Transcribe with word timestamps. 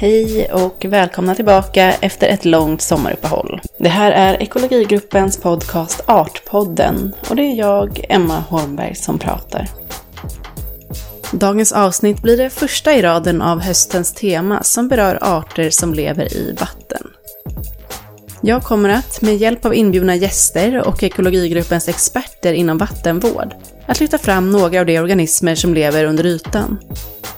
Hej 0.00 0.52
och 0.52 0.84
välkomna 0.88 1.34
tillbaka 1.34 1.92
efter 1.92 2.28
ett 2.28 2.44
långt 2.44 2.82
sommaruppehåll. 2.82 3.60
Det 3.78 3.88
här 3.88 4.12
är 4.12 4.42
ekologigruppens 4.42 5.40
podcast 5.40 6.00
Artpodden 6.06 7.14
och 7.28 7.36
det 7.36 7.42
är 7.42 7.54
jag, 7.54 8.04
Emma 8.08 8.38
Holmberg, 8.40 8.94
som 8.94 9.18
pratar. 9.18 9.68
Dagens 11.32 11.72
avsnitt 11.72 12.22
blir 12.22 12.36
det 12.36 12.50
första 12.50 12.94
i 12.94 13.02
raden 13.02 13.42
av 13.42 13.60
höstens 13.60 14.14
tema 14.14 14.62
som 14.62 14.88
berör 14.88 15.18
arter 15.22 15.70
som 15.70 15.94
lever 15.94 16.36
i 16.36 16.56
vatten. 16.60 17.06
Jag 18.42 18.62
kommer 18.62 18.88
att, 18.88 19.22
med 19.22 19.36
hjälp 19.36 19.64
av 19.64 19.74
inbjudna 19.74 20.16
gäster 20.16 20.88
och 20.88 21.02
ekologigruppens 21.02 21.88
experter 21.88 22.52
inom 22.52 22.78
vattenvård, 22.78 23.54
att 23.90 24.00
lyfta 24.00 24.18
fram 24.18 24.50
några 24.50 24.80
av 24.80 24.86
de 24.86 24.98
organismer 24.98 25.54
som 25.54 25.74
lever 25.74 26.04
under 26.04 26.26
ytan. 26.26 26.78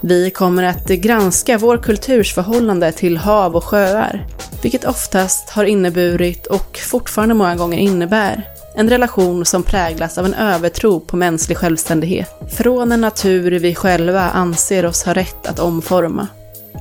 Vi 0.01 0.31
kommer 0.31 0.63
att 0.63 0.89
granska 0.89 1.59
vår 1.59 1.79
kulturs 1.79 2.35
förhållande 2.35 2.93
till 2.93 3.17
hav 3.17 3.57
och 3.57 3.65
sjöar, 3.65 4.27
vilket 4.63 4.85
oftast 4.85 5.51
har 5.51 5.65
inneburit 5.65 6.47
och 6.47 6.79
fortfarande 6.79 7.35
många 7.35 7.57
gånger 7.57 7.79
innebär 7.79 8.49
en 8.75 8.91
relation 8.91 9.45
som 9.45 9.63
präglas 9.63 10.19
av 10.19 10.27
en 10.27 10.35
övertro 10.35 11.01
på 11.01 11.17
mänsklig 11.17 11.59
självständighet, 11.59 12.31
från 12.51 12.93
en 12.93 13.01
natur 13.01 13.59
vi 13.59 13.75
själva 13.75 14.21
anser 14.21 14.87
oss 14.87 15.03
ha 15.05 15.15
rätt 15.15 15.47
att 15.47 15.59
omforma. 15.59 16.29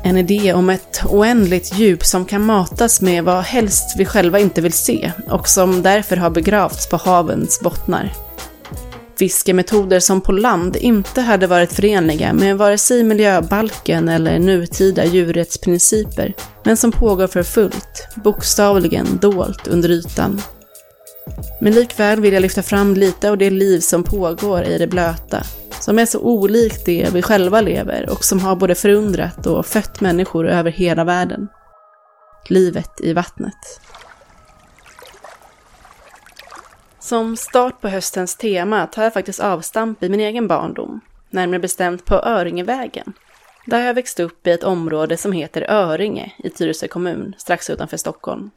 En 0.03 0.17
idé 0.17 0.53
om 0.53 0.69
ett 0.69 1.01
oändligt 1.09 1.79
djup 1.79 2.05
som 2.05 2.25
kan 2.25 2.45
matas 2.45 3.01
med 3.01 3.23
vad 3.23 3.43
helst 3.43 3.95
vi 3.97 4.05
själva 4.05 4.39
inte 4.39 4.61
vill 4.61 4.73
se 4.73 5.11
och 5.29 5.49
som 5.49 5.81
därför 5.81 6.17
har 6.17 6.29
begravts 6.29 6.89
på 6.89 6.97
havens 6.97 7.59
bottnar. 7.59 8.13
Fiskemetoder 9.21 9.99
som 9.99 10.21
på 10.21 10.31
land 10.31 10.75
inte 10.75 11.21
hade 11.21 11.47
varit 11.47 11.73
förenliga 11.73 12.33
med 12.33 12.57
vare 12.57 12.77
sig 12.77 13.03
miljöbalken 13.03 14.09
eller 14.09 14.39
nutida 14.39 15.05
djurrättsprinciper, 15.05 16.33
men 16.63 16.77
som 16.77 16.91
pågår 16.91 17.27
för 17.27 17.43
fullt, 17.43 18.07
bokstavligen 18.15 19.17
dolt 19.21 19.67
under 19.67 19.89
ytan. 19.89 20.41
Men 21.61 21.73
likväl 21.73 22.21
vill 22.21 22.33
jag 22.33 22.41
lyfta 22.41 22.63
fram 22.63 22.93
lite 22.93 23.29
av 23.29 23.37
det 23.37 23.49
liv 23.49 23.79
som 23.79 24.03
pågår 24.03 24.63
i 24.63 24.77
det 24.77 24.87
blöta, 24.87 25.43
som 25.79 25.99
är 25.99 26.05
så 26.05 26.19
olikt 26.19 26.85
det 26.85 27.09
vi 27.13 27.21
själva 27.21 27.61
lever 27.61 28.09
och 28.09 28.25
som 28.25 28.39
har 28.39 28.55
både 28.55 28.75
förundrat 28.75 29.47
och 29.47 29.65
fött 29.65 30.01
människor 30.01 30.47
över 30.47 30.71
hela 30.71 31.03
världen. 31.03 31.47
Livet 32.49 32.91
i 33.03 33.13
vattnet. 33.13 33.81
Som 37.01 37.35
start 37.35 37.81
på 37.81 37.87
höstens 37.87 38.35
tema 38.35 38.87
tar 38.87 39.03
jag 39.03 39.13
faktiskt 39.13 39.39
avstamp 39.39 40.03
i 40.03 40.09
min 40.09 40.19
egen 40.19 40.47
barndom, 40.47 41.01
närmare 41.29 41.59
bestämt 41.59 42.05
på 42.05 42.15
Öringevägen, 42.15 43.13
där 43.65 43.85
jag 43.85 43.93
växt 43.93 44.19
upp 44.19 44.47
i 44.47 44.51
ett 44.51 44.63
område 44.63 45.17
som 45.17 45.31
heter 45.31 45.65
Öringe 45.69 46.33
i 46.37 46.49
Tyresö 46.49 46.87
kommun, 46.87 47.35
strax 47.37 47.69
utanför 47.69 47.97
Stockholm. 47.97 48.51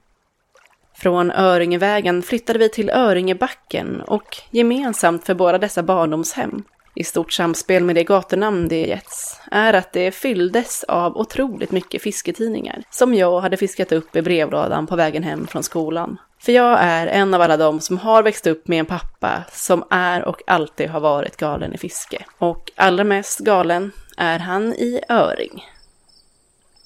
Från 0.95 1.31
Öringevägen 1.31 2.23
flyttade 2.23 2.59
vi 2.59 2.69
till 2.69 2.91
Öringebacken 2.91 4.01
och 4.01 4.37
gemensamt 4.51 5.27
för 5.27 5.35
båda 5.35 5.59
dessa 5.59 5.83
barndomshem, 5.83 6.63
i 6.95 7.05
stort 7.05 7.33
samspel 7.33 7.85
med 7.85 7.95
det 7.95 8.05
gatunamn 8.05 8.69
det 8.69 8.87
getts, 8.87 9.41
är 9.51 9.73
att 9.73 9.93
det 9.93 10.11
fylldes 10.11 10.85
av 10.85 11.17
otroligt 11.17 11.71
mycket 11.71 12.03
fisketidningar 12.03 12.83
som 12.91 13.15
jag 13.15 13.41
hade 13.41 13.57
fiskat 13.57 13.93
upp 13.93 14.17
i 14.17 14.23
brevlådan 14.23 14.87
på 14.87 14.97
vägen 14.97 15.23
hem 15.23 15.47
från 15.47 15.63
skolan. 15.63 16.19
För 16.39 16.53
jag 16.53 16.79
är 16.81 17.07
en 17.07 17.35
av 17.35 17.41
alla 17.41 17.57
de 17.57 17.81
som 17.81 17.99
har 17.99 18.23
växt 18.23 18.47
upp 18.47 18.69
med 18.69 18.81
en 18.81 18.87
pappa 18.87 19.45
som 19.53 19.85
är 19.91 20.25
och 20.25 20.43
alltid 20.47 20.89
har 20.89 21.01
varit 21.01 21.37
galen 21.37 21.75
i 21.75 21.79
fiske. 21.79 22.25
Och 22.39 22.71
allra 22.77 23.05
mest 23.05 23.39
galen 23.39 23.93
är 24.17 24.39
han 24.39 24.73
i 24.73 25.01
öring. 25.09 25.65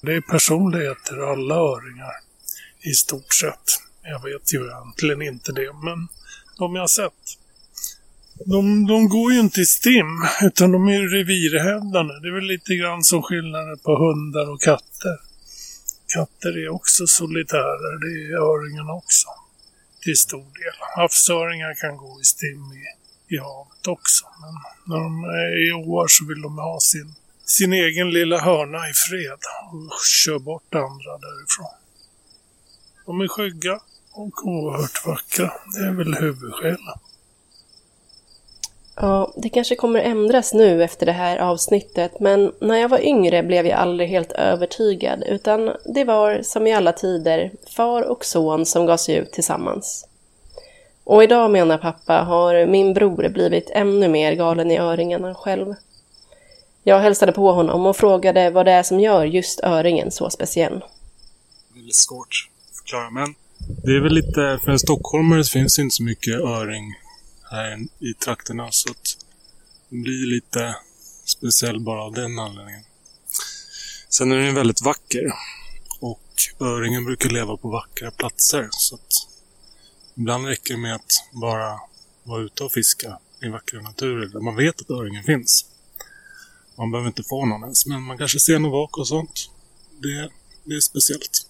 Det 0.01 0.13
är 0.13 0.21
personligheter, 0.21 1.31
alla 1.31 1.55
öringar, 1.55 2.13
i 2.81 2.91
stort 2.93 3.33
sett. 3.33 3.81
Jag 4.03 4.23
vet 4.23 4.53
ju 4.53 4.65
egentligen 4.65 5.21
inte 5.21 5.51
det, 5.51 5.73
men 5.73 6.07
de 6.57 6.75
jag 6.75 6.81
har 6.81 6.87
sett. 6.87 7.38
De, 8.45 8.87
de 8.87 9.09
går 9.09 9.33
ju 9.33 9.39
inte 9.39 9.61
i 9.61 9.65
stim, 9.65 10.07
utan 10.41 10.71
de 10.71 10.87
är 10.87 11.01
revirhävdande. 11.17 12.13
Det 12.21 12.27
är 12.27 12.35
väl 12.35 12.43
lite 12.43 12.75
grann 12.75 13.03
som 13.03 13.21
skillnaden 13.23 13.77
på 13.77 13.91
hundar 14.05 14.49
och 14.53 14.61
katter. 14.61 15.17
Katter 16.15 16.57
är 16.65 16.69
också 16.69 17.07
solitärer, 17.07 17.93
det 18.03 18.33
är 18.33 18.37
öringarna 18.51 18.93
också 18.93 19.27
till 20.01 20.17
stor 20.17 20.49
del. 20.59 20.77
Havsöringar 20.95 21.73
kan 21.73 21.97
gå 21.97 22.21
i 22.21 22.23
stim 22.23 22.63
i, 22.79 22.83
i 23.35 23.37
havet 23.37 23.87
också. 23.87 24.25
Men 24.41 24.53
när 24.89 25.03
de 25.03 25.23
är 25.23 25.67
i 25.67 25.73
åar 25.73 26.07
så 26.07 26.25
vill 26.25 26.41
de 26.41 26.57
ha 26.57 26.79
sin, 26.79 27.13
sin 27.45 27.73
egen 27.73 28.09
lilla 28.09 28.39
hörna 28.39 28.89
i 28.89 28.93
fred 28.93 29.39
och 29.71 29.91
kör 30.25 30.39
bort 30.39 30.75
andra 30.75 31.11
därifrån. 31.17 31.73
De 33.05 33.21
är 33.21 33.27
skygga 33.27 33.79
och 34.11 34.47
oerhört 34.47 35.05
vackra. 35.05 35.53
Det 35.73 35.85
är 35.85 35.91
väl 35.91 36.13
huvudskälen. 36.15 36.99
Ja, 39.01 39.33
det 39.35 39.49
kanske 39.49 39.75
kommer 39.75 39.99
ändras 39.99 40.53
nu 40.53 40.83
efter 40.83 41.05
det 41.05 41.11
här 41.11 41.37
avsnittet, 41.37 42.19
men 42.19 42.51
när 42.61 42.77
jag 42.77 42.89
var 42.89 42.99
yngre 42.99 43.43
blev 43.43 43.67
jag 43.67 43.79
aldrig 43.79 44.09
helt 44.09 44.31
övertygad, 44.31 45.23
utan 45.27 45.71
det 45.85 46.03
var 46.03 46.41
som 46.43 46.67
i 46.67 46.73
alla 46.73 46.91
tider 46.91 47.51
far 47.67 48.01
och 48.01 48.25
son 48.25 48.65
som 48.65 48.85
gav 48.85 48.97
sig 48.97 49.15
ut 49.15 49.31
tillsammans. 49.31 50.07
Och 51.03 51.23
idag 51.23 51.51
menar 51.51 51.77
pappa 51.77 52.13
har 52.13 52.65
min 52.65 52.93
bror 52.93 53.29
blivit 53.29 53.69
ännu 53.69 54.07
mer 54.07 54.33
galen 54.33 54.71
i 54.71 54.77
öringen 54.77 55.25
än 55.25 55.35
själv. 55.35 55.75
Jag 56.83 56.99
hälsade 56.99 57.31
på 57.31 57.51
honom 57.51 57.85
och 57.85 57.97
frågade 57.97 58.49
vad 58.49 58.65
det 58.65 58.71
är 58.71 58.83
som 58.83 58.99
gör 58.99 59.25
just 59.25 59.59
öringen 59.63 60.11
så 60.11 60.29
speciell. 60.29 60.83
Det 61.73 61.79
är 61.79 61.83
lite 61.83 61.97
svårt 61.97 62.49
att 62.71 62.77
förklara, 62.77 63.09
men 63.09 63.35
det 63.85 63.91
är 63.91 64.01
väl 64.03 64.13
lite, 64.13 64.59
för 64.63 64.71
en 64.71 64.79
stockholmare 64.79 65.43
så 65.43 65.51
finns 65.51 65.75
det 65.75 65.81
inte 65.81 65.95
så 65.95 66.03
mycket 66.03 66.39
öring 66.39 66.93
här 67.49 67.87
i 67.99 68.13
trakterna 68.13 68.71
så 68.71 68.91
att 68.91 69.17
den 69.89 70.01
blir 70.01 70.27
lite 70.27 70.75
speciell 71.25 71.79
bara 71.79 72.03
av 72.03 72.13
den 72.13 72.39
anledningen. 72.39 72.83
Sen 74.09 74.31
är 74.31 74.37
den 74.37 74.55
väldigt 74.55 74.81
vacker 74.81 75.31
och 75.99 76.21
öringen 76.59 77.05
brukar 77.05 77.29
leva 77.29 77.57
på 77.57 77.69
vackra 77.69 78.11
platser 78.11 78.67
så 78.71 78.95
att 78.95 79.13
ibland 80.15 80.45
räcker 80.45 80.73
det 80.73 80.79
med 80.79 80.95
att 80.95 81.11
bara 81.31 81.79
vara 82.23 82.41
ute 82.41 82.63
och 82.63 82.71
fiska 82.71 83.19
i 83.41 83.47
vackra 83.47 83.81
naturer 83.81 84.25
där 84.25 84.39
man 84.39 84.55
vet 84.55 84.81
att 84.81 84.89
öringen 84.89 85.23
finns. 85.23 85.65
Man 86.77 86.91
behöver 86.91 87.07
inte 87.07 87.23
få 87.23 87.45
någon 87.45 87.63
ens, 87.63 87.85
men 87.85 88.01
man 88.01 88.17
kanske 88.17 88.39
ser 88.39 88.59
någon 88.59 88.71
vak 88.71 88.97
och 88.97 89.07
sånt. 89.07 89.49
Det, 90.01 90.29
det 90.63 90.75
är 90.75 90.79
speciellt. 90.79 91.48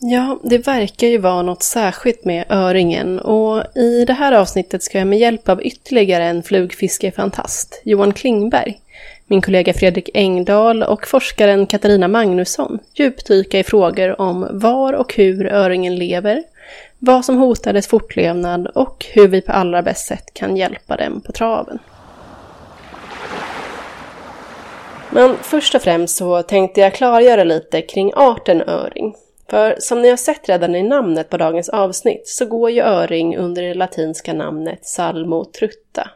Ja, 0.00 0.38
det 0.42 0.58
verkar 0.58 1.06
ju 1.06 1.18
vara 1.18 1.42
något 1.42 1.62
särskilt 1.62 2.24
med 2.24 2.44
öringen 2.48 3.18
och 3.18 3.76
i 3.76 4.04
det 4.04 4.12
här 4.12 4.32
avsnittet 4.32 4.82
ska 4.82 4.98
jag 4.98 5.06
med 5.06 5.18
hjälp 5.18 5.48
av 5.48 5.62
ytterligare 5.62 6.24
en 6.24 6.42
flugfiskefantast, 6.42 7.82
Johan 7.84 8.12
Klingberg, 8.12 8.80
min 9.26 9.42
kollega 9.42 9.72
Fredrik 9.72 10.10
Engdahl 10.14 10.82
och 10.82 11.06
forskaren 11.06 11.66
Katarina 11.66 12.08
Magnusson 12.08 12.78
djupdyka 12.94 13.58
i 13.58 13.64
frågor 13.64 14.20
om 14.20 14.48
var 14.50 14.92
och 14.92 15.14
hur 15.14 15.46
öringen 15.46 15.96
lever, 15.96 16.42
vad 16.98 17.24
som 17.24 17.38
hotar 17.38 17.72
dess 17.72 17.86
fortlevnad 17.86 18.66
och 18.66 19.06
hur 19.12 19.28
vi 19.28 19.40
på 19.40 19.52
allra 19.52 19.82
bäst 19.82 20.06
sätt 20.06 20.34
kan 20.34 20.56
hjälpa 20.56 20.96
den 20.96 21.20
på 21.20 21.32
traven. 21.32 21.78
Men 25.10 25.36
först 25.42 25.74
och 25.74 25.82
främst 25.82 26.16
så 26.16 26.42
tänkte 26.42 26.80
jag 26.80 26.94
klargöra 26.94 27.44
lite 27.44 27.82
kring 27.82 28.12
arten 28.16 28.62
öring 28.62 29.14
för 29.50 29.76
som 29.78 30.02
ni 30.02 30.10
har 30.10 30.16
sett 30.16 30.48
redan 30.48 30.74
i 30.74 30.82
namnet 30.82 31.28
på 31.28 31.36
dagens 31.36 31.68
avsnitt 31.68 32.28
så 32.28 32.46
går 32.46 32.70
ju 32.70 32.80
öring 32.80 33.36
under 33.36 33.62
det 33.62 33.74
latinska 33.74 34.32
namnet 34.32 34.86
Salmo 34.86 35.44
trutta. 35.44 36.10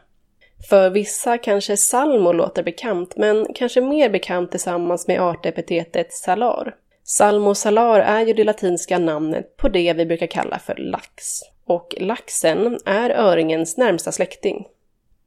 För 0.69 0.89
vissa 0.89 1.37
kanske 1.37 1.77
salmo 1.77 2.31
låter 2.31 2.63
bekant, 2.63 3.17
men 3.17 3.47
kanske 3.55 3.81
mer 3.81 4.09
bekant 4.09 4.51
tillsammans 4.51 5.07
med 5.07 5.21
artepitetet 5.21 6.13
salar. 6.13 6.75
Salmo 7.03 7.55
salar 7.55 7.99
är 7.99 8.25
ju 8.25 8.33
det 8.33 8.43
latinska 8.43 8.99
namnet 8.99 9.57
på 9.57 9.69
det 9.69 9.93
vi 9.93 10.05
brukar 10.05 10.27
kalla 10.27 10.59
för 10.59 10.75
lax. 10.75 11.39
Och 11.65 11.95
laxen 11.97 12.79
är 12.85 13.09
öringens 13.09 13.77
närmsta 13.77 14.11
släkting. 14.11 14.67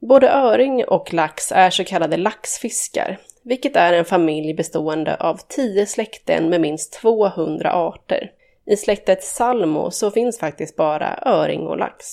Både 0.01 0.31
öring 0.31 0.85
och 0.85 1.13
lax 1.13 1.53
är 1.53 1.71
så 1.71 1.85
kallade 1.85 2.17
laxfiskar, 2.17 3.19
vilket 3.47 3.77
är 3.77 3.93
en 3.93 4.05
familj 4.05 4.55
bestående 4.55 5.17
av 5.17 5.41
tio 5.49 5.87
släkten 5.87 6.49
med 6.49 6.61
minst 6.61 6.93
200 6.93 7.73
arter. 7.73 8.31
I 8.67 8.77
släktet 8.77 9.25
Salmo 9.25 9.91
så 9.91 10.11
finns 10.11 10.39
faktiskt 10.39 10.77
bara 10.77 11.19
öring 11.27 11.61
och 11.61 11.79
lax. 11.79 12.07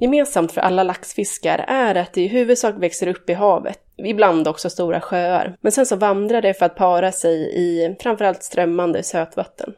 Gemensamt 0.00 0.52
för 0.52 0.60
alla 0.60 0.82
laxfiskar 0.82 1.64
är 1.68 1.94
att 1.94 2.12
de 2.12 2.20
i 2.20 2.28
huvudsak 2.28 2.74
växer 2.78 3.06
upp 3.06 3.30
i 3.30 3.34
havet, 3.34 3.80
ibland 3.96 4.48
också 4.48 4.70
stora 4.70 5.00
sjöar, 5.00 5.56
men 5.60 5.72
sen 5.72 5.86
så 5.86 5.96
vandrar 5.96 6.42
de 6.42 6.54
för 6.54 6.66
att 6.66 6.76
para 6.76 7.12
sig 7.12 7.54
i 7.54 7.96
framförallt 8.00 8.42
strömmande 8.42 9.02
sötvatten. 9.02 9.74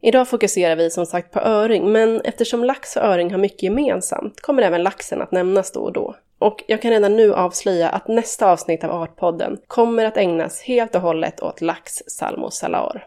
Idag 0.00 0.28
fokuserar 0.28 0.76
vi 0.76 0.90
som 0.90 1.06
sagt 1.06 1.32
på 1.32 1.40
öring, 1.40 1.92
men 1.92 2.20
eftersom 2.20 2.64
lax 2.64 2.96
och 2.96 3.02
öring 3.02 3.30
har 3.30 3.38
mycket 3.38 3.62
gemensamt 3.62 4.40
kommer 4.40 4.62
även 4.62 4.82
laxen 4.82 5.22
att 5.22 5.32
nämnas 5.32 5.72
då 5.72 5.80
och 5.80 5.92
då. 5.92 6.16
Och 6.42 6.64
jag 6.66 6.82
kan 6.82 6.90
redan 6.90 7.16
nu 7.16 7.34
avslöja 7.34 7.88
att 7.88 8.08
nästa 8.08 8.52
avsnitt 8.52 8.84
av 8.84 9.02
Artpodden 9.02 9.58
kommer 9.66 10.04
att 10.04 10.16
ägnas 10.16 10.62
helt 10.62 10.94
och 10.94 11.00
hållet 11.00 11.42
åt 11.42 11.60
lax 11.60 11.92
salmosalar. 11.92 13.06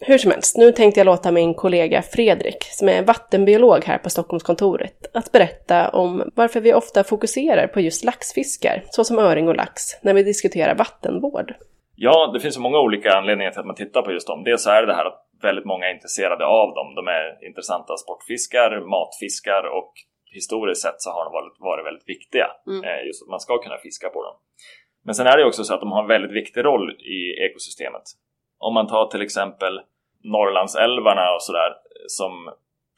Hur 0.00 0.18
som 0.18 0.30
helst, 0.30 0.56
nu 0.56 0.72
tänkte 0.72 1.00
jag 1.00 1.04
låta 1.04 1.32
min 1.32 1.54
kollega 1.54 2.02
Fredrik, 2.02 2.64
som 2.70 2.88
är 2.88 3.02
vattenbiolog 3.02 3.84
här 3.84 3.98
på 3.98 4.10
Stockholmskontoret, 4.10 5.10
att 5.14 5.32
berätta 5.32 5.88
om 5.88 6.30
varför 6.34 6.60
vi 6.60 6.74
ofta 6.74 7.04
fokuserar 7.04 7.66
på 7.66 7.80
just 7.80 8.04
laxfiskar, 8.04 8.84
såsom 8.90 9.18
öring 9.18 9.48
och 9.48 9.56
lax, 9.56 9.82
när 10.02 10.14
vi 10.14 10.22
diskuterar 10.22 10.74
vattenvård. 10.74 11.54
Ja, 11.96 12.30
det 12.34 12.40
finns 12.40 12.54
så 12.54 12.60
många 12.60 12.78
olika 12.78 13.12
anledningar 13.12 13.50
till 13.50 13.60
att 13.60 13.66
man 13.66 13.74
tittar 13.74 14.02
på 14.02 14.12
just 14.12 14.26
dem. 14.26 14.44
Dels 14.44 14.66
är 14.66 14.80
det 14.80 14.86
det 14.86 14.94
här 14.94 15.04
att 15.04 15.24
väldigt 15.42 15.64
många 15.64 15.86
är 15.86 15.94
intresserade 15.94 16.46
av 16.46 16.74
dem. 16.74 16.94
De 16.94 17.08
är 17.08 17.46
intressanta 17.46 17.96
sportfiskar, 17.96 18.70
matfiskar 18.94 19.62
och 19.78 19.92
historiskt 20.30 20.82
sett 20.82 21.00
så 21.02 21.10
har 21.10 21.24
de 21.24 21.32
varit, 21.32 21.60
varit 21.60 21.86
väldigt 21.86 22.08
viktiga. 22.08 22.50
Mm. 22.66 22.84
Eh, 22.84 23.06
just 23.06 23.22
att 23.22 23.28
man 23.28 23.40
ska 23.40 23.58
kunna 23.58 23.78
fiska 23.78 24.08
på 24.08 24.24
dem. 24.24 24.36
Men 25.04 25.14
sen 25.14 25.26
är 25.26 25.36
det 25.36 25.44
också 25.44 25.64
så 25.64 25.74
att 25.74 25.80
de 25.80 25.92
har 25.92 26.02
en 26.02 26.08
väldigt 26.08 26.32
viktig 26.32 26.64
roll 26.64 26.90
i 26.90 27.44
ekosystemet. 27.46 28.02
Om 28.58 28.74
man 28.74 28.86
tar 28.86 29.06
till 29.06 29.22
exempel 29.22 29.80
Norrlandsälvarna 30.24 31.34
och 31.34 31.42
sådär 31.42 31.72
som 32.06 32.52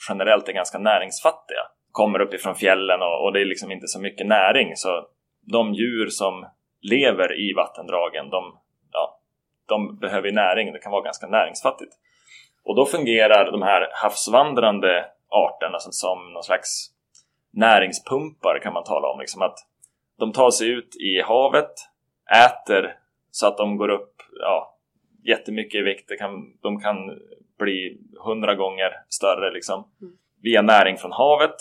generellt 0.08 0.48
är 0.48 0.52
ganska 0.52 0.78
näringsfattiga. 0.78 1.62
Kommer 1.92 2.20
uppifrån 2.20 2.54
fjällen 2.54 3.02
och, 3.02 3.24
och 3.24 3.32
det 3.32 3.40
är 3.40 3.44
liksom 3.44 3.72
inte 3.72 3.86
så 3.86 4.00
mycket 4.00 4.26
näring 4.26 4.76
så 4.76 5.06
de 5.40 5.74
djur 5.74 6.06
som 6.06 6.46
lever 6.80 7.40
i 7.40 7.52
vattendragen 7.52 8.30
de, 8.30 8.58
ja, 8.92 9.20
de 9.68 9.98
behöver 9.98 10.32
näring. 10.32 10.72
Det 10.72 10.78
kan 10.78 10.92
vara 10.92 11.02
ganska 11.02 11.26
näringsfattigt. 11.26 11.92
Och 12.64 12.76
då 12.76 12.86
fungerar 12.86 13.52
de 13.52 13.62
här 13.62 13.88
havsvandrande 13.92 15.06
arterna 15.28 15.78
som, 15.78 15.92
som 15.92 16.32
någon 16.32 16.42
slags 16.42 16.90
näringspumpar 17.50 18.58
kan 18.62 18.72
man 18.72 18.84
tala 18.84 19.08
om. 19.08 19.20
Liksom 19.20 19.42
att 19.42 19.58
de 20.18 20.32
tar 20.32 20.50
sig 20.50 20.68
ut 20.68 20.96
i 20.96 21.20
havet, 21.22 21.72
äter 22.46 22.96
så 23.30 23.46
att 23.46 23.56
de 23.56 23.76
går 23.76 23.88
upp 23.88 24.14
ja, 24.40 24.76
jättemycket 25.24 25.78
i 25.80 25.82
vikt. 25.82 26.18
Kan, 26.18 26.58
de 26.60 26.80
kan 26.80 26.96
bli 27.58 27.98
hundra 28.24 28.54
gånger 28.54 28.90
större 29.08 29.50
liksom, 29.50 29.84
mm. 30.00 30.12
via 30.42 30.62
näring 30.62 30.96
från 30.96 31.12
havet. 31.12 31.56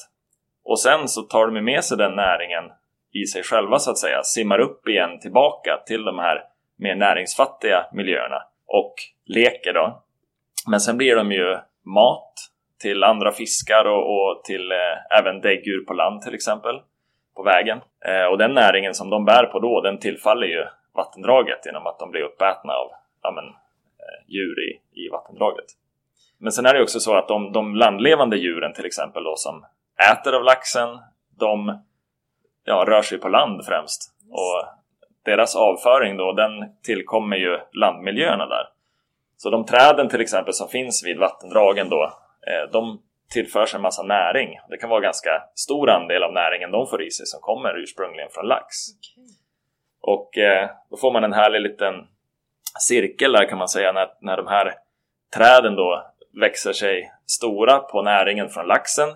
Och 0.63 0.79
sen 0.79 1.07
så 1.07 1.21
tar 1.21 1.47
de 1.47 1.65
med 1.65 1.83
sig 1.83 1.97
den 1.97 2.15
näringen 2.15 2.63
i 3.11 3.25
sig 3.25 3.43
själva 3.43 3.79
så 3.79 3.91
att 3.91 3.97
säga, 3.97 4.23
simmar 4.23 4.59
upp 4.59 4.87
igen 4.87 5.19
tillbaka 5.19 5.83
till 5.85 6.03
de 6.03 6.19
här 6.19 6.43
mer 6.77 6.95
näringsfattiga 6.95 7.85
miljöerna 7.93 8.43
och 8.65 8.93
leker 9.25 9.73
då. 9.73 10.03
Men 10.67 10.79
sen 10.79 10.97
blir 10.97 11.15
de 11.15 11.31
ju 11.31 11.57
mat 11.83 12.33
till 12.79 13.03
andra 13.03 13.31
fiskar 13.31 13.85
och, 13.85 14.03
och 14.13 14.43
till 14.43 14.71
eh, 14.71 15.19
även 15.19 15.41
däggdjur 15.41 15.85
på 15.85 15.93
land 15.93 16.21
till 16.21 16.33
exempel 16.33 16.81
på 17.35 17.43
vägen. 17.43 17.81
Eh, 18.05 18.25
och 18.25 18.37
den 18.37 18.53
näringen 18.53 18.93
som 18.93 19.09
de 19.09 19.25
bär 19.25 19.43
på 19.43 19.59
då 19.59 19.81
den 19.81 19.99
tillfaller 19.99 20.47
ju 20.47 20.65
vattendraget 20.95 21.65
genom 21.65 21.87
att 21.87 21.99
de 21.99 22.11
blir 22.11 22.21
uppätna 22.21 22.73
av 22.73 22.91
ja, 23.21 23.31
men, 23.31 23.45
eh, 23.45 24.19
djur 24.27 24.55
i, 24.69 25.01
i 25.05 25.09
vattendraget. 25.09 25.65
Men 26.37 26.51
sen 26.51 26.65
är 26.65 26.73
det 26.73 26.81
också 26.81 26.99
så 26.99 27.15
att 27.15 27.27
de, 27.27 27.51
de 27.51 27.75
landlevande 27.75 28.37
djuren 28.37 28.73
till 28.73 28.85
exempel 28.85 29.23
då 29.23 29.33
som 29.35 29.65
äter 30.11 30.35
av 30.35 30.43
laxen 30.43 30.99
de 31.39 31.81
ja, 32.63 32.85
rör 32.87 33.01
sig 33.01 33.17
på 33.17 33.29
land 33.29 33.65
främst. 33.65 34.15
Och 34.31 34.65
deras 35.25 35.55
avföring 35.55 36.17
då 36.17 36.31
den 36.31 36.51
tillkommer 36.83 37.37
ju 37.37 37.59
landmiljöerna 37.73 38.45
där. 38.45 38.63
Så 39.37 39.49
de 39.49 39.65
träden 39.65 40.09
till 40.09 40.21
exempel 40.21 40.53
som 40.53 40.67
finns 40.67 41.05
vid 41.05 41.17
vattendragen 41.17 41.89
då 41.89 42.13
de 42.71 43.01
tillförs 43.29 43.75
en 43.75 43.81
massa 43.81 44.03
näring. 44.03 44.59
Det 44.69 44.77
kan 44.77 44.89
vara 44.89 44.99
ganska 44.99 45.43
stor 45.55 45.89
andel 45.89 46.23
av 46.23 46.33
näringen 46.33 46.71
de 46.71 46.87
får 46.87 47.03
i 47.03 47.11
sig 47.11 47.25
som 47.25 47.41
kommer 47.41 47.77
ursprungligen 47.77 48.29
från 48.31 48.47
lax. 48.47 48.75
Okay. 48.97 49.23
Och 50.01 50.37
eh, 50.37 50.69
då 50.89 50.97
får 50.97 51.11
man 51.11 51.23
en 51.23 51.33
härlig 51.33 51.61
liten 51.61 52.07
cirkel 52.79 53.31
där 53.31 53.49
kan 53.49 53.57
man 53.57 53.67
säga 53.67 53.91
när, 53.91 54.09
när 54.21 54.37
de 54.37 54.47
här 54.47 54.73
träden 55.35 55.75
då 55.75 56.05
växer 56.41 56.73
sig 56.73 57.11
stora 57.25 57.79
på 57.79 58.01
näringen 58.01 58.49
från 58.49 58.67
laxen 58.67 59.09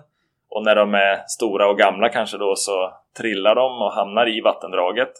och 0.48 0.64
när 0.64 0.74
de 0.74 0.94
är 0.94 1.24
stora 1.26 1.68
och 1.68 1.78
gamla 1.78 2.08
kanske 2.08 2.38
då 2.38 2.56
så 2.56 2.94
trillar 3.16 3.54
de 3.54 3.82
och 3.82 3.92
hamnar 3.92 4.28
i 4.28 4.40
vattendraget 4.40 5.12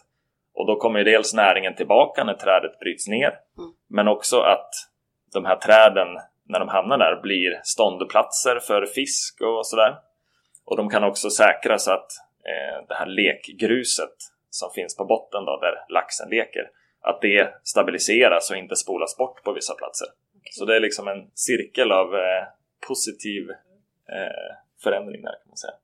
och 0.54 0.66
då 0.66 0.76
kommer 0.76 0.98
ju 0.98 1.04
dels 1.04 1.34
näringen 1.34 1.74
tillbaka 1.74 2.24
när 2.24 2.34
trädet 2.34 2.78
bryts 2.78 3.08
ner 3.08 3.38
mm. 3.58 3.72
men 3.88 4.08
också 4.08 4.40
att 4.40 4.70
de 5.32 5.44
här 5.44 5.56
träden 5.56 6.08
när 6.48 6.58
de 6.58 6.68
hamnar 6.68 6.98
där 6.98 7.20
blir 7.22 7.60
ståndplatser 7.62 8.58
för 8.58 8.86
fisk 8.86 9.40
och 9.40 9.66
sådär. 9.66 9.96
Och 10.64 10.76
de 10.76 10.90
kan 10.90 11.04
också 11.04 11.30
säkra 11.30 11.78
så 11.78 11.92
att 11.92 12.10
eh, 12.44 12.86
det 12.88 12.94
här 12.94 13.06
lekgruset 13.06 14.16
som 14.50 14.70
finns 14.74 14.96
på 14.96 15.04
botten 15.04 15.44
då, 15.44 15.60
där 15.60 15.74
laxen 15.88 16.28
leker, 16.30 16.70
att 17.00 17.20
det 17.20 17.54
stabiliseras 17.62 18.50
och 18.50 18.56
inte 18.56 18.76
spolas 18.76 19.16
bort 19.16 19.42
på 19.42 19.52
vissa 19.52 19.74
platser. 19.74 20.06
Okay. 20.36 20.52
Så 20.52 20.64
det 20.64 20.76
är 20.76 20.80
liksom 20.80 21.08
en 21.08 21.30
cirkel 21.34 21.92
av 21.92 22.14
eh, 22.14 22.44
positiv 22.88 23.50
eh, 24.08 24.56
förändring 24.82 25.22
där 25.22 25.32
kan 25.32 25.48
man 25.48 25.56
säga. 25.56 25.74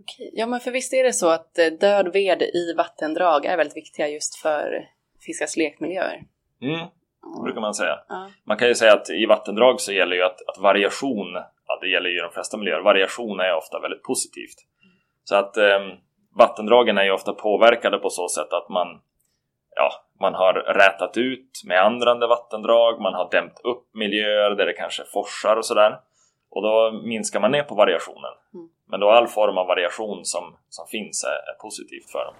Okej, 0.00 0.30
ja 0.32 0.46
men 0.46 0.60
för 0.60 0.70
visst 0.70 0.92
är 0.92 1.04
det 1.04 1.12
så 1.12 1.28
att 1.28 1.58
eh, 1.58 1.66
död 1.66 2.12
ved 2.12 2.42
i 2.42 2.74
vattendrag 2.76 3.44
är 3.44 3.56
väldigt 3.56 3.76
viktiga 3.76 4.08
just 4.08 4.34
för 4.34 4.88
fiskars 5.20 5.56
lekmiljöer? 5.56 6.22
Mm, 6.62 6.86
brukar 7.44 7.60
man 7.60 7.74
säga. 7.74 7.98
Ja. 8.08 8.30
Man 8.44 8.56
kan 8.56 8.68
ju 8.68 8.74
säga 8.74 8.92
att 8.92 9.10
i 9.10 9.26
vattendrag 9.26 9.80
så 9.80 9.92
gäller 9.92 10.16
ju 10.16 10.22
att, 10.22 10.48
att 10.48 10.58
variation, 10.58 11.34
ja, 11.66 11.78
det 11.80 11.88
gäller 11.88 12.10
ju 12.10 12.20
de 12.20 12.32
flesta 12.32 12.56
miljöer, 12.56 12.80
variation 12.80 13.40
är 13.40 13.54
ofta 13.54 13.80
väldigt 13.80 14.02
positivt. 14.02 14.58
Mm. 14.82 14.94
Så 15.24 15.36
att 15.36 15.56
eh, 15.56 15.80
vattendragen 16.38 16.98
är 16.98 17.04
ju 17.04 17.10
ofta 17.10 17.32
påverkade 17.32 17.98
på 17.98 18.10
så 18.10 18.28
sätt 18.28 18.52
att 18.52 18.68
man, 18.68 18.86
ja, 19.76 19.90
man 20.20 20.34
har 20.34 20.52
rätat 20.54 21.16
ut 21.16 21.62
meandrande 21.68 22.26
vattendrag, 22.26 23.00
man 23.00 23.14
har 23.14 23.30
dämt 23.30 23.60
upp 23.64 23.94
miljöer 23.94 24.50
där 24.50 24.66
det 24.66 24.72
kanske 24.72 25.04
forsar 25.04 25.56
och 25.56 25.66
sådär. 25.66 25.98
Och 26.50 26.62
då 26.62 27.00
minskar 27.04 27.40
man 27.40 27.50
ner 27.50 27.62
på 27.62 27.74
variationen. 27.74 28.32
Mm. 28.54 28.68
Men 28.86 29.00
då 29.00 29.10
all 29.10 29.28
form 29.28 29.58
av 29.58 29.66
variation 29.66 30.24
som, 30.24 30.56
som 30.68 30.86
finns 30.86 31.24
är, 31.24 31.50
är 31.50 31.56
positivt 31.62 32.10
för 32.12 32.24
dem. 32.24 32.34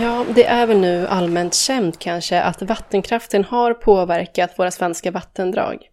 Ja, 0.00 0.24
det 0.34 0.44
är 0.44 0.66
väl 0.66 0.78
nu 0.78 1.06
allmänt 1.06 1.54
känt 1.54 1.98
kanske 1.98 2.40
att 2.40 2.62
vattenkraften 2.62 3.44
har 3.44 3.74
påverkat 3.74 4.58
våra 4.58 4.70
svenska 4.70 5.10
vattendrag. 5.10 5.90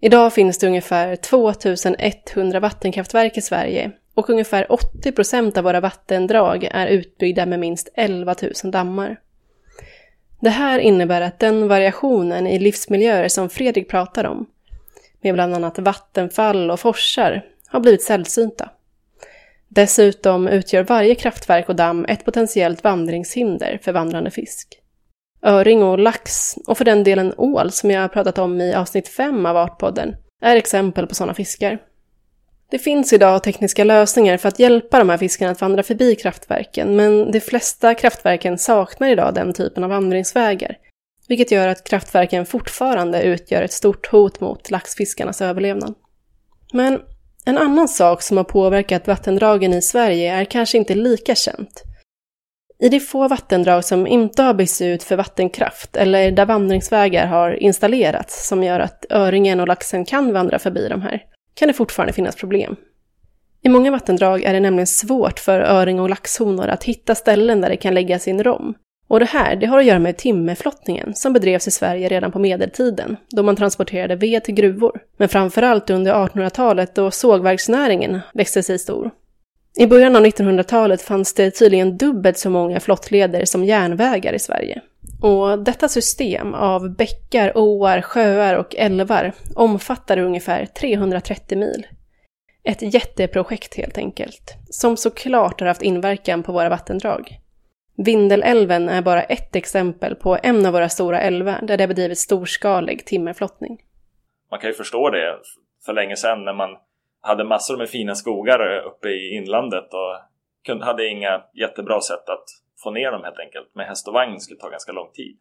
Idag 0.00 0.32
finns 0.32 0.58
det 0.58 0.66
ungefär 0.66 1.16
2100 1.16 2.60
vattenkraftverk 2.60 3.36
i 3.36 3.40
Sverige 3.40 3.90
och 4.14 4.30
ungefär 4.30 4.72
80 4.72 5.12
procent 5.12 5.58
av 5.58 5.64
våra 5.64 5.80
vattendrag 5.80 6.68
är 6.72 6.86
utbyggda 6.86 7.46
med 7.46 7.60
minst 7.60 7.88
11 7.94 8.34
000 8.64 8.72
dammar. 8.72 9.20
Det 10.40 10.50
här 10.50 10.78
innebär 10.78 11.20
att 11.20 11.38
den 11.38 11.68
variationen 11.68 12.46
i 12.46 12.58
livsmiljöer 12.58 13.28
som 13.28 13.48
Fredrik 13.48 13.88
pratar 13.88 14.24
om, 14.24 14.46
med 15.20 15.34
bland 15.34 15.54
annat 15.54 15.78
vattenfall 15.78 16.70
och 16.70 16.80
forsar, 16.80 17.44
har 17.66 17.80
blivit 17.80 18.02
sällsynta. 18.02 18.70
Dessutom 19.72 20.48
utgör 20.48 20.82
varje 20.82 21.14
kraftverk 21.14 21.68
och 21.68 21.76
damm 21.76 22.04
ett 22.08 22.24
potentiellt 22.24 22.84
vandringshinder 22.84 23.78
för 23.82 23.92
vandrande 23.92 24.30
fisk. 24.30 24.68
Öring 25.42 25.82
och 25.82 25.98
lax, 25.98 26.54
och 26.66 26.78
för 26.78 26.84
den 26.84 27.04
delen 27.04 27.34
ål 27.36 27.70
som 27.70 27.90
jag 27.90 28.12
pratat 28.12 28.38
om 28.38 28.60
i 28.60 28.74
avsnitt 28.74 29.08
5 29.08 29.46
av 29.46 29.56
Artpodden, 29.56 30.16
är 30.42 30.56
exempel 30.56 31.06
på 31.06 31.14
sådana 31.14 31.34
fiskar. 31.34 31.78
Det 32.70 32.78
finns 32.78 33.12
idag 33.12 33.42
tekniska 33.42 33.84
lösningar 33.84 34.36
för 34.36 34.48
att 34.48 34.58
hjälpa 34.58 34.98
de 34.98 35.08
här 35.08 35.18
fiskarna 35.18 35.50
att 35.50 35.60
vandra 35.60 35.82
förbi 35.82 36.14
kraftverken, 36.14 36.96
men 36.96 37.32
de 37.32 37.40
flesta 37.40 37.94
kraftverken 37.94 38.58
saknar 38.58 39.08
idag 39.08 39.34
den 39.34 39.52
typen 39.52 39.84
av 39.84 39.90
vandringsvägar, 39.90 40.76
vilket 41.28 41.50
gör 41.50 41.68
att 41.68 41.84
kraftverken 41.84 42.46
fortfarande 42.46 43.22
utgör 43.22 43.62
ett 43.62 43.72
stort 43.72 44.06
hot 44.06 44.40
mot 44.40 44.70
laxfiskarnas 44.70 45.42
överlevnad. 45.42 45.94
Men 46.72 47.00
en 47.44 47.58
annan 47.58 47.88
sak 47.88 48.22
som 48.22 48.36
har 48.36 48.44
påverkat 48.44 49.08
vattendragen 49.08 49.74
i 49.74 49.82
Sverige 49.82 50.32
är 50.34 50.44
kanske 50.44 50.78
inte 50.78 50.94
lika 50.94 51.34
känt. 51.34 51.82
I 52.82 52.88
de 52.88 53.00
få 53.00 53.28
vattendrag 53.28 53.84
som 53.84 54.06
inte 54.06 54.42
har 54.42 54.54
byggts 54.54 54.80
ut 54.80 55.02
för 55.02 55.16
vattenkraft 55.16 55.96
eller 55.96 56.30
där 56.30 56.46
vandringsvägar 56.46 57.26
har 57.26 57.62
installerats 57.62 58.48
som 58.48 58.62
gör 58.62 58.80
att 58.80 59.06
öringen 59.10 59.60
och 59.60 59.68
laxen 59.68 60.04
kan 60.04 60.32
vandra 60.32 60.58
förbi 60.58 60.88
de 60.88 61.02
här, 61.02 61.22
kan 61.54 61.68
det 61.68 61.74
fortfarande 61.74 62.12
finnas 62.12 62.36
problem. 62.36 62.76
I 63.62 63.68
många 63.68 63.90
vattendrag 63.90 64.42
är 64.42 64.52
det 64.52 64.60
nämligen 64.60 64.86
svårt 64.86 65.38
för 65.38 65.60
öring 65.60 66.00
och 66.00 66.10
laxhonor 66.10 66.68
att 66.68 66.84
hitta 66.84 67.14
ställen 67.14 67.60
där 67.60 67.70
de 67.70 67.76
kan 67.76 67.94
lägga 67.94 68.18
sin 68.18 68.44
rom, 68.44 68.74
och 69.10 69.20
det 69.20 69.26
här 69.26 69.56
det 69.56 69.66
har 69.66 69.78
att 69.78 69.84
göra 69.84 69.98
med 69.98 70.16
timmerflottningen 70.16 71.14
som 71.14 71.32
bedrevs 71.32 71.68
i 71.68 71.70
Sverige 71.70 72.08
redan 72.08 72.32
på 72.32 72.38
medeltiden, 72.38 73.16
då 73.30 73.42
man 73.42 73.56
transporterade 73.56 74.16
ved 74.16 74.44
till 74.44 74.54
gruvor. 74.54 75.00
Men 75.16 75.28
framförallt 75.28 75.90
under 75.90 76.14
1800-talet 76.14 76.94
då 76.94 77.10
sågverksnäringen 77.10 78.20
växte 78.34 78.62
sig 78.62 78.78
stor. 78.78 79.10
I 79.78 79.86
början 79.86 80.16
av 80.16 80.24
1900-talet 80.24 81.02
fanns 81.02 81.34
det 81.34 81.50
tydligen 81.50 81.96
dubbelt 81.96 82.38
så 82.38 82.50
många 82.50 82.80
flottleder 82.80 83.44
som 83.44 83.64
järnvägar 83.64 84.32
i 84.32 84.38
Sverige. 84.38 84.80
Och 85.20 85.58
detta 85.58 85.88
system 85.88 86.54
av 86.54 86.96
bäckar, 86.96 87.58
åar, 87.58 88.00
sjöar 88.00 88.54
och 88.54 88.76
älvar 88.76 89.32
omfattar 89.54 90.18
ungefär 90.18 90.66
330 90.66 91.58
mil. 91.58 91.86
Ett 92.64 92.94
jätteprojekt 92.94 93.74
helt 93.74 93.98
enkelt, 93.98 94.54
som 94.70 94.96
såklart 94.96 95.60
har 95.60 95.66
haft 95.66 95.82
inverkan 95.82 96.42
på 96.42 96.52
våra 96.52 96.68
vattendrag. 96.68 97.39
Vindelälven 98.04 98.88
är 98.88 99.02
bara 99.02 99.22
ett 99.22 99.56
exempel 99.56 100.14
på 100.14 100.38
en 100.42 100.66
av 100.66 100.72
våra 100.72 100.88
stora 100.88 101.20
älvar 101.20 101.58
där 101.62 101.76
det 101.76 101.88
bedrivits 101.88 102.20
storskalig 102.20 103.06
timmerflottning. 103.06 103.82
Man 104.50 104.60
kan 104.60 104.70
ju 104.70 104.74
förstå 104.74 105.10
det 105.10 105.38
för 105.86 105.92
länge 105.92 106.16
sedan 106.16 106.44
när 106.44 106.52
man 106.54 106.70
hade 107.20 107.44
massor 107.44 107.76
med 107.76 107.88
fina 107.88 108.14
skogar 108.14 108.84
uppe 108.86 109.08
i 109.08 109.36
inlandet 109.36 109.88
och 109.94 110.80
hade 110.80 111.08
inga 111.08 111.42
jättebra 111.54 112.00
sätt 112.00 112.28
att 112.28 112.44
få 112.82 112.90
ner 112.90 113.12
dem 113.12 113.24
helt 113.24 113.38
enkelt. 113.38 113.74
Med 113.74 113.86
häst 113.86 114.08
och 114.08 114.14
vagn 114.14 114.40
skulle 114.40 114.60
ta 114.60 114.68
ganska 114.68 114.92
lång 114.92 115.10
tid. 115.12 115.38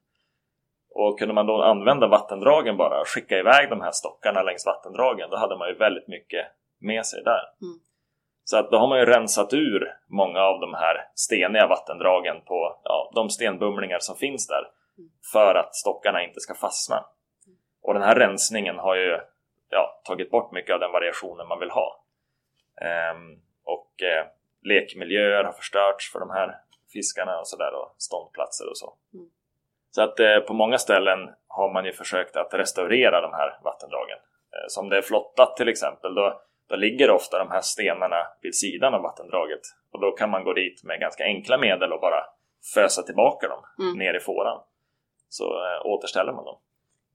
Och 0.90 1.20
kunde 1.20 1.34
man 1.34 1.46
då 1.46 1.62
använda 1.62 2.08
vattendragen 2.08 2.78
bara, 2.78 3.06
skicka 3.06 3.38
iväg 3.38 3.70
de 3.70 3.82
här 3.82 3.92
stockarna 3.92 4.44
längs 4.44 4.66
vattendragen, 4.66 5.30
då 5.30 5.38
hade 5.38 5.58
man 5.58 5.68
ju 5.68 5.76
väldigt 5.76 6.08
mycket 6.08 6.46
med 6.80 7.06
sig 7.06 7.24
där. 7.24 7.42
Mm. 7.62 7.80
Så 8.50 8.58
att 8.58 8.72
då 8.72 8.78
har 8.78 8.88
man 8.88 9.00
ju 9.00 9.06
rensat 9.06 9.54
ur 9.54 9.98
många 10.08 10.40
av 10.40 10.60
de 10.60 10.74
här 10.74 11.08
steniga 11.16 11.68
vattendragen 11.68 12.42
på 12.46 12.80
ja, 12.84 13.12
de 13.16 13.30
stenbumlingar 13.30 14.00
som 14.00 14.16
finns 14.16 14.48
där 14.48 14.68
för 15.32 15.56
att 15.56 15.76
stockarna 15.76 16.24
inte 16.24 16.40
ska 16.40 16.54
fastna. 16.54 17.06
Och 17.82 17.94
den 17.94 18.04
här 18.04 18.16
rensningen 18.16 18.78
har 18.78 18.96
ju 18.96 19.20
ja, 19.70 20.02
tagit 20.04 20.32
bort 20.32 20.52
mycket 20.52 20.74
av 20.74 20.80
den 20.80 20.92
variationen 20.92 21.48
man 21.48 21.60
vill 21.60 21.70
ha. 21.70 22.04
Ehm, 22.82 23.42
och 23.64 24.02
eh, 24.02 24.26
lekmiljöer 24.62 25.44
har 25.44 25.54
förstörts 25.54 26.12
för 26.12 26.20
de 26.20 26.30
här 26.30 26.56
fiskarna 26.94 27.40
och 27.40 27.48
sådär 27.48 27.74
och 27.74 27.96
ståndplatser 27.98 28.70
och 28.70 28.78
så. 28.78 28.94
Mm. 29.14 29.30
Så 29.92 30.02
att 30.02 30.20
eh, 30.20 30.40
på 30.40 30.54
många 30.54 30.78
ställen 30.78 31.20
har 31.48 31.74
man 31.74 31.86
ju 31.86 31.94
försökt 31.94 32.36
att 32.36 32.54
restaurera 32.54 33.22
de 33.22 33.34
här 33.34 33.60
vattendragen. 33.64 34.18
Eh, 34.54 34.66
som 34.68 34.90
det 34.90 34.98
är 34.98 35.02
flottat 35.02 35.58
till 35.58 35.70
exempel, 35.70 36.16
då, 36.16 36.42
då 36.70 36.76
ligger 36.76 37.12
ofta 37.12 37.40
de 37.40 37.52
här 37.52 37.62
stenarna 37.62 38.28
vid 38.42 38.56
sidan 38.56 38.94
av 38.94 39.02
vattendraget 39.02 39.62
och 39.92 40.02
då 40.02 40.12
kan 40.12 40.30
man 40.30 40.44
gå 40.44 40.54
dit 40.54 40.84
med 40.84 41.00
ganska 41.00 41.24
enkla 41.24 41.58
medel 41.58 41.94
och 41.94 42.02
bara 42.02 42.24
fösa 42.74 43.02
tillbaka 43.04 43.48
dem 43.48 43.64
mm. 43.80 43.98
ner 43.98 44.14
i 44.14 44.20
fåran. 44.20 44.62
Så 45.30 45.44
äh, 45.44 45.86
återställer 45.86 46.34
man 46.34 46.46
dem. 46.46 46.60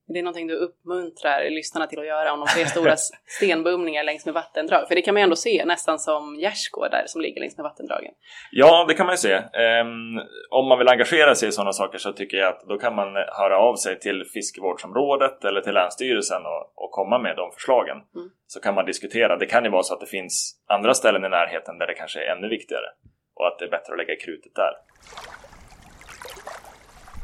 Det 0.06 0.18
är 0.18 0.22
någonting 0.22 0.46
du 0.46 0.54
uppmuntrar 0.54 1.50
lyssnarna 1.50 1.86
till 1.86 1.98
att 1.98 2.06
göra 2.06 2.32
om 2.32 2.40
de 2.40 2.46
ser 2.46 2.64
stora 2.64 2.96
stenbumlingar 3.26 4.04
längs 4.04 4.24
med 4.24 4.34
vattendrag. 4.34 4.88
För 4.88 4.94
det 4.94 5.02
kan 5.02 5.14
man 5.14 5.20
ju 5.20 5.24
ändå 5.24 5.36
se 5.36 5.64
nästan 5.64 5.98
som 5.98 6.36
gärdsgårdar 6.36 7.02
som 7.06 7.20
ligger 7.20 7.40
längs 7.40 7.56
med 7.56 7.64
vattendragen. 7.64 8.12
Ja, 8.50 8.84
det 8.88 8.94
kan 8.94 9.06
man 9.06 9.12
ju 9.12 9.16
se. 9.16 9.34
Um, 9.36 10.20
om 10.50 10.68
man 10.68 10.78
vill 10.78 10.88
engagera 10.88 11.34
sig 11.34 11.48
i 11.48 11.52
sådana 11.52 11.72
saker 11.72 11.98
så 11.98 12.12
tycker 12.12 12.36
jag 12.36 12.48
att 12.48 12.60
då 12.68 12.78
kan 12.78 12.94
man 12.94 13.14
höra 13.14 13.58
av 13.58 13.76
sig 13.76 13.98
till 13.98 14.24
fiskevårdsområdet 14.34 15.44
eller 15.44 15.60
till 15.60 15.74
Länsstyrelsen 15.74 16.42
och, 16.46 16.84
och 16.84 16.90
komma 16.90 17.18
med 17.18 17.36
de 17.36 17.52
förslagen. 17.52 17.96
Mm. 17.96 18.30
Så 18.46 18.60
kan 18.60 18.74
man 18.74 18.84
diskutera. 18.84 19.36
Det 19.36 19.46
kan 19.46 19.64
ju 19.64 19.70
vara 19.70 19.82
så 19.82 19.94
att 19.94 20.00
det 20.00 20.06
finns 20.06 20.62
andra 20.66 20.94
ställen 20.94 21.24
i 21.24 21.28
närheten 21.28 21.78
där 21.78 21.86
det 21.86 21.94
kanske 21.94 22.20
är 22.24 22.36
ännu 22.36 22.48
viktigare 22.48 22.86
och 23.34 23.46
att 23.46 23.58
det 23.58 23.64
är 23.64 23.70
bättre 23.70 23.92
att 23.92 23.98
lägga 23.98 24.16
krutet 24.16 24.54
där. 24.54 24.72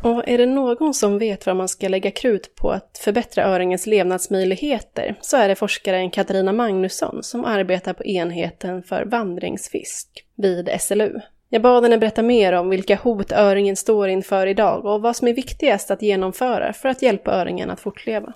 Och 0.03 0.29
är 0.29 0.39
det 0.39 0.47
någon 0.47 0.95
som 0.95 1.19
vet 1.19 1.47
vad 1.47 1.57
man 1.57 1.69
ska 1.69 1.89
lägga 1.89 2.11
krut 2.11 2.55
på 2.55 2.71
att 2.71 3.01
förbättra 3.05 3.45
öringens 3.45 3.87
levnadsmöjligheter 3.87 5.19
så 5.21 5.37
är 5.37 5.49
det 5.49 5.55
forskaren 5.55 6.11
Katarina 6.11 6.53
Magnusson 6.53 7.23
som 7.23 7.45
arbetar 7.45 7.93
på 7.93 8.05
enheten 8.05 8.83
för 8.83 9.05
vandringsfisk 9.05 10.09
vid 10.37 10.71
SLU. 10.81 11.21
Jag 11.49 11.63
bad 11.63 11.83
henne 11.83 11.99
berätta 11.99 12.23
mer 12.23 12.53
om 12.53 12.69
vilka 12.69 12.97
hot 12.97 13.33
öringen 13.33 13.77
står 13.77 14.09
inför 14.09 14.47
idag 14.47 14.85
och 14.85 15.03
vad 15.03 15.17
som 15.17 15.29
är 15.29 15.35
viktigast 15.35 15.91
att 15.91 16.03
genomföra 16.03 16.73
för 16.73 16.89
att 16.89 17.03
hjälpa 17.03 17.31
öringen 17.31 17.71
att 17.71 17.81
fortleva. 17.81 18.33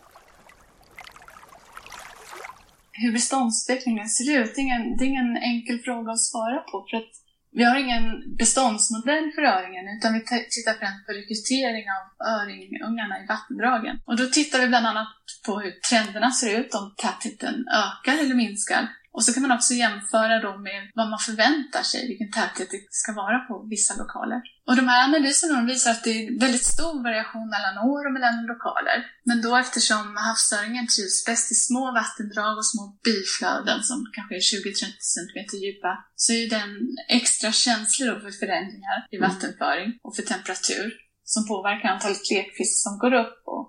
Hur 2.93 3.13
beståndsutvecklingen 3.13 4.09
ser 4.09 4.41
ut, 4.41 4.55
det 4.55 4.61
är, 4.61 4.63
ingen, 4.63 4.97
det 4.97 5.05
är 5.05 5.07
ingen 5.07 5.37
enkel 5.37 5.79
fråga 5.79 6.13
att 6.13 6.21
svara 6.21 6.59
på. 6.59 6.87
För 6.91 6.97
att 6.97 7.24
vi 7.55 7.65
har 7.65 7.77
ingen 7.77 8.37
beståndsmodell 8.37 9.33
för 9.35 9.43
öringen 9.43 9.85
utan 9.97 10.15
vi 10.15 10.21
tittar 10.55 10.75
främst 10.81 11.07
på 11.07 11.13
rekrytering 11.13 11.87
av 11.97 12.03
öringungarna 12.39 13.15
i 13.23 13.27
vattendragen. 13.27 14.01
Och 14.05 14.17
då 14.17 14.27
tittar 14.27 14.61
vi 14.61 14.69
bland 14.69 14.87
annat 14.87 15.09
på 15.47 15.61
hur 15.61 15.73
trenderna 15.91 16.31
ser 16.31 16.61
ut, 16.61 16.75
om 16.75 16.95
tätheten 16.97 17.55
ökar 17.85 18.19
eller 18.23 18.35
minskar. 18.35 18.89
Och 19.15 19.25
så 19.25 19.31
kan 19.33 19.43
man 19.43 19.57
också 19.59 19.73
jämföra 19.75 20.35
då 20.47 20.53
med 20.69 20.81
vad 20.95 21.09
man 21.11 21.19
förväntar 21.29 21.83
sig, 21.83 22.01
vilken 22.11 22.31
täthet 22.31 22.71
det 22.71 22.81
ska 23.03 23.13
vara 23.13 23.39
på 23.49 23.55
vissa 23.75 23.93
lokaler. 24.03 24.41
Och 24.67 24.77
de 24.77 24.89
här 24.89 25.05
analyserna 25.09 25.65
visar 25.73 25.91
att 25.91 26.05
det 26.05 26.15
är 26.21 26.41
väldigt 26.45 26.67
stor 26.75 26.97
variation 27.09 27.49
mellan 27.55 27.77
år 27.93 28.03
och 28.07 28.15
mellan 28.17 28.47
lokaler. 28.53 28.99
Men 29.29 29.43
då 29.45 29.57
eftersom 29.65 30.07
havsöringen 30.29 30.87
trivs 30.95 31.19
bäst 31.29 31.53
i 31.55 31.55
små 31.55 31.85
vattendrag 32.01 32.55
och 32.59 32.71
små 32.73 32.85
biflöden 33.09 33.79
som 33.89 33.99
kanske 34.17 34.35
är 34.41 34.45
20-30 34.51 35.11
cm 35.15 35.39
djupa, 35.65 35.93
så 36.25 36.33
är 36.33 36.47
den 36.57 36.71
extra 37.19 37.51
känslig 37.53 38.09
för 38.25 38.35
förändringar 38.43 38.99
i 39.13 39.17
mm. 39.17 39.23
vattenföring 39.29 39.89
och 40.05 40.17
för 40.17 40.23
temperatur 40.23 40.87
som 41.33 41.43
påverkar 41.53 41.89
antalet 41.89 42.31
lekfisk 42.31 42.75
som 42.85 42.99
går 43.03 43.15
upp 43.23 43.39
och 43.55 43.65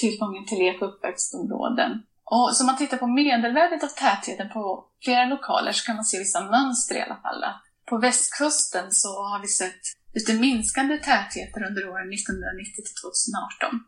tillgången 0.00 0.44
till 0.46 0.58
lek 0.58 0.82
och 0.82 0.88
uppväxtområden 0.88 1.92
och 2.30 2.56
så 2.56 2.62
om 2.62 2.66
man 2.66 2.76
tittar 2.76 2.96
på 2.96 3.06
medelvärdet 3.06 3.82
av 3.82 3.88
tätheten 3.88 4.48
på 4.48 4.84
flera 5.04 5.24
lokaler 5.24 5.72
så 5.72 5.86
kan 5.86 5.96
man 5.96 6.04
se 6.04 6.18
vissa 6.18 6.40
mönster 6.40 6.94
i 6.94 7.02
alla 7.02 7.20
fall. 7.24 7.44
På 7.88 7.98
västkusten 7.98 8.92
så 8.92 9.08
har 9.08 9.40
vi 9.42 9.48
sett 9.48 9.82
lite 10.14 10.34
minskande 10.34 10.98
tätheter 10.98 11.66
under 11.68 11.88
åren 11.88 12.12
1990 12.12 12.74
till 12.74 12.98
2018. 13.02 13.80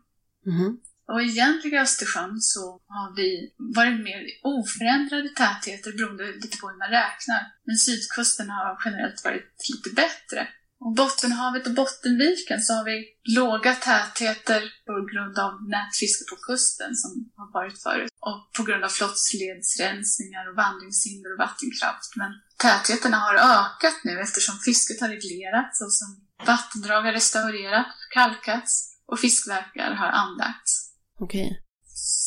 Mm. 0.45 0.77
Och 1.11 1.21
i 1.21 1.25
egentliga 1.25 1.81
Östersjön 1.81 2.41
så 2.41 2.63
har 2.95 3.15
vi 3.15 3.53
varit 3.57 4.03
mer 4.07 4.21
oförändrade 4.43 5.29
tätheter 5.29 5.91
beroende 5.97 6.25
lite 6.43 6.57
på 6.57 6.69
hur 6.69 6.77
man 6.77 6.95
räknar. 7.01 7.41
Men 7.65 7.77
sydkusten 7.85 8.49
har 8.49 8.81
generellt 8.85 9.23
varit 9.23 9.55
lite 9.71 9.89
bättre. 10.01 10.47
Bottenhavet 11.01 11.67
och 11.67 11.73
Bottenviken 11.73 12.59
så 12.61 12.73
har 12.73 12.85
vi 12.91 12.97
låga 13.39 13.73
tätheter 13.75 14.61
på 14.87 14.93
grund 15.11 15.35
av 15.45 15.51
nätfiske 15.75 16.23
på 16.29 16.35
kusten 16.47 16.95
som 17.01 17.11
har 17.37 17.49
varit 17.59 17.83
förut 17.83 18.11
och 18.29 18.39
på 18.57 18.63
grund 18.63 18.83
av 18.83 18.89
flottsledsrensningar 18.89 20.43
och 20.49 20.55
vandringshinder 20.55 21.29
och 21.33 21.41
vattenkraft. 21.45 22.11
Men 22.21 22.31
tätheterna 22.63 23.17
har 23.17 23.35
ökat 23.35 23.97
nu 24.03 24.13
eftersom 24.25 24.55
fisket 24.67 25.01
har 25.01 25.09
reglerats 25.17 25.81
och 25.85 25.93
som 25.93 26.09
vattendrag 26.51 27.01
har 27.01 27.13
restaurerats, 27.13 27.95
kalkats 28.17 28.71
och 29.05 29.19
fiskverkar 29.19 29.91
har 30.01 30.11
anlagts. 30.23 30.71
Okej. 31.19 31.47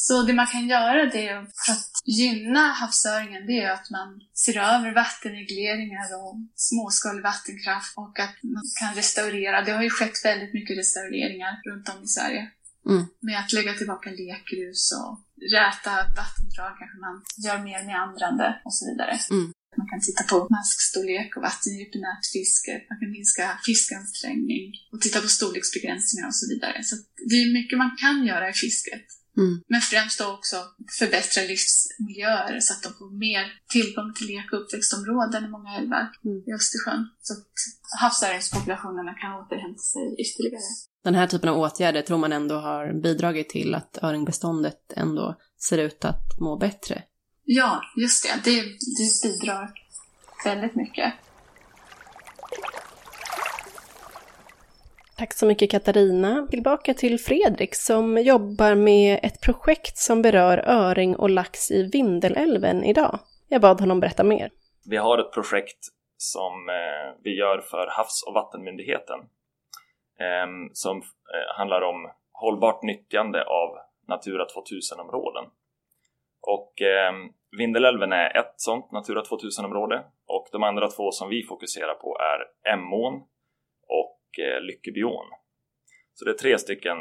Så 0.07 0.23
det 0.23 0.33
man 0.33 0.47
kan 0.47 0.67
göra 0.69 1.03
det 1.17 1.31
för 1.65 1.73
att 1.73 1.91
gynna 2.05 2.65
havsöringen 2.81 3.47
det 3.47 3.59
är 3.61 3.71
att 3.71 3.91
man 3.91 4.09
ser 4.45 4.57
över 4.59 4.95
vattenregleringar 4.95 6.07
och 6.21 6.35
småskalig 6.55 7.23
vattenkraft 7.23 7.93
och 7.97 8.19
att 8.25 8.37
man 8.55 8.63
kan 8.81 8.95
restaurera. 8.95 9.65
Det 9.65 9.73
har 9.73 9.83
ju 9.83 9.91
skett 9.91 10.25
väldigt 10.25 10.55
mycket 10.55 10.79
restaureringar 10.79 11.53
runt 11.69 11.89
om 11.89 12.05
i 12.05 12.09
Sverige. 12.17 12.43
Mm. 12.91 13.03
Med 13.21 13.39
att 13.41 13.53
lägga 13.53 13.73
tillbaka 13.75 14.11
lekgrus 14.11 14.83
och 15.01 15.13
räta 15.57 15.93
vattendrag 16.21 16.73
kanske 16.79 16.99
man 17.07 17.17
gör 17.45 17.59
mer 17.69 17.81
meandrande 17.91 18.47
och 18.65 18.75
så 18.75 18.83
vidare. 18.91 19.15
Mm. 19.31 19.47
Man 19.81 19.89
kan 19.91 20.01
titta 20.09 20.23
på 20.31 20.37
maskstorlek 20.57 21.31
och 21.37 21.43
vattendjup 21.49 21.93
i 21.97 22.01
nätfisket. 22.07 22.83
Man 22.91 22.99
kan 23.01 23.11
minska 23.17 23.45
fiskansträngning 23.67 24.65
och 24.93 25.01
titta 25.01 25.19
på 25.25 25.29
storleksbegränsningar 25.39 26.27
och 26.31 26.39
så 26.41 26.47
vidare. 26.53 26.79
Så 26.89 26.95
det 27.31 27.37
är 27.43 27.53
mycket 27.59 27.79
man 27.85 27.93
kan 28.03 28.27
göra 28.31 28.47
i 28.49 28.57
fisket. 28.65 29.07
Mm. 29.37 29.63
Men 29.69 29.81
främst 29.81 30.19
då 30.19 30.27
också 30.37 30.57
förbättra 30.99 31.43
livsmiljöer 31.43 32.61
så 32.61 32.73
att 32.75 32.83
de 32.83 32.89
får 32.99 33.11
mer 33.19 33.45
tillgång 33.69 34.15
till 34.15 34.27
lek 34.27 34.53
och 34.53 34.61
uppväxtområden 34.61 35.45
i 35.45 35.49
många 35.49 35.71
älvar 35.79 36.05
mm. 36.25 36.39
i 36.49 36.53
Östersjön. 36.59 37.09
Så 37.23 37.33
att 37.33 37.53
havsöringspopulationerna 38.01 39.15
kan 39.15 39.33
återhämta 39.41 39.83
sig 39.83 40.17
ytterligare. 40.19 40.63
Den 41.05 41.15
här 41.15 41.27
typen 41.27 41.49
av 41.49 41.59
åtgärder 41.59 42.03
tror 42.03 42.19
man 42.19 42.33
ändå 42.33 42.55
har 42.55 43.03
bidragit 43.03 43.49
till 43.49 43.75
att 43.75 43.99
öringbeståndet 44.03 44.93
ändå 44.97 45.37
ser 45.69 45.79
ut 45.79 46.05
att 46.05 46.41
må 46.41 46.57
bättre? 46.57 47.03
Ja, 47.45 47.83
just 47.97 48.25
det. 48.25 48.51
Det, 48.51 48.63
det 48.99 49.23
bidrar 49.23 49.73
väldigt 50.45 50.75
mycket. 50.75 51.13
Tack 55.17 55.33
så 55.33 55.47
mycket 55.47 55.71
Katarina. 55.71 56.47
Tillbaka 56.51 56.95
till 56.95 57.19
Fredrik 57.19 57.75
som 57.75 58.19
jobbar 58.19 58.75
med 58.75 59.21
ett 59.23 59.41
projekt 59.41 59.97
som 59.97 60.23
berör 60.23 60.59
öring 60.59 61.17
och 61.17 61.31
lax 61.31 61.71
i 61.71 61.91
Vindelälven 61.93 62.85
idag. 62.85 63.19
Jag 63.49 63.61
bad 63.61 63.81
honom 63.81 64.01
berätta 64.01 64.25
mer. 64.25 64.51
Vi 64.91 64.97
har 64.97 65.19
ett 65.19 65.33
projekt 65.33 65.79
som 66.17 66.69
eh, 66.69 67.21
vi 67.23 67.37
gör 67.39 67.59
för 67.59 67.87
Havs 67.91 68.25
och 68.27 68.35
vattenmyndigheten 68.35 69.21
eh, 70.21 70.47
som 70.73 70.97
eh, 70.99 71.57
handlar 71.57 71.81
om 71.81 72.11
hållbart 72.33 72.83
nyttjande 72.83 73.45
av 73.45 73.79
Natura 74.09 74.45
2000-områden. 74.45 75.45
Och 76.47 76.73
Vindelälven 77.59 78.13
är 78.13 78.37
ett 78.37 78.55
sådant 78.57 78.93
Natura 78.93 79.23
2000-område 79.23 80.05
och 80.27 80.49
de 80.53 80.63
andra 80.63 80.91
två 80.91 81.11
som 81.11 81.29
vi 81.29 81.43
fokuserar 81.43 81.95
på 81.95 82.19
är 82.21 82.71
Emån 82.73 83.23
Eh, 84.39 84.61
Lyckebyån. 84.61 85.27
Så 86.15 86.25
det 86.25 86.31
är 86.31 86.35
tre 86.35 86.59
stycken 86.59 86.97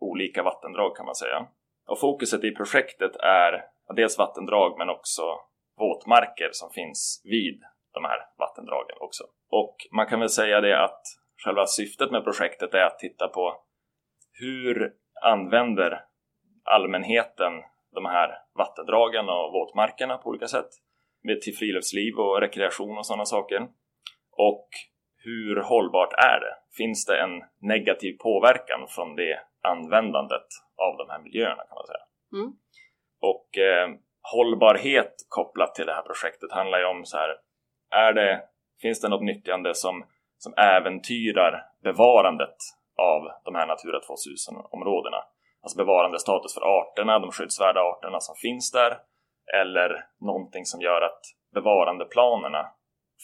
olika 0.00 0.42
vattendrag 0.42 0.96
kan 0.96 1.06
man 1.06 1.14
säga. 1.14 1.46
Och 1.86 2.00
fokuset 2.00 2.44
i 2.44 2.50
projektet 2.54 3.16
är 3.16 3.64
dels 3.96 4.18
vattendrag 4.18 4.78
men 4.78 4.90
också 4.90 5.22
våtmarker 5.78 6.48
som 6.52 6.70
finns 6.70 7.22
vid 7.24 7.62
de 7.94 8.04
här 8.04 8.18
vattendragen 8.38 8.96
också. 9.00 9.24
Och 9.50 9.76
man 9.92 10.06
kan 10.06 10.20
väl 10.20 10.28
säga 10.28 10.60
det 10.60 10.84
att 10.84 11.02
själva 11.44 11.66
syftet 11.66 12.10
med 12.10 12.24
projektet 12.24 12.74
är 12.74 12.84
att 12.84 12.98
titta 12.98 13.28
på 13.28 13.62
hur 14.32 14.92
använder 15.22 16.04
allmänheten 16.64 17.52
de 17.94 18.04
här 18.04 18.38
vattendragen 18.54 19.28
och 19.28 19.52
våtmarkerna 19.52 20.18
på 20.18 20.28
olika 20.28 20.46
sätt 20.46 20.68
till 21.42 21.56
friluftsliv 21.56 22.14
och 22.18 22.40
rekreation 22.40 22.98
och 22.98 23.06
sådana 23.06 23.24
saker. 23.24 23.68
Och 24.32 24.68
hur 25.24 25.56
hållbart 25.56 26.12
är 26.12 26.40
det? 26.40 26.54
Finns 26.76 27.04
det 27.06 27.20
en 27.20 27.42
negativ 27.60 28.16
påverkan 28.18 28.86
från 28.88 29.16
det 29.16 29.40
användandet 29.62 30.46
av 30.76 30.96
de 30.96 31.10
här 31.10 31.18
miljöerna 31.18 31.62
kan 31.68 31.74
man 31.74 31.86
säga. 31.86 32.04
Mm. 32.32 32.52
Och 33.20 33.58
eh, 33.58 33.88
hållbarhet 34.32 35.14
kopplat 35.28 35.74
till 35.74 35.86
det 35.86 35.94
här 35.94 36.02
projektet 36.02 36.52
handlar 36.52 36.78
ju 36.78 36.84
om 36.84 37.04
så 37.04 37.16
här, 37.16 37.36
är 37.90 38.12
det, 38.12 38.42
finns 38.82 39.00
det 39.00 39.08
något 39.08 39.22
nyttjande 39.22 39.74
som, 39.74 40.04
som 40.38 40.54
äventyrar 40.56 41.66
bevarandet 41.82 42.56
av 42.96 43.22
de 43.44 43.54
här 43.54 43.66
Natura 43.66 43.98
2000-områdena? 43.98 45.24
Alltså 45.62 45.78
bevarandestatus 45.78 46.54
för 46.54 46.60
arterna, 46.80 47.18
de 47.18 47.30
skyddsvärda 47.30 47.80
arterna 47.80 48.20
som 48.20 48.34
finns 48.34 48.72
där 48.72 48.98
eller 49.54 50.06
någonting 50.20 50.64
som 50.64 50.80
gör 50.80 51.02
att 51.02 51.20
bevarandeplanerna 51.54 52.66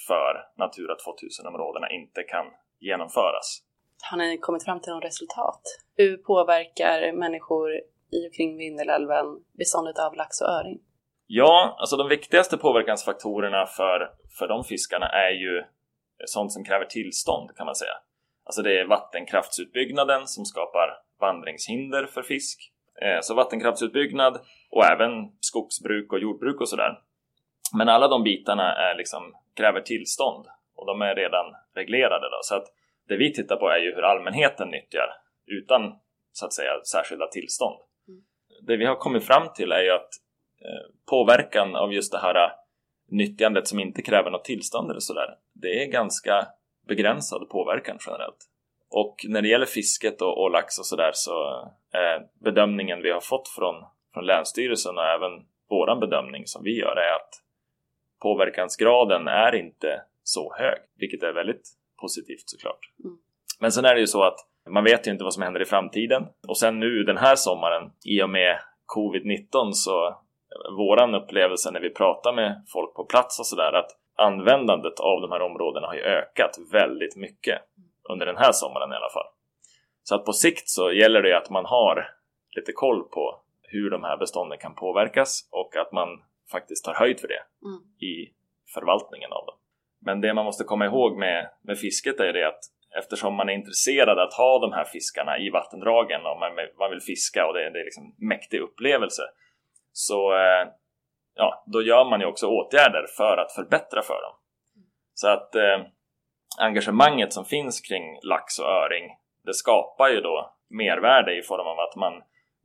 för 0.07 0.33
Natura 0.63 0.95
2000-områdena 0.95 1.91
inte 1.91 2.23
kan 2.23 2.47
genomföras. 2.81 3.63
Har 4.11 4.19
ni 4.19 4.39
kommit 4.39 4.65
fram 4.65 4.81
till 4.81 4.93
något 4.93 5.05
resultat? 5.05 5.61
Hur 5.97 6.17
påverkar 6.17 7.13
människor 7.13 7.71
i 8.11 8.29
och 8.29 8.35
kring 8.37 8.57
Vindelälven 8.57 9.27
beståndet 9.59 9.99
av 9.99 10.15
lax 10.15 10.41
och 10.41 10.49
öring? 10.49 10.79
Ja, 11.27 11.77
alltså 11.79 11.97
de 11.97 12.09
viktigaste 12.09 12.57
påverkansfaktorerna 12.57 13.67
för, 13.67 14.11
för 14.39 14.49
de 14.49 14.65
fiskarna 14.65 15.09
är 15.09 15.31
ju 15.31 15.65
sånt 16.27 16.53
som 16.53 16.65
kräver 16.65 16.85
tillstånd 16.85 17.57
kan 17.57 17.67
man 17.67 17.75
säga. 17.75 17.97
Alltså 18.45 18.63
det 18.63 18.81
är 18.81 18.87
vattenkraftsutbyggnaden 18.87 20.27
som 20.27 20.45
skapar 20.45 20.89
vandringshinder 21.21 22.07
för 22.07 22.23
fisk. 22.23 22.71
Eh, 23.03 23.19
så 23.23 23.35
vattenkraftsutbyggnad 23.35 24.41
och 24.71 24.85
även 24.85 25.11
skogsbruk 25.41 26.13
och 26.13 26.19
jordbruk 26.19 26.61
och 26.61 26.69
sådär. 26.69 26.99
Men 27.77 27.89
alla 27.89 28.09
de 28.09 28.23
bitarna 28.23 28.75
är 28.75 28.95
liksom, 28.97 29.23
kräver 29.57 29.81
tillstånd 29.81 30.47
och 30.77 30.87
de 30.87 31.03
är 31.03 31.15
redan 31.15 31.47
reglerade. 31.75 32.29
Då. 32.31 32.39
Så 32.43 32.57
att 32.57 32.67
det 33.09 33.17
vi 33.17 33.33
tittar 33.33 33.57
på 33.57 33.69
är 33.69 33.79
ju 33.79 33.95
hur 33.95 34.03
allmänheten 34.03 34.69
nyttjar 34.69 35.09
utan 35.47 35.99
så 36.33 36.47
att 36.47 36.53
säga 36.53 36.81
särskilda 36.85 37.27
tillstånd. 37.27 37.77
Mm. 38.09 38.23
Det 38.63 38.77
vi 38.77 38.85
har 38.85 38.97
kommit 38.97 39.27
fram 39.27 39.49
till 39.55 39.73
är 39.73 39.83
ju 39.83 39.91
att 39.91 40.11
eh, 40.65 40.91
påverkan 41.11 41.77
av 41.77 41.93
just 41.93 42.13
det 42.13 42.19
här 42.19 42.35
eh, 42.35 42.51
nyttjandet 43.09 43.69
som 43.69 43.81
inte 43.81 44.03
kräver 44.03 44.31
något 44.31 44.45
tillstånd 44.45 44.91
eller 44.91 45.01
sådär, 45.01 45.35
det 45.53 45.83
är 45.83 45.87
ganska 45.87 46.47
begränsad 46.87 47.49
påverkan 47.49 47.99
generellt. 48.07 48.49
Och 48.91 49.17
när 49.29 49.43
det 49.43 49.49
gäller 49.49 49.67
fisket 49.67 50.23
och, 50.23 50.43
och 50.43 50.51
lax 50.51 50.79
och 50.79 50.87
sådär 50.87 51.11
så 51.15 51.69
är 51.93 52.27
bedömningen 52.45 53.03
vi 53.03 53.11
har 53.11 53.21
fått 53.21 53.49
från, 53.49 53.85
från 54.15 54.27
Länsstyrelsen 54.27 54.99
och 54.99 55.05
även 55.05 55.47
våran 55.71 56.01
bedömning 56.01 56.47
som 56.47 56.65
vi 56.65 56.79
gör 56.79 56.97
är 56.97 57.15
att 57.15 57.44
påverkansgraden 58.25 59.29
är 59.29 59.55
inte 59.55 60.03
så 60.23 60.55
hög, 60.59 60.79
vilket 60.99 61.23
är 61.23 61.33
väldigt 61.33 61.69
positivt 62.01 62.47
såklart. 62.47 62.83
Mm. 63.05 63.17
Men 63.61 63.73
sen 63.73 63.85
är 63.85 63.95
det 63.95 64.01
ju 64.01 64.07
så 64.07 64.23
att 64.23 64.39
man 64.71 64.85
vet 64.85 65.07
ju 65.07 65.11
inte 65.11 65.25
vad 65.25 65.35
som 65.35 65.43
händer 65.43 65.63
i 65.63 65.65
framtiden. 65.65 66.23
Och 66.49 66.59
sen 66.59 66.81
nu 66.81 67.03
den 67.03 67.17
här 67.17 67.37
sommaren, 67.37 67.91
i 68.05 68.23
och 68.23 68.31
med 68.31 68.59
covid-19 68.97 69.73
så 69.73 70.19
våran 70.77 71.15
upplevelse 71.15 71.71
när 71.71 71.81
vi 71.81 71.91
pratar 71.91 72.33
med 72.33 72.63
folk 72.73 72.95
på 72.95 73.05
plats 73.05 73.41
och 73.41 73.47
sådär 73.47 73.73
att 73.73 73.91
användandet 74.17 75.01
av 75.01 75.21
de 75.21 75.33
här 75.33 75.43
områdena 75.43 75.87
har 75.87 75.95
ju 75.95 76.03
ökat 76.03 76.59
väldigt 76.73 77.17
mycket 77.17 77.59
under 78.11 78.27
den 78.27 78.37
här 78.37 78.53
sommaren 78.53 78.93
i 78.93 78.97
alla 78.97 79.13
fall. 79.13 79.27
Så 80.03 80.15
att 80.15 80.25
på 80.25 80.33
sikt 80.33 80.69
så 80.69 80.93
gäller 80.93 81.23
det 81.23 81.37
att 81.37 81.51
man 81.51 81.65
har 81.67 82.11
lite 82.57 82.73
koll 82.73 83.03
på 83.09 83.41
hur 83.63 83.91
de 83.91 84.03
här 84.03 84.17
bestånden 84.17 84.59
kan 84.59 84.75
påverkas 84.75 85.49
och 85.53 85.77
att 85.77 85.93
man 85.93 86.09
faktiskt 86.51 86.85
tar 86.85 86.95
höjd 86.95 87.21
för 87.21 87.29
det 87.29 87.43
mm. 87.65 87.81
i 88.01 88.33
förvaltningen 88.75 89.33
av 89.33 89.47
dem. 89.47 89.57
Men 90.01 90.21
det 90.21 90.35
man 90.35 90.45
måste 90.45 90.65
komma 90.65 90.85
ihåg 90.85 91.19
med, 91.19 91.51
med 91.63 91.79
fisket 91.79 92.21
är 92.21 92.33
det 92.33 92.49
att 92.49 92.61
eftersom 92.99 93.35
man 93.35 93.49
är 93.49 93.53
intresserad 93.53 94.19
att 94.19 94.35
ha 94.35 94.59
de 94.59 94.73
här 94.73 94.85
fiskarna 94.85 95.39
i 95.39 95.51
vattendragen 95.51 96.21
och 96.27 96.39
man, 96.39 96.53
man 96.79 96.91
vill 96.91 97.01
fiska 97.01 97.47
och 97.47 97.55
det, 97.55 97.71
det 97.71 97.81
är 97.81 97.85
liksom 97.85 98.15
mäktig 98.19 98.61
upplevelse 98.61 99.23
så 99.93 100.35
eh, 100.35 100.69
ja, 101.35 101.65
då 101.67 101.83
gör 101.83 102.05
man 102.05 102.21
ju 102.21 102.27
också 102.27 102.47
åtgärder 102.47 103.07
för 103.17 103.37
att 103.37 103.53
förbättra 103.53 104.03
för 104.03 104.23
dem. 104.23 104.35
Så 105.15 105.29
att 105.29 105.55
eh, 105.55 105.81
engagemanget 106.59 107.33
som 107.33 107.45
finns 107.45 107.81
kring 107.81 108.19
lax 108.23 108.59
och 108.59 108.69
öring 108.69 109.17
det 109.45 109.55
skapar 109.55 110.09
ju 110.09 110.21
då 110.21 110.55
mervärde 110.71 111.39
i 111.39 111.43
form 111.43 111.67
av 111.67 111.81
att 111.81 111.97
man 111.97 112.23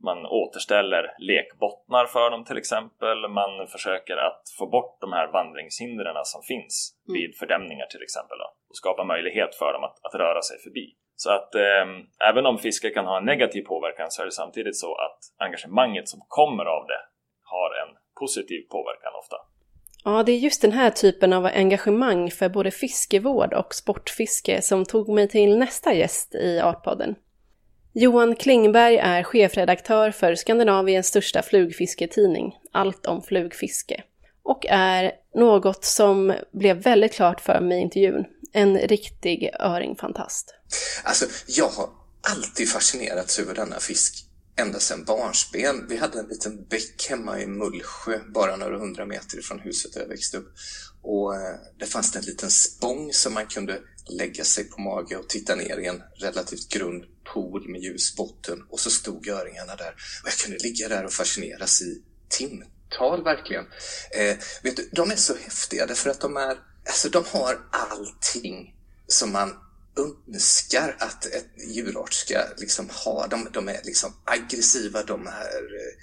man 0.08 0.26
återställer 0.26 1.04
lekbottnar 1.18 2.06
för 2.06 2.30
dem 2.30 2.44
till 2.44 2.58
exempel. 2.58 3.28
Man 3.28 3.66
försöker 3.74 4.16
att 4.16 4.42
få 4.58 4.66
bort 4.66 5.00
de 5.00 5.12
här 5.12 5.32
vandringshindren 5.32 6.16
som 6.24 6.42
finns 6.42 6.74
mm. 7.08 7.14
vid 7.16 7.30
fördämningar 7.40 7.86
till 7.86 8.02
exempel 8.02 8.38
då, 8.38 8.48
och 8.68 8.76
skapa 8.76 9.04
möjlighet 9.04 9.54
för 9.54 9.72
dem 9.72 9.84
att, 9.84 9.96
att 10.06 10.14
röra 10.20 10.42
sig 10.42 10.58
förbi. 10.64 10.86
Så 11.22 11.30
att 11.30 11.54
eh, 11.54 11.86
även 12.30 12.46
om 12.46 12.58
fiske 12.58 12.90
kan 12.90 13.06
ha 13.06 13.18
en 13.18 13.24
negativ 13.24 13.62
påverkan 13.62 14.10
så 14.10 14.22
är 14.22 14.26
det 14.26 14.32
samtidigt 14.32 14.76
så 14.76 14.94
att 14.94 15.18
engagemanget 15.38 16.08
som 16.08 16.20
kommer 16.28 16.64
av 16.64 16.86
det 16.86 17.02
har 17.52 17.70
en 17.82 17.90
positiv 18.20 18.60
påverkan 18.70 19.12
ofta. 19.22 19.36
Ja, 20.04 20.22
det 20.22 20.32
är 20.32 20.38
just 20.38 20.62
den 20.62 20.72
här 20.72 20.90
typen 20.90 21.32
av 21.32 21.46
engagemang 21.46 22.30
för 22.30 22.48
både 22.48 22.70
fiskevård 22.70 23.54
och 23.54 23.74
sportfiske 23.74 24.62
som 24.62 24.84
tog 24.84 25.08
mig 25.08 25.28
till 25.28 25.58
nästa 25.58 25.92
gäst 25.92 26.34
i 26.34 26.60
Artpodden. 26.60 27.16
Johan 27.92 28.36
Klingberg 28.36 28.96
är 28.96 29.22
chefredaktör 29.22 30.10
för 30.10 30.34
Skandinaviens 30.34 31.06
största 31.06 31.42
flugfisketidning, 31.42 32.52
Allt 32.72 33.06
om 33.06 33.22
flugfiske, 33.22 34.02
och 34.42 34.66
är 34.68 35.12
något 35.34 35.84
som 35.84 36.34
blev 36.52 36.76
väldigt 36.76 37.12
klart 37.12 37.40
för 37.40 37.60
mig 37.60 37.78
i 37.78 37.80
intervjun, 37.80 38.24
en 38.52 38.78
riktig 38.78 39.50
öringfantast. 39.60 40.54
Alltså, 41.04 41.26
jag 41.46 41.68
har 41.68 41.88
alltid 42.20 42.68
fascinerats 42.68 43.38
över 43.38 43.54
denna 43.54 43.80
fisk 43.80 44.29
ända 44.60 44.80
sedan 44.80 45.04
barnsben. 45.04 45.86
Vi 45.88 45.96
hade 45.96 46.18
en 46.18 46.28
liten 46.28 46.64
bäck 46.64 47.06
hemma 47.08 47.40
i 47.40 47.46
Mullsjö, 47.46 48.20
bara 48.34 48.56
några 48.56 48.78
hundra 48.78 49.06
meter 49.06 49.38
ifrån 49.38 49.60
huset 49.60 49.92
där 49.92 50.00
jag 50.00 50.08
växte 50.08 50.36
upp. 50.36 50.54
Och 51.02 51.34
eh, 51.34 51.56
det 51.78 51.86
fanns 51.86 52.16
en 52.16 52.22
liten 52.22 52.50
spång 52.50 53.12
som 53.12 53.34
man 53.34 53.46
kunde 53.46 53.80
lägga 54.10 54.44
sig 54.44 54.64
på 54.64 54.80
mage 54.80 55.16
och 55.16 55.28
titta 55.28 55.54
ner 55.54 55.78
i 55.78 55.86
en 55.86 56.02
relativt 56.14 56.68
grund 56.68 57.04
pool 57.32 57.68
med 57.68 57.80
ljus 57.80 58.16
botten 58.16 58.64
och 58.70 58.80
så 58.80 58.90
stod 58.90 59.28
öringarna 59.28 59.76
där. 59.76 59.94
Och 60.22 60.28
jag 60.28 60.34
kunde 60.34 60.58
ligga 60.58 60.88
där 60.88 61.04
och 61.04 61.12
fascineras 61.12 61.82
i 61.82 62.02
timtal 62.28 63.24
verkligen. 63.24 63.64
Eh, 64.10 64.36
vet 64.62 64.76
du, 64.76 64.88
de 64.92 65.10
är 65.10 65.16
så 65.16 65.34
häftiga 65.34 65.86
därför 65.86 66.10
att 66.10 66.20
de 66.20 66.36
är, 66.36 66.58
alltså 66.86 67.08
de 67.08 67.24
har 67.26 67.60
allting 67.70 68.74
som 69.06 69.32
man 69.32 69.54
önskar 70.00 70.96
att 70.98 71.26
ett 71.26 71.50
djurart 71.68 72.12
ska 72.12 72.38
liksom 72.58 72.88
ha. 73.04 73.26
De, 73.26 73.48
de 73.52 73.68
är 73.68 73.80
liksom 73.84 74.12
aggressiva, 74.24 75.02
de 75.02 75.26
är 75.26 75.62
eh, 75.74 75.96